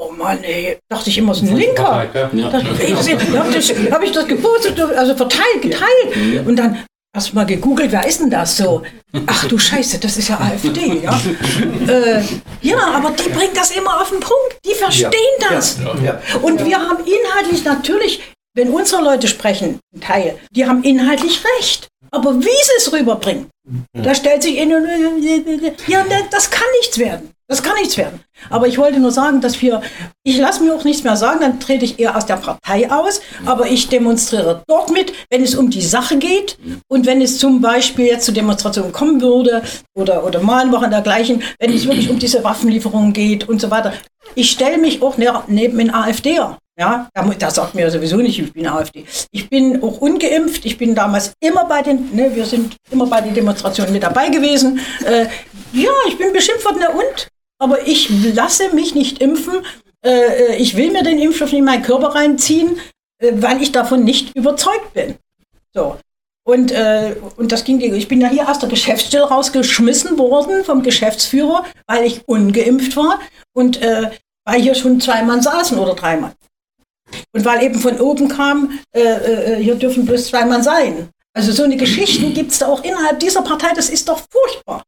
Oh 0.02 0.12
Mann, 0.16 0.42
ey, 0.42 0.78
dachte 0.88 1.10
ich 1.10 1.18
immer, 1.18 1.32
es 1.32 1.42
ist 1.42 1.50
ein 1.50 1.58
Linker. 1.58 2.06
Ja. 2.14 2.48
Da 2.48 2.62
habe 2.62 2.68
ich, 2.82 3.68
das- 3.68 3.90
hab 3.90 4.02
ich 4.02 4.12
das 4.12 4.26
gepostet, 4.26 4.80
also 4.96 5.14
verteilt, 5.14 5.60
geteilt. 5.60 6.46
Und 6.46 6.56
dann 6.56 6.78
hast 7.14 7.30
du 7.30 7.34
mal 7.34 7.46
gegoogelt, 7.46 7.92
wer 7.92 8.06
ist 8.06 8.20
denn 8.20 8.30
das 8.30 8.56
so? 8.56 8.82
Ach 9.26 9.44
du 9.48 9.58
Scheiße, 9.58 9.98
das 9.98 10.16
ist 10.16 10.28
ja 10.28 10.38
AfD, 10.38 11.00
ja. 11.02 11.20
äh, 11.88 12.22
ja, 12.62 12.78
aber 12.78 13.10
die 13.10 13.28
bringen 13.28 13.54
das 13.54 13.70
immer 13.72 14.00
auf 14.00 14.10
den 14.10 14.20
Punkt. 14.20 14.58
Die 14.64 14.74
verstehen 14.74 15.10
Ja. 15.40 15.48
das. 15.50 15.78
Ja. 16.04 16.20
Und 16.42 16.64
wir 16.64 16.78
haben 16.78 17.04
inhaltlich 17.04 17.64
natürlich, 17.64 18.22
wenn 18.54 18.70
unsere 18.70 19.02
Leute 19.02 19.26
sprechen, 19.28 19.80
ein 19.94 20.00
Teil, 20.00 20.38
die 20.52 20.66
haben 20.66 20.82
inhaltlich 20.84 21.42
recht. 21.58 21.88
Aber 22.12 22.38
wie 22.40 22.44
sie 22.44 22.72
es 22.78 22.92
rüberbringen, 22.92 23.48
da 23.92 24.14
stellt 24.14 24.42
sich 24.42 24.56
in, 24.56 24.70
ja, 25.86 26.04
das 26.30 26.50
kann 26.50 26.66
nichts 26.80 26.98
werden. 26.98 27.30
Das 27.50 27.64
kann 27.64 27.74
nichts 27.80 27.96
werden. 27.96 28.20
Aber 28.48 28.68
ich 28.68 28.78
wollte 28.78 29.00
nur 29.00 29.10
sagen, 29.10 29.40
dass 29.40 29.60
wir, 29.60 29.82
ich 30.22 30.38
lasse 30.38 30.62
mir 30.62 30.72
auch 30.72 30.84
nichts 30.84 31.02
mehr 31.02 31.16
sagen, 31.16 31.40
dann 31.40 31.58
trete 31.58 31.84
ich 31.84 31.98
eher 31.98 32.16
aus 32.16 32.24
der 32.24 32.36
Partei 32.36 32.88
aus, 32.88 33.20
aber 33.44 33.66
ich 33.66 33.88
demonstriere 33.88 34.62
dort 34.68 34.92
mit, 34.92 35.12
wenn 35.30 35.42
es 35.42 35.56
um 35.56 35.68
die 35.68 35.82
Sache 35.82 36.16
geht 36.18 36.56
und 36.86 37.06
wenn 37.06 37.20
es 37.20 37.38
zum 37.38 37.60
Beispiel 37.60 38.06
jetzt 38.06 38.24
zu 38.26 38.30
Demonstrationen 38.32 38.92
kommen 38.92 39.20
würde 39.20 39.62
oder, 39.96 40.24
oder 40.24 40.38
Mahnwochen 40.40 40.84
und 40.84 40.90
dergleichen, 40.92 41.42
wenn 41.58 41.72
es 41.72 41.86
wirklich 41.86 42.08
um 42.08 42.20
diese 42.20 42.44
Waffenlieferungen 42.44 43.12
geht 43.12 43.48
und 43.48 43.60
so 43.60 43.68
weiter. 43.68 43.94
Ich 44.36 44.52
stelle 44.52 44.78
mich 44.78 45.02
auch 45.02 45.16
ne- 45.18 45.42
neben 45.48 45.76
den 45.76 45.92
AfDer. 45.92 46.56
Ja, 46.78 47.08
da 47.12 47.50
sagt 47.50 47.74
mir 47.74 47.90
sowieso 47.90 48.18
nicht, 48.18 48.38
ich 48.38 48.52
bin 48.52 48.68
AfD. 48.68 49.04
Ich 49.32 49.50
bin 49.50 49.82
auch 49.82 50.00
ungeimpft. 50.00 50.64
Ich 50.64 50.78
bin 50.78 50.94
damals 50.94 51.32
immer 51.40 51.64
bei 51.64 51.82
den, 51.82 52.14
ne, 52.14 52.30
wir 52.34 52.46
sind 52.46 52.76
immer 52.92 53.06
bei 53.06 53.20
den 53.20 53.34
Demonstrationen 53.34 53.92
mit 53.92 54.04
dabei 54.04 54.28
gewesen. 54.28 54.78
Äh, 55.04 55.26
ja, 55.72 55.90
ich 56.08 56.16
bin 56.16 56.32
beschimpft 56.32 56.64
worden, 56.64 56.78
na 56.80 56.88
und? 56.90 57.28
Aber 57.60 57.86
ich 57.86 58.08
lasse 58.34 58.74
mich 58.74 58.94
nicht 58.94 59.20
impfen. 59.20 59.64
Äh, 60.04 60.54
äh, 60.54 60.56
ich 60.56 60.76
will 60.76 60.90
mir 60.90 61.02
den 61.02 61.18
Impfstoff 61.18 61.52
in 61.52 61.64
meinen 61.64 61.82
Körper 61.82 62.14
reinziehen, 62.14 62.80
äh, 63.18 63.32
weil 63.36 63.62
ich 63.62 63.70
davon 63.70 64.02
nicht 64.02 64.34
überzeugt 64.34 64.94
bin. 64.94 65.16
So. 65.74 65.98
Und, 66.42 66.72
äh, 66.72 67.16
und 67.36 67.52
das 67.52 67.64
ging, 67.64 67.80
ich 67.80 68.08
bin 68.08 68.20
ja 68.22 68.28
hier 68.28 68.48
aus 68.48 68.58
der 68.58 68.70
Geschäftsstelle 68.70 69.24
rausgeschmissen 69.24 70.18
worden 70.18 70.64
vom 70.64 70.82
Geschäftsführer, 70.82 71.66
weil 71.86 72.06
ich 72.06 72.26
ungeimpft 72.26 72.96
war 72.96 73.20
und 73.52 73.80
äh, 73.82 74.10
weil 74.46 74.62
hier 74.62 74.74
schon 74.74 75.00
zwei 75.00 75.22
Mann 75.22 75.42
saßen 75.42 75.78
oder 75.78 75.94
drei 75.94 76.16
Mann. 76.16 76.32
Und 77.32 77.44
weil 77.44 77.62
eben 77.62 77.78
von 77.78 78.00
oben 78.00 78.28
kam, 78.28 78.78
äh, 78.92 79.56
hier 79.56 79.74
dürfen 79.74 80.06
bloß 80.06 80.28
zwei 80.28 80.46
Mann 80.46 80.62
sein. 80.62 81.10
Also 81.34 81.52
so 81.52 81.62
eine 81.62 81.76
Geschichten 81.76 82.32
gibt 82.32 82.52
es 82.52 82.58
da 82.58 82.68
auch 82.68 82.82
innerhalb 82.82 83.20
dieser 83.20 83.42
Partei, 83.42 83.72
das 83.74 83.90
ist 83.90 84.08
doch 84.08 84.20
furchtbar. 84.30 84.82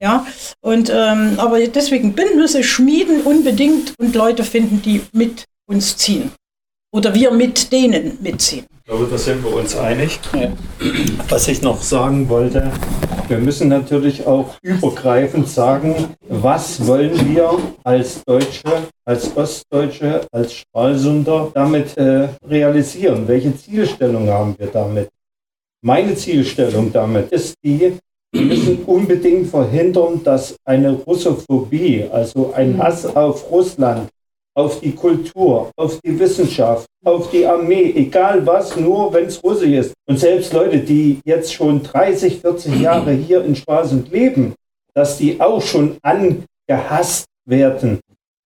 Ja, 0.00 0.26
und 0.60 0.90
ähm, 0.94 1.34
aber 1.38 1.58
deswegen 1.66 2.12
Bündnisse 2.12 2.62
schmieden 2.62 3.22
unbedingt 3.22 3.94
und 3.98 4.14
Leute 4.14 4.44
finden, 4.44 4.82
die 4.82 5.02
mit 5.12 5.44
uns 5.66 5.96
ziehen. 5.96 6.32
Oder 6.92 7.14
wir 7.14 7.30
mit 7.30 7.72
denen 7.72 8.18
mitziehen. 8.20 8.66
Ich 8.78 8.84
glaube, 8.84 9.08
da 9.10 9.18
sind 9.18 9.42
wir 9.42 9.54
uns 9.54 9.74
einig. 9.76 10.20
Was 11.28 11.48
ich 11.48 11.60
noch 11.60 11.82
sagen 11.82 12.28
wollte, 12.28 12.70
wir 13.28 13.38
müssen 13.38 13.68
natürlich 13.68 14.26
auch 14.26 14.54
übergreifend 14.62 15.48
sagen, 15.48 16.14
was 16.28 16.86
wollen 16.86 17.34
wir 17.34 17.58
als 17.82 18.22
Deutsche, 18.24 18.88
als 19.04 19.36
Ostdeutsche, 19.36 20.20
als 20.30 20.52
Stralsunder 20.52 21.50
damit 21.52 21.96
äh, 21.96 22.28
realisieren? 22.48 23.26
Welche 23.26 23.56
Zielstellung 23.56 24.28
haben 24.28 24.54
wir 24.56 24.68
damit? 24.68 25.08
Meine 25.82 26.14
Zielstellung 26.14 26.92
damit 26.92 27.32
ist 27.32 27.56
die, 27.64 27.98
wir 28.32 28.42
müssen 28.42 28.84
unbedingt 28.84 29.48
verhindern, 29.48 30.20
dass 30.22 30.56
eine 30.64 30.92
Russophobie, 30.92 32.04
also 32.10 32.52
ein 32.54 32.76
Hass 32.78 33.06
auf 33.06 33.50
Russland, 33.50 34.08
auf 34.54 34.80
die 34.80 34.94
Kultur, 34.94 35.70
auf 35.76 36.00
die 36.00 36.18
Wissenschaft, 36.18 36.86
auf 37.04 37.30
die 37.30 37.46
Armee, 37.46 37.92
egal 37.94 38.44
was, 38.46 38.76
nur 38.76 39.12
wenn 39.12 39.26
es 39.26 39.42
russisch 39.42 39.70
ist. 39.70 39.94
Und 40.06 40.18
selbst 40.18 40.52
Leute, 40.52 40.78
die 40.78 41.20
jetzt 41.24 41.52
schon 41.52 41.82
30, 41.82 42.40
40 42.40 42.80
Jahre 42.80 43.12
hier 43.12 43.44
in 43.44 43.54
Stralsund 43.54 44.10
leben, 44.10 44.54
dass 44.94 45.18
die 45.18 45.40
auch 45.40 45.60
schon 45.60 45.98
angehasst 46.02 47.26
werden. 47.44 48.00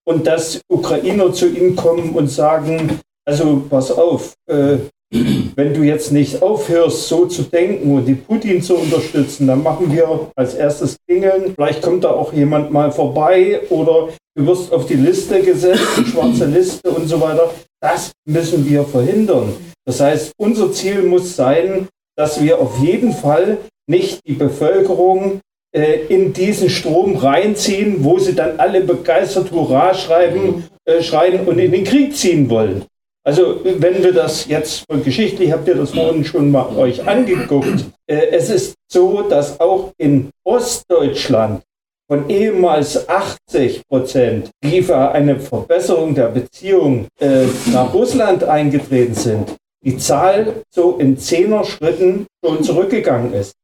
Und 0.05 0.27
dass 0.27 0.61
Ukrainer 0.69 1.33
zu 1.33 1.49
ihnen 1.49 1.77
kommen 1.77 2.11
und 2.11 2.29
sagen, 2.29 2.99
also 3.25 3.63
pass 3.71 3.93
auf, 3.93 4.35
äh, 4.49 4.79
wenn 5.13 5.75
du 5.75 5.83
jetzt 5.83 6.13
nicht 6.13 6.41
aufhörst, 6.41 7.09
so 7.09 7.27
zu 7.27 7.43
denken 7.43 7.95
und 7.95 8.07
die 8.07 8.15
Putin 8.15 8.63
zu 8.63 8.77
unterstützen, 8.77 9.47
dann 9.47 9.63
machen 9.63 9.93
wir 9.93 10.31
als 10.37 10.55
erstes 10.55 10.97
klingeln. 11.07 11.53
Vielleicht 11.55 11.83
kommt 11.83 12.05
da 12.05 12.11
auch 12.11 12.33
jemand 12.33 12.71
mal 12.71 12.93
vorbei 12.93 13.61
oder 13.71 14.09
du 14.37 14.47
wirst 14.47 14.73
auf 14.73 14.87
die 14.87 14.95
Liste 14.95 15.43
gesetzt, 15.43 15.83
die 15.99 16.07
schwarze 16.07 16.47
Liste 16.47 16.91
und 16.91 17.09
so 17.09 17.21
weiter. 17.21 17.53
Das 17.83 18.13
müssen 18.27 18.69
wir 18.69 18.85
verhindern. 18.85 19.53
Das 19.85 20.01
heißt, 20.01 20.33
unser 20.39 20.73
Ziel 20.73 21.03
muss 21.03 21.35
sein, 21.35 21.89
dass 22.17 22.43
wir 22.43 22.61
auf 22.61 22.79
jeden 22.79 23.13
Fall 23.13 23.59
nicht 23.89 24.21
die 24.27 24.35
Bevölkerung 24.35 25.41
äh, 25.75 26.07
in 26.09 26.33
diesen 26.33 26.71
Strom 26.71 27.17
reinziehen, 27.17 28.05
wo 28.05 28.19
sie 28.19 28.35
dann 28.35 28.61
alle 28.61 28.83
begeistert 28.83 29.51
Hurra 29.51 29.95
schreiben, 29.95 30.65
äh, 30.85 31.03
schreien 31.03 31.47
und 31.47 31.59
in 31.59 31.73
den 31.73 31.85
Krieg 31.85 32.17
ziehen 32.17 32.49
wollen. 32.49 32.85
Also 33.23 33.61
wenn 33.65 34.03
wir 34.03 34.13
das 34.13 34.47
jetzt 34.47 34.87
geschichtlich, 35.05 35.53
habt 35.53 35.69
ihr 35.69 35.75
das 35.75 35.91
vorhin 35.91 36.25
schon 36.25 36.51
mal 36.51 36.75
euch 36.77 37.07
angeguckt, 37.07 37.85
äh, 38.07 38.29
es 38.31 38.49
ist 38.49 38.75
so, 38.91 39.23
dass 39.23 39.61
auch 39.61 39.93
in 39.99 40.31
Ostdeutschland 40.45 41.63
von 42.09 42.29
ehemals 42.29 43.09
80 43.09 43.87
Prozent, 43.87 44.51
die 44.65 44.83
für 44.83 45.13
eine 45.13 45.39
Verbesserung 45.39 46.15
der 46.15 46.29
Beziehung 46.29 47.07
äh, 47.21 47.47
nach 47.73 47.93
Russland 47.93 48.43
eingetreten 48.43 49.15
sind, 49.15 49.55
die 49.85 49.97
Zahl 49.97 50.63
so 50.71 50.97
in 50.97 51.19
zehner 51.19 51.65
Schritten 51.65 52.27
schon 52.45 52.65
zurückgegangen 52.65 53.35
ist. 53.35 53.55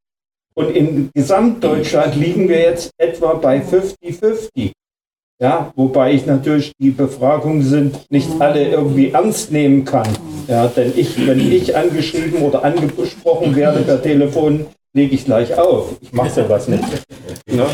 Und 0.55 0.75
in 0.77 1.11
Gesamtdeutschland 1.15 2.15
liegen 2.17 2.49
wir 2.49 2.61
jetzt 2.61 2.91
etwa 2.99 3.35
bei 3.35 3.61
50-50. 3.61 4.73
Ja, 5.39 5.71
wobei 5.77 6.15
ich 6.15 6.25
natürlich 6.25 6.73
die 6.79 6.91
Befragungen 6.91 7.63
sind 7.63 8.11
nicht 8.11 8.29
alle 8.39 8.69
irgendwie 8.69 9.11
ernst 9.11 9.53
nehmen 9.53 9.85
kann. 9.85 10.09
Ja, 10.49 10.67
denn 10.69 10.95
ich, 10.97 11.27
wenn 11.27 11.53
ich 11.53 11.77
angeschrieben 11.77 12.41
oder 12.41 12.65
angesprochen 12.65 13.55
werde 13.55 13.81
per 13.81 14.01
Telefon, 14.01 14.67
lege 14.95 15.15
ich 15.15 15.27
gleich 15.27 15.57
auf. 15.59 15.97
Ich 16.01 16.13
mache 16.13 16.31
sowas 16.31 16.69
nicht. 16.69 16.85
Ja? 17.51 17.67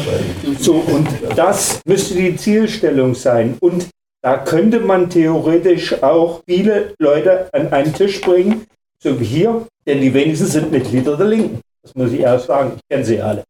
So, 0.59 0.75
und 0.75 1.07
das 1.37 1.81
müsste 1.87 2.15
die 2.15 2.35
Zielstellung 2.37 3.15
sein. 3.15 3.57
Und 3.61 3.89
da 4.23 4.39
könnte 4.39 4.81
man 4.81 5.09
theoretisch 5.09 6.03
auch 6.03 6.43
viele 6.49 6.95
Leute 6.99 7.49
an 7.53 7.73
einen 7.73 7.95
Tisch 7.95 8.21
bringen, 8.21 8.67
so 8.99 9.21
wie 9.21 9.25
hier, 9.25 9.67
denn 9.87 10.01
die 10.01 10.13
wenigsten 10.13 10.47
sind 10.47 10.73
Mitglieder 10.73 11.17
der 11.17 11.27
Linken. 11.27 11.61
Das 11.83 11.95
muss 11.95 12.13
ich 12.13 12.21
erst 12.21 12.47
sagen. 12.47 12.73
Ich 12.77 12.83
kenne 12.89 13.05
sie 13.05 13.21
alle. 13.21 13.45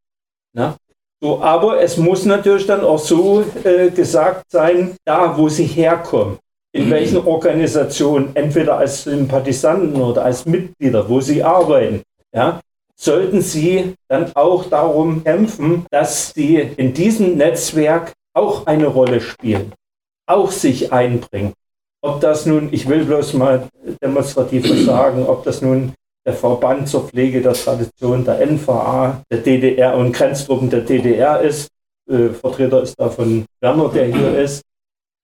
Na? 0.54 0.76
So, 1.22 1.40
aber 1.40 1.80
es 1.80 1.96
muss 1.98 2.24
natürlich 2.24 2.66
dann 2.66 2.80
auch 2.82 2.98
so 2.98 3.44
äh, 3.62 3.90
gesagt 3.90 4.50
sein, 4.50 4.96
da 5.04 5.38
wo 5.38 5.48
sie 5.48 5.66
herkommen, 5.66 6.38
in 6.72 6.90
welchen 6.90 7.18
Organisationen, 7.18 8.34
entweder 8.34 8.78
als 8.78 9.04
Sympathisanten 9.04 10.02
oder 10.02 10.24
als 10.24 10.44
Mitglieder, 10.46 11.08
wo 11.08 11.20
sie 11.20 11.44
arbeiten, 11.44 12.02
ja, 12.34 12.60
sollten 12.96 13.40
sie 13.40 13.94
dann 14.08 14.34
auch 14.34 14.64
darum 14.64 15.22
kämpfen, 15.22 15.86
dass 15.92 16.32
sie 16.34 16.56
in 16.56 16.92
diesem 16.92 17.36
Netzwerk 17.36 18.14
auch 18.34 18.66
eine 18.66 18.88
Rolle 18.88 19.20
spielen, 19.20 19.72
auch 20.26 20.50
sich 20.50 20.92
einbringen. 20.92 21.52
Ob 22.04 22.20
das 22.20 22.46
nun, 22.46 22.70
ich 22.72 22.88
will 22.88 23.04
bloß 23.04 23.34
mal 23.34 23.68
demonstrativ 24.02 24.66
sagen, 24.86 25.24
ob 25.26 25.44
das 25.44 25.62
nun 25.62 25.92
der 26.24 26.34
Verband 26.34 26.88
zur 26.88 27.08
Pflege 27.08 27.40
der 27.40 27.54
Tradition 27.54 28.24
der 28.24 28.46
NVA, 28.46 29.22
der 29.30 29.38
DDR 29.38 29.96
und 29.96 30.12
Grenzgruppen 30.12 30.70
der 30.70 30.80
DDR 30.80 31.40
ist. 31.40 31.68
Äh, 32.10 32.28
Vertreter 32.28 32.82
ist 32.82 32.98
davon 32.98 33.44
Werner, 33.60 33.88
der 33.88 34.06
hier 34.06 34.38
ist. 34.38 34.62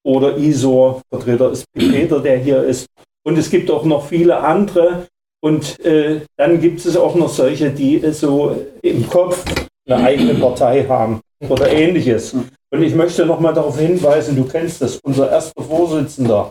Oder 0.05 0.37
ISOR, 0.37 1.03
Vertreter 1.11 1.53
ist 1.53 1.65
Peter, 1.73 2.21
der 2.21 2.39
hier 2.39 2.63
ist. 2.63 2.87
Und 3.25 3.39
es 3.39 3.51
gibt 3.51 3.71
auch 3.71 3.85
noch 3.85 4.07
viele 4.07 4.39
andere. 4.39 5.07
Und 5.41 5.79
äh, 5.85 6.23
dann 6.37 6.61
gibt 6.61 6.85
es 6.85 6.97
auch 6.97 7.15
noch 7.15 7.29
solche, 7.29 7.71
die 7.71 8.03
äh, 8.03 8.13
so 8.13 8.57
im 8.83 9.09
Kopf 9.09 9.45
eine 9.87 10.05
eigene 10.05 10.35
Partei 10.35 10.85
haben 10.85 11.21
oder 11.49 11.71
ähnliches. 11.71 12.35
Und 12.71 12.83
ich 12.83 12.95
möchte 12.95 13.25
noch 13.25 13.41
mal 13.41 13.55
darauf 13.55 13.79
hinweisen, 13.79 14.37
du 14.37 14.45
kennst 14.45 14.83
das, 14.83 14.99
unser 15.03 15.31
erster 15.31 15.63
Vorsitzender, 15.63 16.51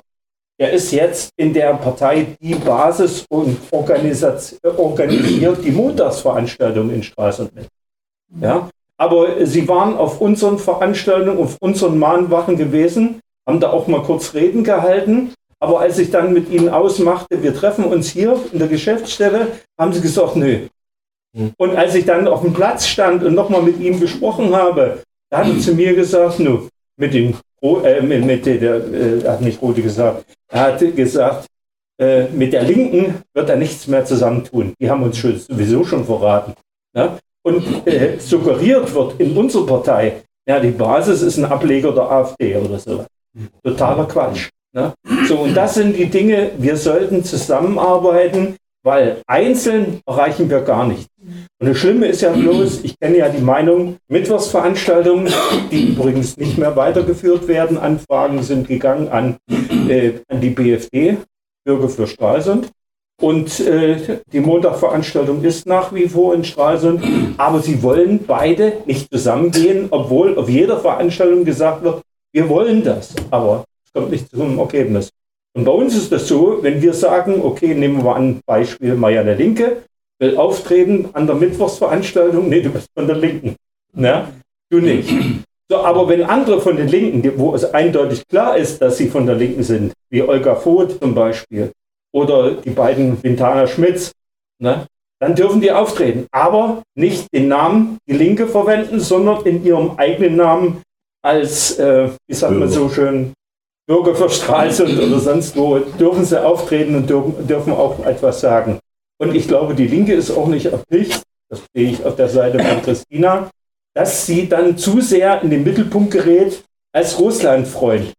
er 0.58 0.72
ist 0.72 0.92
jetzt 0.92 1.32
in 1.38 1.54
der 1.54 1.74
Partei 1.76 2.36
die 2.42 2.56
Basis 2.56 3.26
und 3.30 3.58
organisiert 3.72 5.64
die 5.64 5.72
Montagsveranstaltung 5.72 6.90
in 6.90 7.04
Stralsund 7.04 7.54
mit. 7.56 7.68
Ja? 8.42 8.70
Aber 8.98 9.46
sie 9.46 9.68
waren 9.68 9.96
auf 9.96 10.20
unseren 10.20 10.58
Veranstaltungen, 10.58 11.38
auf 11.38 11.58
unseren 11.60 12.00
Mahnwachen 12.00 12.58
gewesen, 12.58 13.20
haben 13.48 13.60
da 13.60 13.72
auch 13.72 13.88
mal 13.88 14.02
kurz 14.02 14.34
Reden 14.34 14.64
gehalten. 14.64 15.34
Aber 15.60 15.80
als 15.80 16.00
ich 16.00 16.10
dann 16.10 16.34
mit 16.34 16.50
ihnen 16.50 16.70
ausmachte, 16.70 17.42
wir 17.42 17.54
treffen 17.54 17.86
uns 17.86 18.10
hier 18.10 18.40
in 18.52 18.60
der 18.60 18.68
Geschäftsstelle, 18.68 19.48
haben 19.80 19.94
sie 19.94 20.02
gesagt, 20.02 20.36
nö. 20.36 20.68
Und 21.58 21.76
als 21.76 21.94
ich 21.94 22.06
dann 22.06 22.28
auf 22.28 22.42
dem 22.42 22.54
Platz 22.54 22.88
stand 22.88 23.24
und 23.24 23.36
nochmal 23.36 23.62
mit 23.62 23.80
ihm 23.80 24.00
gesprochen 24.00 24.56
habe, 24.56 25.04
da 25.30 25.40
hat 25.40 25.48
er 25.48 25.60
zu 25.60 25.74
mir 25.74 25.94
gesagt, 25.94 26.40
nu, 26.40 26.68
mit 26.98 27.14
dem, 27.14 27.36
Ro- 27.62 27.82
äh, 27.82 28.02
mit, 28.02 28.26
mit 28.26 28.46
der, 28.46 28.76
äh, 28.76 29.24
hat 29.28 29.42
nicht 29.42 29.62
Rode 29.62 29.82
gesagt, 29.82 30.26
er 30.50 30.62
hat 30.62 30.96
gesagt, 30.96 31.48
äh, 32.00 32.26
mit 32.30 32.54
der 32.54 32.64
Linken 32.64 33.16
wird 33.34 33.50
er 33.50 33.56
nichts 33.56 33.88
mehr 33.88 34.06
zusammentun. 34.06 34.74
Die 34.80 34.90
haben 34.90 35.04
uns 35.04 35.18
schon, 35.18 35.38
sowieso 35.38 35.84
schon 35.84 36.06
verraten. 36.06 36.54
Ne? 36.94 37.18
Und 37.44 37.88
äh, 37.88 38.18
suggeriert 38.20 38.94
wird 38.94 39.20
in 39.20 39.36
unserer 39.36 39.66
Partei, 39.66 40.24
ja, 40.48 40.60
die 40.60 40.72
Basis 40.72 41.22
ist 41.22 41.38
ein 41.38 41.46
Ableger 41.46 41.92
der 41.92 42.10
AfD 42.10 42.56
oder 42.56 42.80
so. 42.80 43.06
Totaler 43.64 44.06
Quatsch. 44.06 44.50
Ne? 44.74 44.94
So, 45.28 45.40
und 45.40 45.54
das 45.56 45.76
sind 45.76 45.98
die 45.98 46.06
Dinge, 46.06 46.52
wir 46.58 46.78
sollten 46.78 47.24
zusammenarbeiten, 47.24 48.56
weil 48.88 49.22
einzeln 49.28 50.00
erreichen 50.06 50.50
wir 50.50 50.62
gar 50.62 50.88
nichts. 50.88 51.10
Und 51.60 51.68
das 51.68 51.78
Schlimme 51.78 52.08
ist 52.08 52.22
ja 52.22 52.32
bloß, 52.32 52.86
ich 52.86 52.98
kenne 52.98 53.18
ja 53.18 53.28
die 53.28 53.44
Meinung, 53.44 53.98
Mittwochsveranstaltungen, 54.08 55.30
die 55.72 55.90
übrigens 55.90 56.38
nicht 56.38 56.58
mehr 56.58 56.74
weitergeführt 56.78 57.50
werden, 57.50 57.78
Anfragen 57.78 58.42
sind 58.44 58.70
gegangen 58.70 59.10
an, 59.10 59.36
äh, 59.90 60.14
an 60.30 60.40
die 60.40 60.52
BFD, 60.52 61.18
Bürger 61.66 61.90
für 61.90 62.08
Stralsund. 62.08 62.70
Und 63.20 63.60
äh, 63.60 64.22
die 64.32 64.40
Montagveranstaltung 64.40 65.44
ist 65.44 65.66
nach 65.66 65.94
wie 65.94 66.08
vor 66.08 66.34
in 66.34 66.46
Stralsund, 66.46 67.04
aber 67.38 67.60
sie 67.60 67.84
wollen 67.84 68.24
beide 68.26 68.74
nicht 68.86 69.12
zusammengehen, 69.12 69.88
obwohl 69.90 70.38
auf 70.38 70.48
jeder 70.48 70.80
Veranstaltung 70.80 71.44
gesagt 71.44 71.84
wird, 71.84 72.02
wir 72.32 72.48
wollen 72.48 72.86
das, 72.86 73.14
aber 73.32 73.66
es 73.84 73.92
kommt 73.92 74.12
nicht 74.12 74.30
zum 74.30 74.58
Ergebnis. 74.60 75.10
Und 75.58 75.64
bei 75.66 75.72
uns 75.72 75.96
ist 75.96 76.12
das 76.12 76.28
so, 76.28 76.60
wenn 76.62 76.84
wir 76.84 76.94
sagen, 76.94 77.42
okay, 77.42 77.74
nehmen 77.74 77.98
wir 77.98 78.04
mal 78.04 78.16
ein 78.22 78.42
Beispiel 78.46 78.94
Marianne 78.94 79.34
Linke, 79.34 79.78
will 80.20 80.38
auftreten 80.38 81.10
an 81.14 81.26
der 81.26 81.36
Mittwochsveranstaltung, 81.36 82.48
nee, 82.48 82.62
du 82.62 82.70
bist 82.70 82.88
von 82.96 83.08
der 83.08 83.16
Linken. 83.18 83.56
Ne? 83.94 84.28
Du 84.70 84.80
nicht. 84.80 85.10
So, 85.68 85.78
aber 85.78 86.08
wenn 86.10 86.22
andere 86.24 86.62
von 86.62 86.78
den 86.78 86.88
Linken, 86.88 87.24
die- 87.24 87.38
wo 87.40 87.56
es 87.56 87.66
eindeutig 87.74 88.22
klar 88.28 88.56
ist, 88.56 88.80
dass 88.84 88.98
sie 88.98 89.08
von 89.08 89.26
der 89.26 89.34
Linken 89.36 89.64
sind, 89.64 89.94
wie 90.12 90.22
Olga 90.22 90.54
Voth 90.56 91.00
zum 91.02 91.16
Beispiel, 91.16 91.72
oder 92.14 92.52
die 92.52 92.70
beiden 92.70 93.22
Vintana 93.24 93.66
Schmitz, 93.66 94.12
ne, 94.60 94.86
dann 95.20 95.34
dürfen 95.34 95.60
die 95.60 95.72
auftreten. 95.72 96.28
Aber 96.32 96.84
nicht 96.96 97.34
den 97.34 97.48
Namen 97.48 97.98
die 98.08 98.14
Linke 98.14 98.46
verwenden, 98.46 99.00
sondern 99.00 99.44
in 99.48 99.66
ihrem 99.66 99.94
eigenen 99.98 100.36
Namen 100.36 100.82
als, 101.24 101.80
äh, 101.80 102.10
wie 102.28 102.36
sagt 102.36 102.54
man 102.54 102.70
so 102.70 102.90
schön, 102.90 103.34
Bürger 103.88 104.16
für 104.16 104.30
Stralsund 104.30 105.00
oder 105.00 105.20
sonst 105.20 105.56
wo, 105.56 105.80
dürfen 105.80 106.26
sie 106.26 106.44
auftreten 106.44 106.96
und 106.96 107.10
dürfen, 107.10 107.48
dürfen 107.48 107.74
auch 107.74 108.06
etwas 108.06 108.42
sagen. 108.42 108.80
Und 109.18 109.34
ich 109.34 109.48
glaube, 109.48 109.74
die 109.74 109.88
Linke 109.88 110.14
ist 110.14 110.30
auch 110.30 110.48
nicht 110.48 110.68
erpicht, 110.68 111.24
das 111.50 111.62
sehe 111.74 111.92
ich 111.92 112.06
auf 112.06 112.16
der 112.16 112.28
Seite 112.28 112.60
von 112.60 112.82
Christina, 112.82 113.50
dass 113.96 114.26
sie 114.26 114.48
dann 114.48 114.78
zu 114.78 115.02
sehr 115.02 115.42
in 115.42 115.50
den 115.50 115.64
Mittelpunkt 115.64 116.12
gerät 116.12 116.64
als 116.94 117.18
Russlandfreund. 117.18 118.14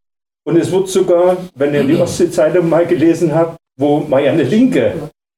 Und 0.44 0.56
es 0.56 0.72
wird 0.72 0.88
sogar, 0.88 1.36
wenn 1.54 1.74
ihr 1.74 1.84
die 1.84 1.96
Ostsee-Zeitung 1.96 2.68
mal 2.68 2.86
gelesen 2.86 3.34
habt, 3.34 3.58
wo 3.76 4.00
Marianne 4.00 4.44
Linke 4.44 4.94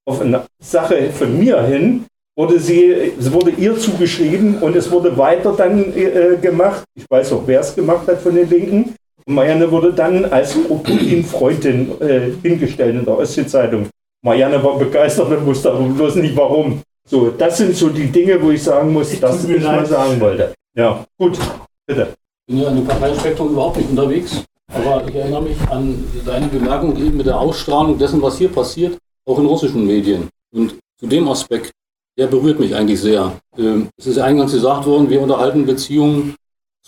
auf 0.06 0.20
eine 0.20 0.44
Sache 0.62 1.10
von 1.10 1.36
mir 1.38 1.60
hin, 1.62 2.06
wurde 2.36 2.60
sie, 2.60 3.12
es 3.18 3.30
wurde 3.32 3.50
ihr 3.50 3.76
zugeschrieben 3.76 4.58
und 4.58 4.76
es 4.76 4.90
wurde 4.90 5.16
weiter 5.18 5.52
dann 5.52 5.92
äh, 5.96 6.38
gemacht. 6.40 6.84
Ich 6.94 7.04
weiß 7.10 7.32
auch, 7.32 7.42
wer 7.46 7.60
es 7.60 7.74
gemacht 7.74 8.06
hat 8.06 8.20
von 8.20 8.34
den 8.34 8.48
Linken. 8.48 8.94
Marianne 9.26 9.70
wurde 9.70 9.92
dann 9.92 10.24
als 10.26 10.54
Putin-Freundin 10.54 12.00
äh, 12.00 12.30
hingestellt 12.42 12.96
in 12.96 13.04
der 13.04 13.18
Ostsee-Zeitung. 13.18 13.88
Marianne 14.22 14.62
war 14.62 14.78
begeistert 14.78 15.28
und 15.30 15.46
wusste 15.46 15.72
aber 15.72 15.84
bloß 15.84 16.16
nicht 16.16 16.36
warum. 16.36 16.82
So, 17.08 17.30
das 17.30 17.56
sind 17.58 17.74
so 17.74 17.88
die 17.88 18.06
Dinge, 18.06 18.40
wo 18.42 18.50
ich 18.50 18.62
sagen 18.62 18.92
muss, 18.92 19.18
das 19.18 19.42
mir 19.46 19.56
ich 19.56 19.64
mal 19.64 19.76
leid. 19.76 19.86
sagen 19.88 20.20
wollte. 20.20 20.54
Ja, 20.76 21.04
gut, 21.18 21.38
bitte. 21.86 22.14
Ich 22.46 22.54
bin 22.54 22.62
ja 22.62 22.68
in 22.70 22.76
dem 22.76 22.86
Parteispektrum 22.86 23.50
überhaupt 23.50 23.78
nicht 23.78 23.90
unterwegs, 23.90 24.44
aber 24.72 25.08
ich 25.08 25.14
erinnere 25.14 25.42
mich 25.42 25.56
an 25.70 26.04
deine 26.24 26.46
Bemerkung 26.46 26.96
eben 26.96 27.16
mit 27.16 27.26
der 27.26 27.38
Ausstrahlung 27.38 27.98
dessen, 27.98 28.20
was 28.22 28.38
hier 28.38 28.48
passiert, 28.48 28.98
auch 29.26 29.38
in 29.38 29.46
russischen 29.46 29.86
Medien. 29.86 30.28
Und 30.54 30.74
zu 30.98 31.06
dem 31.06 31.26
Aspekt, 31.28 31.70
der 32.18 32.26
berührt 32.26 32.60
mich 32.60 32.74
eigentlich 32.74 33.00
sehr. 33.00 33.32
Ähm, 33.56 33.88
Es 33.96 34.06
ist 34.06 34.16
ja 34.16 34.24
eingangs 34.24 34.52
gesagt 34.52 34.86
worden, 34.86 35.08
wir 35.08 35.20
unterhalten 35.20 35.64
Beziehungen 35.64 36.34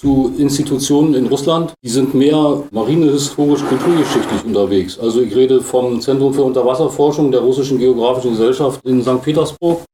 zu 0.03 0.35
Institutionen 0.37 1.15
in 1.15 1.27
Russland, 1.29 1.75
die 1.85 1.89
sind 1.89 2.13
mehr 2.13 2.65
marinehistorisch, 2.73 3.63
kulturgeschichtlich 3.65 4.45
unterwegs. 4.45 4.99
Also 4.99 5.23
ich 5.23 5.35
rede 5.35 5.61
vom 5.61 6.01
Zentrum 6.01 6.35
für 6.35 6.43
Unterwasserforschung 6.43 7.31
der 7.31 7.41
Russischen 7.41 7.79
Geografischen 7.79 8.33
Gesellschaft 8.33 8.85
in 8.85 9.01
St. 9.03 9.23
Petersburg. 9.23 9.85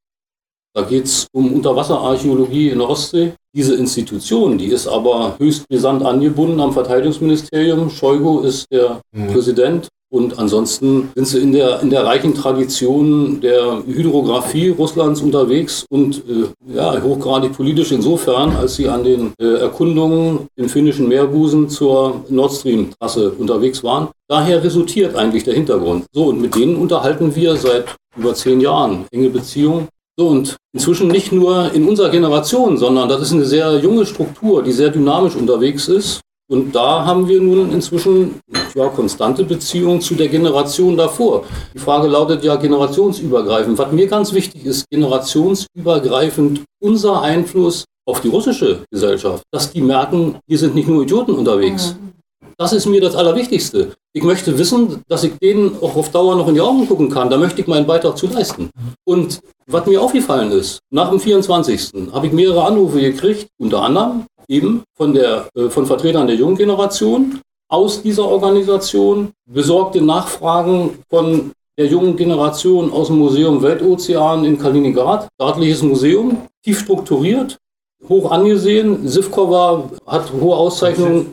Da 0.74 0.82
geht 0.82 1.04
es 1.04 1.26
um 1.32 1.52
Unterwasserarchäologie 1.52 2.70
in 2.70 2.78
der 2.78 2.88
Ostsee. 2.88 3.34
Diese 3.54 3.74
Institution, 3.74 4.56
die 4.56 4.68
ist 4.68 4.86
aber 4.86 5.34
höchst 5.38 5.68
brisant 5.68 6.02
angebunden 6.02 6.60
am 6.60 6.72
Verteidigungsministerium. 6.72 7.90
Shoigu 7.90 8.40
ist 8.40 8.66
der 8.72 9.00
Präsident. 9.12 9.88
Und 10.10 10.38
ansonsten 10.38 11.10
sind 11.14 11.26
sie 11.26 11.38
in 11.38 11.52
der, 11.52 11.80
in 11.82 11.90
der 11.90 12.04
reichen 12.04 12.32
Tradition 12.34 13.40
der 13.42 13.82
Hydrographie 13.86 14.70
Russlands 14.70 15.20
unterwegs 15.20 15.84
und 15.90 16.22
äh, 16.28 16.74
ja, 16.74 17.02
hochgradig 17.02 17.52
politisch 17.52 17.92
insofern, 17.92 18.56
als 18.56 18.76
sie 18.76 18.88
an 18.88 19.04
den 19.04 19.32
äh, 19.38 19.60
Erkundungen 19.60 20.48
im 20.56 20.68
finnischen 20.70 21.08
Meerbusen 21.08 21.68
zur 21.68 22.24
Nord 22.30 22.52
Stream-Trasse 22.54 23.32
unterwegs 23.32 23.84
waren. 23.84 24.08
Daher 24.28 24.64
resultiert 24.64 25.14
eigentlich 25.14 25.44
der 25.44 25.54
Hintergrund. 25.54 26.06
So, 26.12 26.24
und 26.26 26.40
mit 26.40 26.54
denen 26.54 26.76
unterhalten 26.76 27.34
wir 27.34 27.56
seit 27.56 27.84
über 28.16 28.34
zehn 28.34 28.62
Jahren 28.62 29.04
enge 29.10 29.28
Beziehungen. 29.28 29.88
So, 30.18 30.28
und 30.28 30.56
inzwischen 30.72 31.08
nicht 31.08 31.32
nur 31.32 31.70
in 31.74 31.86
unserer 31.86 32.08
Generation, 32.08 32.78
sondern 32.78 33.08
das 33.08 33.20
ist 33.20 33.32
eine 33.32 33.44
sehr 33.44 33.78
junge 33.78 34.06
Struktur, 34.06 34.62
die 34.62 34.72
sehr 34.72 34.88
dynamisch 34.88 35.36
unterwegs 35.36 35.86
ist. 35.86 36.20
Und 36.50 36.74
da 36.74 37.04
haben 37.04 37.28
wir 37.28 37.40
nun 37.42 37.72
inzwischen 37.72 38.40
ja, 38.74 38.88
konstante 38.88 39.44
Beziehungen 39.44 40.00
zu 40.00 40.14
der 40.14 40.28
Generation 40.28 40.96
davor. 40.96 41.44
Die 41.74 41.78
Frage 41.78 42.08
lautet 42.08 42.42
ja 42.42 42.56
generationsübergreifend. 42.56 43.78
Was 43.78 43.92
mir 43.92 44.06
ganz 44.06 44.32
wichtig 44.32 44.64
ist, 44.64 44.88
generationsübergreifend 44.90 46.62
unser 46.80 47.20
Einfluss 47.20 47.84
auf 48.06 48.22
die 48.22 48.28
russische 48.28 48.84
Gesellschaft, 48.90 49.42
dass 49.52 49.70
die 49.70 49.82
merken, 49.82 50.36
hier 50.46 50.58
sind 50.58 50.74
nicht 50.74 50.88
nur 50.88 51.02
Idioten 51.02 51.34
unterwegs. 51.34 51.96
Das 52.56 52.72
ist 52.72 52.86
mir 52.86 53.00
das 53.00 53.14
Allerwichtigste. 53.14 53.92
Ich 54.14 54.22
möchte 54.22 54.58
wissen, 54.58 55.02
dass 55.06 55.24
ich 55.24 55.32
denen 55.38 55.76
auch 55.80 55.94
auf 55.94 56.10
Dauer 56.10 56.34
noch 56.34 56.48
in 56.48 56.54
die 56.54 56.60
Augen 56.60 56.88
gucken 56.88 57.10
kann. 57.10 57.30
Da 57.30 57.36
möchte 57.36 57.60
ich 57.60 57.66
meinen 57.66 57.86
Beitrag 57.86 58.16
zu 58.16 58.26
leisten. 58.26 58.70
Und 59.04 59.40
was 59.70 59.86
mir 59.86 60.00
aufgefallen 60.00 60.50
ist, 60.52 60.80
nach 60.90 61.10
dem 61.10 61.20
24. 61.20 62.12
habe 62.12 62.26
ich 62.26 62.32
mehrere 62.32 62.64
Anrufe 62.64 63.00
gekriegt, 63.00 63.48
unter 63.58 63.82
anderem 63.82 64.24
eben 64.48 64.82
von, 64.96 65.12
der, 65.12 65.48
äh, 65.54 65.68
von 65.68 65.86
Vertretern 65.86 66.26
der 66.26 66.36
jungen 66.36 66.56
Generation 66.56 67.40
aus 67.68 68.02
dieser 68.02 68.26
Organisation, 68.26 69.32
besorgte 69.46 70.00
Nachfragen 70.00 70.98
von 71.10 71.52
der 71.76 71.86
jungen 71.86 72.16
Generation 72.16 72.90
aus 72.90 73.08
dem 73.08 73.18
Museum 73.18 73.62
Weltozean 73.62 74.44
in 74.44 74.58
Kaliningrad, 74.58 75.28
staatliches 75.34 75.82
Museum, 75.82 76.38
tief 76.64 76.80
strukturiert, 76.80 77.58
hoch 78.08 78.30
angesehen. 78.30 79.06
Sivkova 79.06 79.90
hat 80.06 80.32
hohe 80.32 80.56
Auszeichnungen. 80.56 81.32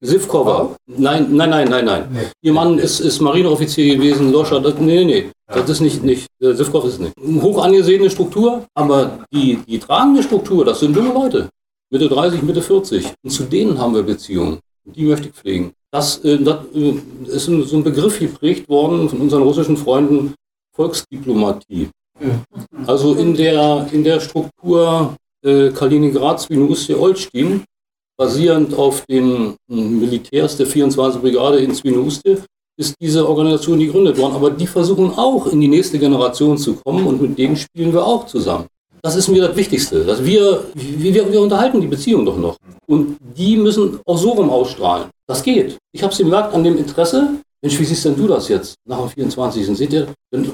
Sivkova. 0.00 0.76
Nein, 0.86 1.34
nein, 1.34 1.50
nein, 1.50 1.68
nein, 1.68 1.84
nein. 1.84 2.30
Ihr 2.42 2.52
Mann 2.52 2.78
ist, 2.78 3.00
ist 3.00 3.20
Marineoffizier 3.20 3.96
gewesen, 3.96 4.32
Loscher. 4.32 4.60
Das, 4.60 4.78
nee, 4.78 5.04
nee, 5.04 5.30
das 5.46 5.68
ist 5.68 5.80
nicht, 5.80 6.02
nicht 6.04 6.26
äh, 6.40 6.52
Sivkov 6.52 6.84
ist 6.84 7.00
nicht. 7.00 7.14
Hoch 7.42 7.62
angesehene 7.62 8.08
Struktur, 8.08 8.64
aber 8.74 9.18
die, 9.32 9.58
die 9.66 9.78
tragende 9.78 10.22
Struktur, 10.22 10.64
das 10.64 10.80
sind 10.80 10.94
junge 10.94 11.12
Leute. 11.12 11.48
Mitte 11.90 12.08
30, 12.08 12.42
Mitte 12.42 12.62
40. 12.62 13.06
Und 13.22 13.30
zu 13.30 13.44
denen 13.44 13.78
haben 13.78 13.94
wir 13.94 14.02
Beziehungen. 14.02 14.60
Die 14.84 15.04
möchte 15.04 15.28
ich 15.28 15.34
pflegen. 15.34 15.72
Das, 15.90 16.22
äh, 16.24 16.38
das 16.38 16.58
äh, 16.74 16.94
ist 17.26 17.46
so 17.46 17.76
ein 17.76 17.84
Begriff 17.84 18.18
geprägt 18.18 18.68
worden 18.68 19.08
von 19.08 19.20
unseren 19.20 19.42
russischen 19.42 19.76
Freunden, 19.76 20.34
Volksdiplomatie. 20.74 21.88
Also 22.86 23.14
in 23.14 23.34
der, 23.34 23.88
in 23.92 24.04
der 24.04 24.20
Struktur 24.20 25.16
äh, 25.44 25.70
Kaliningrad, 25.70 26.40
Swinoujstie, 26.40 26.94
Olsztyn, 26.94 27.64
basierend 28.18 28.74
auf 28.74 29.04
den 29.06 29.54
hm, 29.70 30.00
Militärs 30.00 30.56
der 30.56 30.66
24. 30.66 31.22
Brigade 31.22 31.58
in 31.58 31.74
Swinoujstie, 31.74 32.38
ist 32.78 32.94
diese 33.00 33.28
Organisation 33.28 33.78
gegründet 33.78 34.18
worden. 34.18 34.34
Aber 34.34 34.50
die 34.50 34.66
versuchen 34.66 35.10
auch 35.16 35.46
in 35.46 35.60
die 35.60 35.68
nächste 35.68 35.98
Generation 35.98 36.56
zu 36.56 36.74
kommen 36.74 37.06
und 37.06 37.20
mit 37.20 37.38
denen 37.38 37.56
spielen 37.56 37.92
wir 37.92 38.04
auch 38.04 38.26
zusammen. 38.26 38.66
Das 39.02 39.16
ist 39.16 39.28
mir 39.28 39.46
das 39.46 39.56
Wichtigste. 39.56 40.04
Dass 40.04 40.24
wir, 40.24 40.64
wir, 40.74 41.32
wir 41.32 41.40
unterhalten 41.40 41.80
die 41.80 41.86
Beziehung 41.86 42.24
doch 42.24 42.36
noch. 42.36 42.56
Und 42.86 43.16
die 43.36 43.56
müssen 43.56 43.98
auch 44.04 44.18
so 44.18 44.30
rum 44.30 44.50
ausstrahlen. 44.50 45.08
Das 45.26 45.42
geht. 45.42 45.76
Ich 45.92 46.02
habe 46.02 46.12
es 46.12 46.18
gemerkt 46.18 46.54
an 46.54 46.64
dem 46.64 46.78
Interesse. 46.78 47.40
Mensch, 47.62 47.78
wie 47.78 47.84
siehst 47.84 48.04
denn 48.04 48.16
du 48.16 48.28
das 48.28 48.48
jetzt 48.48 48.74
nach 48.86 49.00
dem 49.00 49.08
24. 49.08 49.66
Seht 49.76 49.92
ihr, 49.92 50.08
dann 50.30 50.46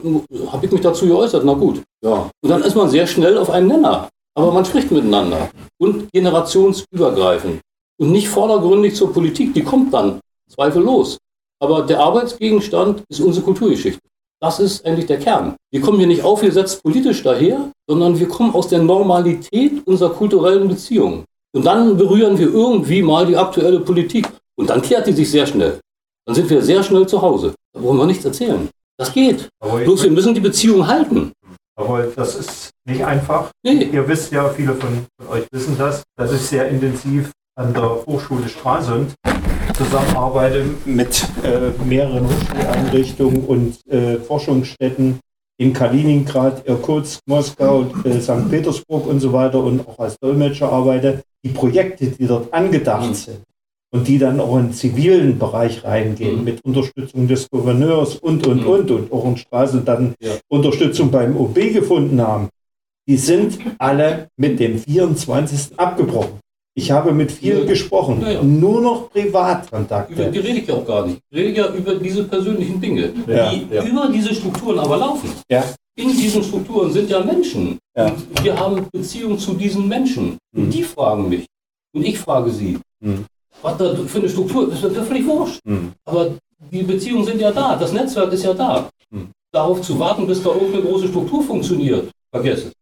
habe 0.51 0.65
ich 0.65 0.73
mich 0.73 0.81
dazu 0.81 1.07
geäußert. 1.07 1.45
Na 1.45 1.53
gut, 1.53 1.83
ja. 2.03 2.31
Und 2.43 2.51
dann 2.51 2.63
ist 2.63 2.75
man 2.75 2.89
sehr 2.89 3.07
schnell 3.07 3.37
auf 3.37 3.51
einen 3.51 3.69
Nenner. 3.69 4.09
Aber 4.37 4.53
man 4.53 4.65
spricht 4.65 4.91
miteinander. 4.91 5.51
Und 5.79 6.11
generationsübergreifend. 6.13 7.61
Und 7.99 8.11
nicht 8.11 8.29
vordergründig 8.29 8.97
zur 8.97 9.13
Politik. 9.13 9.55
Die 9.55 9.63
kommt 9.63 9.95
dann, 9.95 10.21
zweifellos. 10.49 11.19
Aber 11.61 11.83
der 11.83 12.01
Arbeitsgegenstand 12.01 13.03
ist 13.09 13.21
unsere 13.21 13.45
Kulturgeschichte. 13.45 14.01
Das 14.41 14.61
ist 14.61 14.85
eigentlich 14.85 15.07
der 15.07 15.19
Kern. 15.19 15.57
Wir 15.71 15.81
kommen 15.81 15.99
hier 15.99 16.07
nicht 16.07 16.23
aufgesetzt 16.23 16.83
politisch 16.83 17.23
daher, 17.23 17.71
sondern 17.89 18.19
wir 18.19 18.29
kommen 18.29 18.55
aus 18.55 18.69
der 18.69 18.83
Normalität 18.83 19.87
unserer 19.87 20.11
kulturellen 20.11 20.69
Beziehungen. 20.69 21.25
Und 21.55 21.65
dann 21.65 21.97
berühren 21.97 22.37
wir 22.37 22.53
irgendwie 22.53 23.01
mal 23.01 23.25
die 23.25 23.37
aktuelle 23.37 23.81
Politik. 23.81 24.29
Und 24.57 24.69
dann 24.69 24.83
klärt 24.83 25.07
die 25.07 25.13
sich 25.13 25.31
sehr 25.31 25.47
schnell. 25.47 25.81
Dann 26.27 26.35
sind 26.35 26.51
wir 26.51 26.61
sehr 26.61 26.83
schnell 26.83 27.07
zu 27.07 27.23
Hause. 27.23 27.55
Da 27.73 27.81
brauchen 27.81 27.99
wir 27.99 28.07
nichts 28.07 28.25
erzählen. 28.25 28.69
Das 28.99 29.13
geht. 29.13 29.49
Bloß 29.61 30.03
wir 30.05 30.11
müssen 30.11 30.35
die 30.35 30.41
Beziehung 30.41 30.87
halten. 30.87 31.33
Aber 31.77 32.05
das 32.05 32.37
ist 32.37 32.71
nicht 32.87 33.05
einfach. 33.05 33.51
Ihr 33.63 34.09
wisst 34.09 34.33
ja, 34.33 34.49
viele 34.49 34.75
von, 34.75 35.07
von 35.19 35.29
euch 35.29 35.47
wissen 35.53 35.77
das, 35.79 36.03
dass 36.17 36.33
ich 36.33 36.41
sehr 36.41 36.69
intensiv 36.69 37.33
an 37.57 37.75
der 37.75 38.05
Hochschule 38.07 38.49
Stralsund 38.49 39.15
zusammenarbeite 39.75 40.65
mit 40.85 41.27
äh, 41.43 41.71
mehreren 41.85 42.29
Hochschuleinrichtungen 42.29 43.45
und 43.45 43.87
äh, 43.89 44.19
Forschungsstätten 44.19 45.19
in 45.59 45.73
Kaliningrad, 45.73 46.67
Irkutsk, 46.67 47.21
Moskau, 47.27 47.87
äh, 48.05 48.21
St. 48.21 48.51
Petersburg 48.51 49.07
und 49.07 49.21
so 49.21 49.33
weiter 49.33 49.63
und 49.63 49.87
auch 49.87 49.99
als 49.99 50.17
Dolmetscher 50.19 50.71
arbeite. 50.71 51.23
Die 51.45 51.51
Projekte, 51.51 52.07
die 52.07 52.27
dort 52.27 52.53
angedacht 52.53 53.15
sind 53.15 53.43
und 53.95 54.09
die 54.09 54.19
dann 54.19 54.41
auch 54.41 54.57
in 54.59 54.67
den 54.67 54.73
zivilen 54.73 55.39
Bereich 55.39 55.85
reingehen, 55.85 56.43
mit 56.43 56.65
Unterstützung 56.65 57.29
des 57.29 57.49
Gouverneurs 57.49 58.17
und, 58.17 58.45
und, 58.45 58.67
und, 58.67 58.91
und 58.91 59.13
auch 59.13 59.25
in 59.25 59.37
Straßen 59.37 59.85
dann 59.85 60.15
Unterstützung 60.49 61.13
beim 61.13 61.37
OB 61.37 61.55
gefunden 61.73 62.21
haben, 62.21 62.49
die 63.07 63.17
sind 63.17 63.59
alle 63.79 64.29
mit 64.37 64.59
dem 64.59 64.81
24. 64.81 65.79
abgebrochen. 65.79 66.41
Ich 66.77 66.91
habe 66.91 67.13
mit 67.13 67.31
vielen 67.31 67.69
gesprochen. 67.69 68.21
Ja, 68.21 68.33
ja. 68.33 68.43
Nur 68.43 68.81
noch 68.81 69.11
Privatkontakte. 69.13 70.13
Über 70.13 70.25
die 70.25 70.41
rede 70.41 70.59
ich 70.59 70.73
auch 70.73 70.85
gar 70.85 71.07
nicht. 71.07 71.21
Ich 71.31 71.39
rede 71.39 71.57
ja 71.57 71.73
über 71.73 71.95
diese 71.95 72.25
persönlichen 72.25 72.81
Dinge, 72.81 73.13
Ja, 73.29 73.53
die 73.53 73.73
ja. 73.73 73.85
über 73.85 74.09
diese 74.13 74.35
Strukturen 74.35 74.81
aber 74.81 74.97
laufen. 74.97 75.31
Ja. 75.49 75.63
In 75.97 76.09
diesen 76.09 76.43
Strukturen 76.43 76.91
sind 76.93 77.09
ja 77.09 77.23
Menschen. 77.23 77.79
Ja. 77.97 78.07
Und 78.09 78.43
wir 78.45 78.59
haben 78.59 78.89
Beziehung 78.91 79.39
zu 79.39 79.55
diesen 79.55 79.87
Menschen. 79.87 80.37
Und 80.53 80.71
die 80.75 80.83
fragen 80.83 81.29
mich. 81.29 81.47
Und 81.95 82.05
ich 82.05 82.19
frage 82.19 82.51
sie. 82.51 82.77
Mhm. 82.99 83.25
Was 83.63 83.77
da 83.79 83.95
für 83.95 84.19
eine 84.19 84.29
Struktur 84.29 84.71
ist, 84.73 84.85
ist 84.85 84.97
ja 84.97 85.03
völlig 85.03 85.27
wurscht. 85.27 85.61
Mhm. 85.65 85.93
Aber 86.05 86.31
die 86.71 86.83
Beziehungen 86.83 87.25
sind 87.25 87.41
ja 87.41 87.51
da. 87.51 87.77
Das 87.77 87.93
Netzwerk 87.93 88.33
ist 88.33 88.45
ja 88.45 88.55
da. 88.55 88.89
Mhm. 89.11 89.29
Darauf 89.53 89.81
zu 89.83 89.99
warten, 89.99 90.27
bis 90.27 90.43
da 90.43 90.51
irgendeine 90.51 90.83
große 90.83 91.09
Struktur 91.09 91.43
funktioniert, 91.43 92.11
vergiss 92.33 92.65
es. 92.67 92.73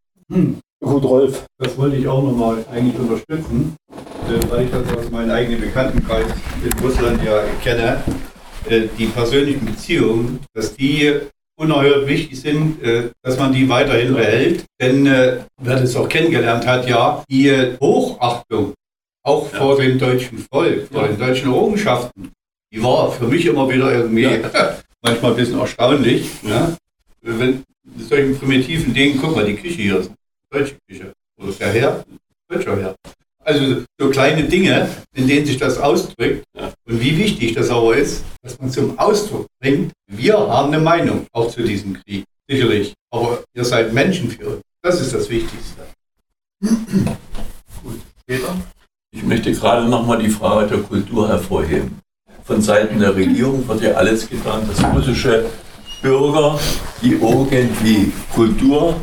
Gut, 0.83 1.05
Rolf. 1.05 1.45
Das 1.59 1.77
wollte 1.79 1.97
ich 1.97 2.09
auch 2.09 2.23
nochmal 2.23 2.65
eigentlich 2.73 2.99
unterstützen, 2.99 3.77
äh, 3.91 4.51
weil 4.51 4.65
ich 4.65 4.71
das 4.71 4.97
aus 4.97 5.11
meinem 5.11 5.31
eigenen 5.31 5.61
Bekanntenkreis 5.61 6.27
in 6.65 6.73
Russland 6.83 7.23
ja 7.23 7.43
kenne. 7.63 8.03
Äh, 8.69 8.89
Die 8.99 9.07
persönlichen 9.07 9.65
Beziehungen, 9.65 10.41
dass 10.55 10.75
die 10.75 11.13
unerhört 11.57 12.09
wichtig 12.09 12.41
sind, 12.41 12.83
äh, 12.83 13.11
dass 13.23 13.39
man 13.39 13.53
die 13.53 13.69
weiterhin 13.69 14.15
behält. 14.15 14.65
Denn 14.81 15.05
wer 15.05 15.77
das 15.77 15.95
auch 15.95 16.09
kennengelernt 16.09 16.67
hat, 16.67 16.89
ja, 16.89 17.23
die 17.31 17.53
Hochachtung 17.81 18.73
auch 19.25 19.49
vor 19.49 19.77
dem 19.77 19.99
deutschen 19.99 20.39
Volk, 20.51 20.89
vor 20.89 21.09
den 21.09 21.19
deutschen 21.19 21.53
Errungenschaften, 21.53 22.33
die 22.73 22.83
war 22.83 23.13
für 23.13 23.27
mich 23.27 23.47
immer 23.47 23.69
wieder 23.69 23.93
irgendwie 23.93 24.27
manchmal 25.03 25.33
ein 25.33 25.37
bisschen 25.37 25.59
erstaunlich. 25.59 26.31
Ja? 26.43 26.77
Wenn 27.21 27.63
mit 27.85 28.09
solchen 28.09 28.39
primitiven 28.39 28.95
Dingen, 28.95 29.19
guck 29.21 29.37
mal, 29.37 29.45
die 29.45 29.57
Küche 29.57 29.83
hier 29.83 29.99
ist 29.99 30.11
deutsche 30.53 30.77
Küche. 30.89 31.13
Oder 31.41 31.53
der 31.53 31.73
Herr, 31.73 32.05
deutscher 32.49 32.77
Herr. 32.77 32.95
Also 33.45 33.83
so 33.99 34.11
kleine 34.11 34.45
Dinge, 34.45 34.89
in 35.15 35.27
denen 35.27 35.47
sich 35.47 35.57
das 35.57 35.79
ausdrückt. 35.79 36.45
Und 36.55 37.01
wie 37.01 37.17
wichtig 37.19 37.55
das 37.55 37.71
aber 37.71 37.97
ist, 37.97 38.23
dass 38.43 38.59
man 38.61 38.71
zum 38.71 38.99
Ausdruck 38.99 39.47
bringt, 39.61 39.93
wir 40.07 40.39
haben 40.39 40.73
eine 40.73 40.83
Meinung, 40.83 41.27
auch 41.33 41.51
zu 41.51 41.63
diesem 41.63 41.95
Krieg. 41.95 42.25
Sicherlich. 42.49 42.93
Aber 43.11 43.43
ihr 43.55 43.65
seid 43.65 43.93
Menschen 43.93 44.31
für 44.31 44.47
uns. 44.47 44.63
Das 44.83 45.01
ist 45.01 45.15
das 45.15 45.29
Wichtigste. 45.29 45.83
Gut. 47.83 48.01
Peter? 48.27 48.55
Ich 49.15 49.23
möchte 49.23 49.53
gerade 49.53 49.87
nochmal 49.87 50.19
die 50.19 50.31
Frage 50.31 50.69
der 50.69 50.79
Kultur 50.79 51.29
hervorheben. 51.29 51.99
Von 52.45 52.63
Seiten 52.63 52.99
der 52.99 53.15
Regierung 53.15 53.69
wird 53.69 53.83
ja 53.83 53.93
alles 53.93 54.29
getan, 54.29 54.63
dass 54.67 54.83
russische 54.93 55.45
Bürger, 56.01 56.59
die 57.03 57.13
irgendwie 57.13 58.11
Kultur 58.35 58.97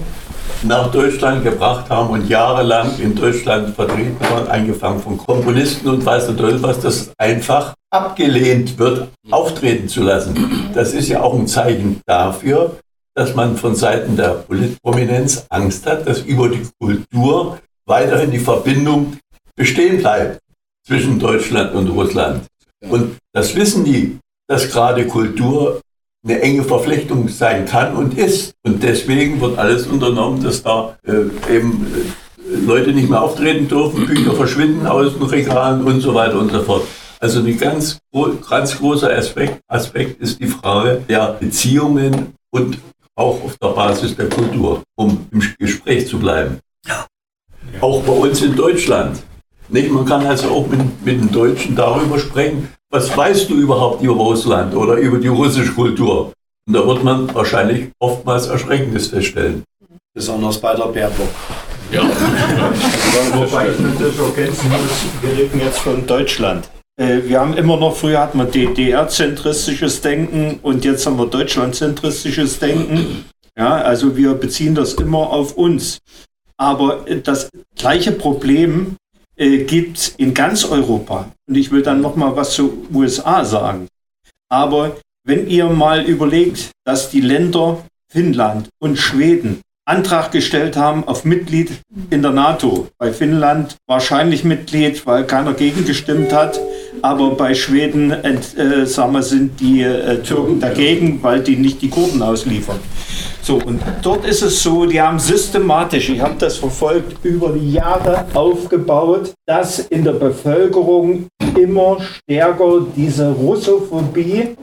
nach 0.64 0.92
Deutschland 0.92 1.44
gebracht 1.44 1.90
haben 1.90 2.10
und 2.10 2.28
jahrelang 2.28 3.00
in 3.00 3.16
Deutschland 3.16 3.76
vertreten 3.76 4.18
waren, 4.20 4.48
angefangen 4.48 5.00
von 5.00 5.18
Komponisten 5.18 5.88
und 5.88 6.06
weiß 6.06 6.36
der 6.36 6.62
was, 6.64 6.80
das 6.80 7.12
einfach 7.18 7.76
abgelehnt 7.92 8.78
wird, 8.80 9.10
auftreten 9.30 9.88
zu 9.88 10.02
lassen. 10.02 10.72
Das 10.74 10.94
ist 10.94 11.08
ja 11.08 11.22
auch 11.22 11.36
ein 11.36 11.48
Zeichen 11.48 12.02
dafür, 12.06 12.78
dass 13.14 13.36
man 13.36 13.56
von 13.56 13.76
Seiten 13.76 14.18
der 14.18 14.30
Politprominenz 14.30 15.46
Angst 15.50 15.86
hat, 15.86 16.08
dass 16.08 16.22
über 16.22 16.50
die 16.50 16.68
Kultur 16.80 17.60
weiterhin 17.86 18.32
die 18.32 18.40
Verbindung 18.40 19.14
bestehen 19.60 19.98
bleibt 19.98 20.40
zwischen 20.88 21.20
Deutschland 21.20 21.76
und 21.76 21.90
Russland. 21.90 22.46
Und 22.90 23.18
das 23.34 23.54
wissen 23.56 23.84
die, 23.84 24.18
dass 24.48 24.72
gerade 24.72 25.06
Kultur 25.06 25.82
eine 26.24 26.42
enge 26.42 26.64
Verflechtung 26.64 27.28
sein 27.28 27.66
kann 27.66 27.96
und 27.96 28.18
ist. 28.18 28.54
Und 28.64 28.82
deswegen 28.82 29.40
wird 29.42 29.58
alles 29.58 29.86
unternommen, 29.86 30.42
dass 30.42 30.64
da 30.64 30.98
äh, 31.06 31.56
eben 31.56 31.88
äh, 31.94 32.56
Leute 32.66 32.94
nicht 32.94 33.10
mehr 33.10 33.22
auftreten 33.22 33.68
dürfen, 33.68 34.06
Bücher 34.06 34.34
verschwinden 34.34 34.88
aus 34.88 35.14
den 35.14 35.24
Regalen 35.24 35.84
und 35.84 36.00
so 36.00 36.14
weiter 36.14 36.40
und 36.40 36.52
so 36.52 36.62
fort. 36.64 36.88
Also 37.20 37.40
ein 37.40 37.58
ganz, 37.58 38.00
ganz 38.50 38.78
großer 38.78 39.12
Aspekt, 39.14 39.60
Aspekt 39.68 40.22
ist 40.22 40.40
die 40.40 40.48
Frage 40.48 41.04
der 41.10 41.34
Beziehungen 41.34 42.34
und 42.50 42.80
auch 43.16 43.44
auf 43.44 43.58
der 43.58 43.70
Basis 43.70 44.16
der 44.16 44.30
Kultur, 44.30 44.84
um 44.96 45.28
im 45.32 45.44
Gespräch 45.60 46.08
zu 46.08 46.18
bleiben. 46.18 46.60
Auch 47.82 48.02
bei 48.04 48.14
uns 48.14 48.42
in 48.42 48.56
Deutschland. 48.56 49.22
Nicht? 49.70 49.92
Man 49.92 50.06
kann 50.06 50.26
also 50.26 50.50
auch 50.50 50.68
mit, 50.68 50.80
mit 51.06 51.22
den 51.22 51.32
Deutschen 51.32 51.76
darüber 51.76 52.20
sprechen, 52.20 52.70
was 52.92 53.16
weißt 53.16 53.50
du 53.50 53.56
überhaupt 53.56 54.02
über 54.02 54.16
Russland 54.16 54.76
oder 54.76 54.96
über 54.96 55.20
die 55.20 55.28
russische 55.28 55.74
Kultur? 55.74 56.34
Und 56.68 56.74
da 56.74 56.86
wird 56.86 57.04
man 57.04 57.34
wahrscheinlich 57.36 57.90
oftmals 58.00 58.48
Erschreckendes 58.48 59.08
feststellen. 59.08 59.64
Besonders 60.14 60.60
bei 60.60 60.76
der 60.76 60.86
Baerbock. 60.86 61.30
Ja. 61.92 62.02
Wobei 63.34 63.70
ich 63.70 63.80
natürlich 63.80 64.20
ergänzen 64.20 64.70
muss, 64.70 65.06
wir 65.22 65.38
reden 65.38 65.60
jetzt 65.60 65.80
von 65.80 66.06
Deutschland. 66.06 66.70
Äh, 67.00 67.22
Wir 67.26 67.40
haben 67.40 67.56
immer 67.56 67.78
noch, 67.78 67.96
früher 67.96 68.20
hatten 68.20 68.40
wir 68.40 68.46
DDR-zentristisches 68.46 70.02
Denken 70.02 70.60
und 70.62 70.84
jetzt 70.84 71.06
haben 71.06 71.18
wir 71.18 71.28
Deutschland-zentristisches 71.28 72.60
Denken. 72.60 73.26
Ja, 73.58 73.78
also 73.78 74.16
wir 74.16 74.34
beziehen 74.34 74.76
das 74.76 74.94
immer 74.96 75.30
auf 75.32 75.58
uns. 75.58 76.00
Aber 76.58 77.06
das 77.24 77.50
gleiche 77.76 78.12
Problem 78.12 78.98
äh, 79.40 79.64
gibt 79.64 80.14
in 80.18 80.34
ganz 80.34 80.66
Europa. 80.66 81.32
Und 81.48 81.56
ich 81.56 81.72
will 81.72 81.82
dann 81.82 82.02
noch 82.02 82.16
mal 82.16 82.36
was 82.36 82.54
zu 82.54 82.86
USA 82.94 83.44
sagen. 83.46 83.88
Aber 84.50 84.98
wenn 85.26 85.48
ihr 85.48 85.70
mal 85.70 86.04
überlegt, 86.04 86.72
dass 86.86 87.10
die 87.10 87.22
Länder 87.22 87.84
Finnland 88.12 88.70
und 88.80 88.98
Schweden 88.98 89.62
Antrag 89.90 90.32
gestellt 90.32 90.78
haben 90.78 91.04
auf 91.06 91.26
Mitglied 91.26 91.72
in 92.12 92.22
der 92.22 92.30
NATO. 92.32 92.90
Bei 93.00 93.12
Finnland 93.12 93.78
wahrscheinlich 93.88 94.44
Mitglied, 94.44 95.08
weil 95.08 95.26
keiner 95.26 95.54
gegen 95.54 95.84
gestimmt 95.84 96.32
hat. 96.32 96.60
Aber 97.02 97.32
bei 97.32 97.56
Schweden 97.56 98.12
äh, 98.12 98.86
sagen 98.86 99.14
wir, 99.14 99.24
sind 99.24 99.60
die 99.60 99.82
äh, 99.82 100.22
Türken 100.22 100.60
dagegen, 100.60 101.24
weil 101.24 101.42
die 101.42 101.56
nicht 101.56 101.82
die 101.82 101.90
Kurden 101.90 102.22
ausliefern. 102.22 102.80
So, 103.50 103.56
und 103.56 103.82
dort 104.04 104.26
ist 104.26 104.44
es 104.44 104.62
so, 104.62 104.86
die 104.86 105.02
haben 105.02 105.18
systematisch, 105.18 106.10
ich 106.10 106.22
habe 106.22 106.36
das 106.38 106.58
verfolgt, 106.58 107.26
über 107.26 107.52
die 107.52 107.74
Jahre 107.74 108.28
aufgebaut, 108.36 109.34
dass 109.48 109.80
in 109.80 110.04
der 110.04 110.12
Bevölkerung 110.12 111.26
immer 111.60 111.98
stärker 112.00 112.86
diese 112.96 113.32
Russophobie 113.32 114.56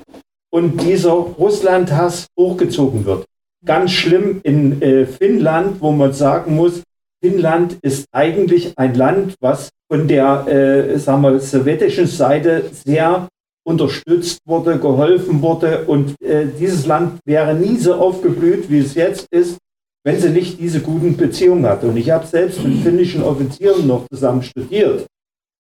und 0.51 0.81
dieser 0.81 1.11
Russlandhass 1.11 2.29
hochgezogen 2.39 3.05
wird. 3.05 3.25
Ganz 3.65 3.91
schlimm 3.91 4.39
in 4.45 4.81
äh, 4.81 5.05
Finnland, 5.05 5.81
wo 5.81 5.91
man 5.91 6.13
sagen 6.13 6.55
muss, 6.55 6.85
Finnland 7.21 7.79
ist 7.83 8.07
eigentlich 8.13 8.73
ein 8.77 8.95
Land, 8.95 9.35
was 9.41 9.69
von 9.91 10.07
der 10.07 10.47
äh, 10.47 10.97
sagen 11.01 11.23
wir, 11.23 11.41
sowjetischen 11.41 12.07
Seite 12.07 12.71
sehr 12.71 13.27
unterstützt 13.67 14.41
wurde, 14.47 14.79
geholfen 14.79 15.43
wurde. 15.43 15.85
Und 15.87 16.21
äh, 16.23 16.47
dieses 16.59 16.87
Land 16.87 17.19
wäre 17.25 17.55
nie 17.55 17.77
so 17.77 17.95
aufgeblüht, 17.95 18.71
wie 18.71 18.79
es 18.79 18.95
jetzt 18.95 19.27
ist, 19.31 19.59
wenn 20.05 20.21
sie 20.21 20.31
nicht 20.31 20.61
diese 20.61 20.81
guten 20.81 21.17
Beziehungen 21.17 21.67
hatte. 21.67 21.89
Und 21.89 21.97
ich 21.97 22.11
habe 22.11 22.27
selbst 22.27 22.63
mit 22.63 22.79
finnischen 22.79 23.23
Offizieren 23.23 23.87
noch 23.87 24.07
zusammen 24.09 24.43
studiert. 24.43 25.07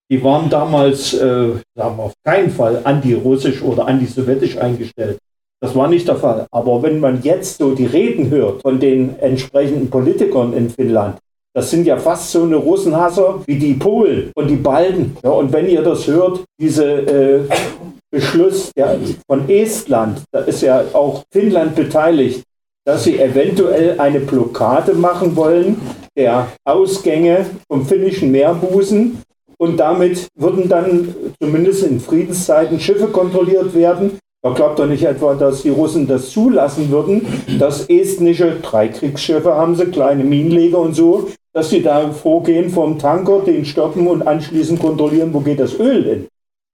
Die 0.08 0.22
waren 0.22 0.48
damals, 0.48 1.14
äh, 1.14 1.54
sagen 1.74 1.96
wir, 1.96 2.04
auf 2.04 2.14
keinen 2.24 2.50
Fall 2.50 2.80
anti-russisch 2.84 3.60
oder 3.60 3.88
anti-sowjetisch 3.88 4.56
eingestellt. 4.56 5.18
Das 5.60 5.74
war 5.74 5.88
nicht 5.88 6.06
der 6.06 6.16
Fall. 6.16 6.46
Aber 6.52 6.82
wenn 6.82 7.00
man 7.00 7.22
jetzt 7.22 7.58
so 7.58 7.74
die 7.74 7.86
Reden 7.86 8.30
hört 8.30 8.62
von 8.62 8.78
den 8.78 9.18
entsprechenden 9.18 9.90
Politikern 9.90 10.52
in 10.52 10.70
Finnland, 10.70 11.18
das 11.56 11.70
sind 11.70 11.86
ja 11.86 11.96
fast 11.96 12.32
so 12.32 12.42
eine 12.42 12.56
Russenhasser 12.56 13.40
wie 13.46 13.56
die 13.56 13.72
Polen 13.72 14.30
und 14.34 14.48
die 14.48 14.56
Balten. 14.56 15.16
Ja, 15.24 15.30
und 15.30 15.50
wenn 15.54 15.66
ihr 15.66 15.80
das 15.80 16.06
hört, 16.06 16.44
diese 16.60 16.84
äh, 16.84 17.40
Beschluss 18.10 18.70
der, 18.76 18.98
von 19.26 19.48
Estland, 19.48 20.20
da 20.32 20.40
ist 20.40 20.60
ja 20.60 20.84
auch 20.92 21.24
Finnland 21.32 21.74
beteiligt, 21.74 22.42
dass 22.84 23.04
sie 23.04 23.18
eventuell 23.18 23.98
eine 23.98 24.20
Blockade 24.20 24.92
machen 24.92 25.34
wollen 25.34 25.80
der 26.14 26.48
Ausgänge 26.64 27.46
vom 27.68 27.86
finnischen 27.86 28.30
Meerbusen 28.30 29.22
und 29.56 29.78
damit 29.78 30.28
würden 30.34 30.68
dann 30.68 31.14
zumindest 31.40 31.84
in 31.84 32.00
Friedenszeiten 32.00 32.78
Schiffe 32.78 33.06
kontrolliert 33.06 33.74
werden. 33.74 34.18
Man 34.42 34.54
glaubt 34.54 34.78
doch 34.78 34.86
nicht 34.86 35.04
etwa, 35.04 35.34
dass 35.34 35.62
die 35.62 35.70
Russen 35.70 36.06
das 36.06 36.28
zulassen 36.30 36.90
würden, 36.90 37.26
dass 37.58 37.86
estnische, 37.88 38.60
drei 38.60 38.88
Kriegsschiffe 38.88 39.54
haben 39.54 39.74
sie, 39.74 39.86
kleine 39.86 40.22
Minenleger 40.22 40.78
und 40.78 40.94
so, 40.94 41.28
dass 41.56 41.70
sie 41.70 41.82
da 41.82 42.10
vorgehen 42.10 42.68
vom 42.68 42.98
Tanker, 42.98 43.40
den 43.40 43.64
stoppen 43.64 44.06
und 44.06 44.26
anschließend 44.26 44.78
kontrollieren, 44.78 45.32
wo 45.32 45.40
geht 45.40 45.58
das 45.58 45.80
Öl 45.80 46.04
hin. 46.04 46.26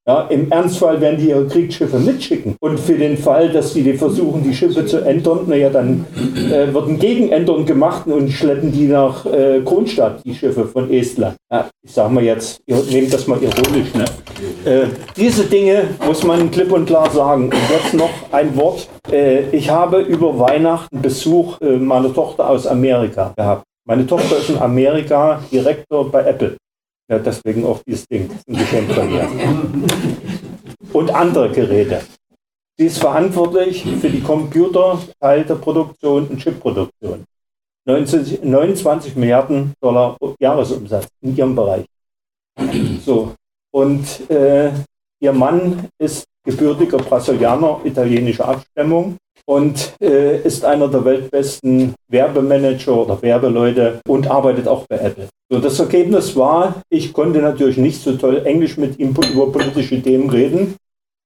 Ja, 0.08 0.22
Im 0.22 0.50
Ernstfall 0.50 1.00
werden 1.00 1.20
die 1.20 1.28
ihre 1.28 1.46
Kriegsschiffe 1.46 2.00
mitschicken. 2.00 2.56
Und 2.58 2.80
für 2.80 2.98
den 2.98 3.16
Fall, 3.16 3.50
dass 3.50 3.72
die 3.74 3.92
versuchen, 3.92 4.42
die 4.42 4.52
Schiffe 4.52 4.84
zu 4.84 4.98
entern, 4.98 5.44
naja, 5.46 5.70
dann 5.70 6.04
äh, 6.50 6.74
wird 6.74 6.88
ein 6.88 6.98
Gegenentern 6.98 7.64
gemacht 7.64 8.08
und 8.08 8.28
schleppen 8.32 8.72
die 8.72 8.88
nach 8.88 9.24
äh, 9.24 9.60
Kronstadt, 9.64 10.24
die 10.24 10.34
Schiffe 10.34 10.64
von 10.64 10.90
Estland. 10.90 11.36
Ja, 11.52 11.70
ich 11.84 11.92
sage 11.92 12.12
mal 12.12 12.24
jetzt, 12.24 12.60
ihr 12.66 12.82
nehmt 12.90 13.14
das 13.14 13.28
mal 13.28 13.38
ironisch. 13.40 13.94
Ne? 13.94 14.04
Äh, 14.64 14.86
diese 15.16 15.44
Dinge 15.44 15.84
muss 16.04 16.24
man 16.24 16.50
klipp 16.50 16.72
und 16.72 16.86
klar 16.86 17.08
sagen. 17.08 17.44
Und 17.44 17.54
jetzt 17.70 17.94
noch 17.94 18.10
ein 18.32 18.56
Wort. 18.56 18.88
Äh, 19.12 19.42
ich 19.56 19.70
habe 19.70 20.00
über 20.00 20.36
Weihnachten 20.40 21.00
Besuch 21.00 21.60
äh, 21.60 21.76
meiner 21.76 22.12
Tochter 22.12 22.50
aus 22.50 22.66
Amerika 22.66 23.32
gehabt. 23.36 23.62
Meine 23.84 24.06
Tochter 24.06 24.38
ist 24.38 24.48
in 24.50 24.58
Amerika 24.58 25.42
Direktor 25.50 26.08
bei 26.10 26.24
Apple. 26.24 26.56
Ja, 27.08 27.18
deswegen 27.18 27.66
auch 27.66 27.82
dieses 27.82 28.06
Ding, 28.06 28.30
ein 28.48 28.56
Geschenk 28.56 28.92
von 28.92 29.10
mir. 29.10 29.28
Und 30.92 31.10
andere 31.10 31.50
Geräte. 31.50 32.02
Sie 32.78 32.86
ist 32.86 32.98
verantwortlich 32.98 33.84
für 34.00 34.08
die 34.08 34.22
Computerteilproduktion 34.22 36.28
und 36.28 36.38
Chipproduktion. 36.38 37.24
29 37.84 39.16
Milliarden 39.16 39.72
Dollar 39.80 40.16
Jahresumsatz 40.38 41.08
in 41.20 41.36
ihrem 41.36 41.56
Bereich. 41.56 41.84
So. 43.04 43.34
Und 43.72 44.30
äh, 44.30 44.70
ihr 45.20 45.32
Mann 45.32 45.88
ist 45.98 46.24
gebürtiger 46.44 46.98
Brasilianer 46.98 47.80
italienischer 47.84 48.46
Abstammung 48.48 49.16
und 49.46 49.94
äh, 50.00 50.38
ist 50.42 50.64
einer 50.64 50.88
der 50.88 51.04
weltbesten 51.04 51.94
Werbemanager 52.08 52.96
oder 52.96 53.20
Werbeleute 53.22 54.00
und 54.06 54.30
arbeitet 54.30 54.68
auch 54.68 54.86
bei 54.88 54.98
Apple. 54.98 55.28
So, 55.50 55.58
das 55.58 55.78
Ergebnis 55.78 56.34
war, 56.36 56.82
ich 56.88 57.12
konnte 57.12 57.40
natürlich 57.40 57.76
nicht 57.76 58.00
so 58.00 58.16
toll 58.16 58.42
Englisch 58.44 58.76
mit 58.76 58.98
ihm 58.98 59.14
über 59.32 59.52
politische 59.52 60.00
Themen 60.00 60.30
reden. 60.30 60.76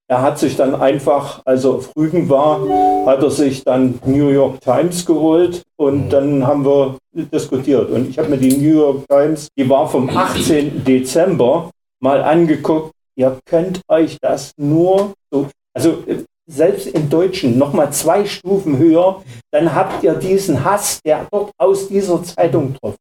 Er 0.08 0.22
hat 0.22 0.38
sich 0.38 0.56
dann 0.56 0.74
einfach, 0.74 1.42
als 1.44 1.64
er 1.64 1.70
auf 1.70 1.90
Rügen 1.96 2.28
war, 2.28 2.60
hat 3.06 3.22
er 3.22 3.30
sich 3.30 3.64
dann 3.64 3.98
New 4.04 4.28
York 4.28 4.60
Times 4.60 5.04
geholt 5.04 5.62
und 5.76 6.10
dann 6.10 6.46
haben 6.46 6.64
wir 6.64 6.96
diskutiert. 7.12 7.90
Und 7.90 8.08
ich 8.08 8.18
habe 8.18 8.28
mir 8.28 8.38
die 8.38 8.56
New 8.56 8.78
York 8.78 9.08
Times, 9.08 9.48
die 9.58 9.68
war 9.68 9.88
vom 9.88 10.08
18. 10.08 10.84
Dezember, 10.84 11.70
mal 12.00 12.22
angeguckt. 12.22 12.92
Ihr 13.16 13.36
könnt 13.46 13.80
euch 13.88 14.18
das 14.20 14.52
nur 14.56 15.12
so, 15.30 15.48
also 15.74 16.04
selbst 16.48 16.86
im 16.86 17.08
Deutschen 17.10 17.58
noch 17.58 17.72
mal 17.72 17.92
zwei 17.92 18.24
Stufen 18.24 18.78
höher, 18.78 19.22
dann 19.50 19.74
habt 19.74 20.02
ihr 20.02 20.14
diesen 20.14 20.64
Hass, 20.64 21.00
der 21.02 21.26
dort 21.30 21.52
aus 21.58 21.88
dieser 21.88 22.22
Zeitung 22.22 22.74
drauf. 22.74 22.94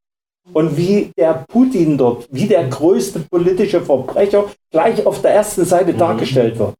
Und 0.52 0.76
wie 0.76 1.10
der 1.16 1.44
Putin 1.48 1.98
dort, 1.98 2.28
wie 2.30 2.46
der 2.46 2.68
größte 2.68 3.20
politische 3.20 3.80
Verbrecher 3.80 4.46
gleich 4.70 5.04
auf 5.04 5.20
der 5.22 5.32
ersten 5.32 5.64
Seite 5.64 5.94
dargestellt 5.94 6.58
wird. 6.58 6.74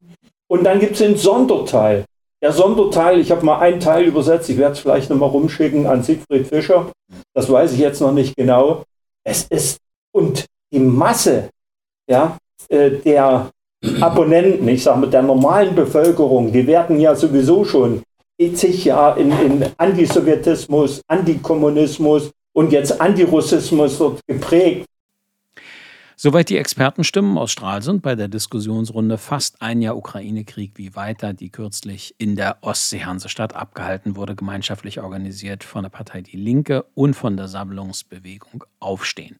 Und 0.49 0.64
dann 0.64 0.79
gibt 0.79 0.93
es 0.93 0.99
den 0.99 1.17
Sonderteil. 1.17 2.05
Der 2.43 2.53
Sonderteil, 2.53 3.19
ich 3.19 3.31
habe 3.33 3.45
mal 3.45 3.59
einen 3.59 3.81
Teil 3.81 4.05
übersetzt, 4.05 4.49
ich 4.49 4.59
werde 4.59 4.75
es 4.75 4.79
vielleicht 4.79 5.11
nochmal 5.11 5.31
rumschicken 5.31 5.87
an 5.87 6.03
Siegfried 6.03 6.47
Fischer. 6.47 6.93
Das 7.35 7.51
weiß 7.51 7.73
ich 7.73 7.79
jetzt 7.79 8.01
noch 8.01 8.12
nicht 8.12 8.37
genau. 8.37 8.85
Es 9.25 9.45
ist, 9.45 9.79
und 10.12 10.47
die 10.73 10.79
Masse 10.79 11.49
ja, 12.09 12.39
äh, 12.69 12.91
der 12.91 13.51
Abonnenten, 14.01 14.68
ich 14.68 14.82
sage 14.82 15.01
mit 15.01 15.12
der 15.12 15.22
normalen 15.22 15.74
Bevölkerung, 15.74 16.53
die 16.53 16.66
werden 16.66 17.01
ja 17.01 17.14
sowieso 17.14 17.64
schon 17.64 18.03
zig 18.55 18.84
Jahre 18.84 19.20
in, 19.20 19.32
in 19.41 19.64
Antisowjetismus, 19.76 21.01
Antikommunismus 21.09 22.30
und 22.55 22.72
jetzt 22.72 23.01
Antirussismus 23.01 23.99
dort 23.99 24.20
geprägt. 24.26 24.87
Soweit 26.19 26.49
die 26.49 26.57
Expertenstimmen 26.57 27.37
aus 27.37 27.53
Stralsund 27.53 28.01
bei 28.01 28.14
der 28.14 28.29
Diskussionsrunde 28.29 29.19
Fast 29.19 29.61
ein 29.61 29.83
Jahr 29.83 29.99
Ukraine-Krieg 29.99 30.73
wie 30.77 30.97
weiter, 30.97 31.35
die 31.35 31.51
kürzlich 31.51 32.14
in 32.17 32.37
der 32.37 32.57
Ostsee-Hansestadt 32.62 33.55
abgehalten 33.55 34.17
wurde, 34.17 34.35
gemeinschaftlich 34.35 35.01
organisiert 35.01 35.62
von 35.62 35.83
der 35.83 35.91
Partei 35.91 36.23
Die 36.23 36.39
Linke 36.39 36.87
und 36.95 37.12
von 37.12 37.37
der 37.37 37.49
Sammlungsbewegung 37.49 38.64
Aufstehen. 38.81 39.39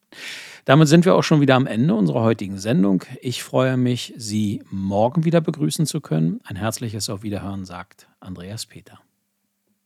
Damit 0.67 0.89
sind 0.89 1.07
wir 1.07 1.15
auch 1.15 1.23
schon 1.23 1.41
wieder 1.41 1.55
am 1.55 1.67
Ende 1.67 1.95
unserer 1.95 2.21
heutigen 2.21 2.59
Sendung. 2.59 3.05
Ich 3.23 3.43
freue 3.43 3.79
mich, 3.79 4.13
Sie 4.19 4.63
morgen 4.71 5.25
wieder 5.25 5.41
begrüßen 5.41 5.87
zu 5.87 6.03
können. 6.03 6.41
Ein 6.45 6.57
herzliches 6.57 7.09
Auf 7.09 7.23
Wiederhören 7.23 7.65
sagt 7.65 8.07
Andreas 8.21 8.67
Peter. 8.67 8.99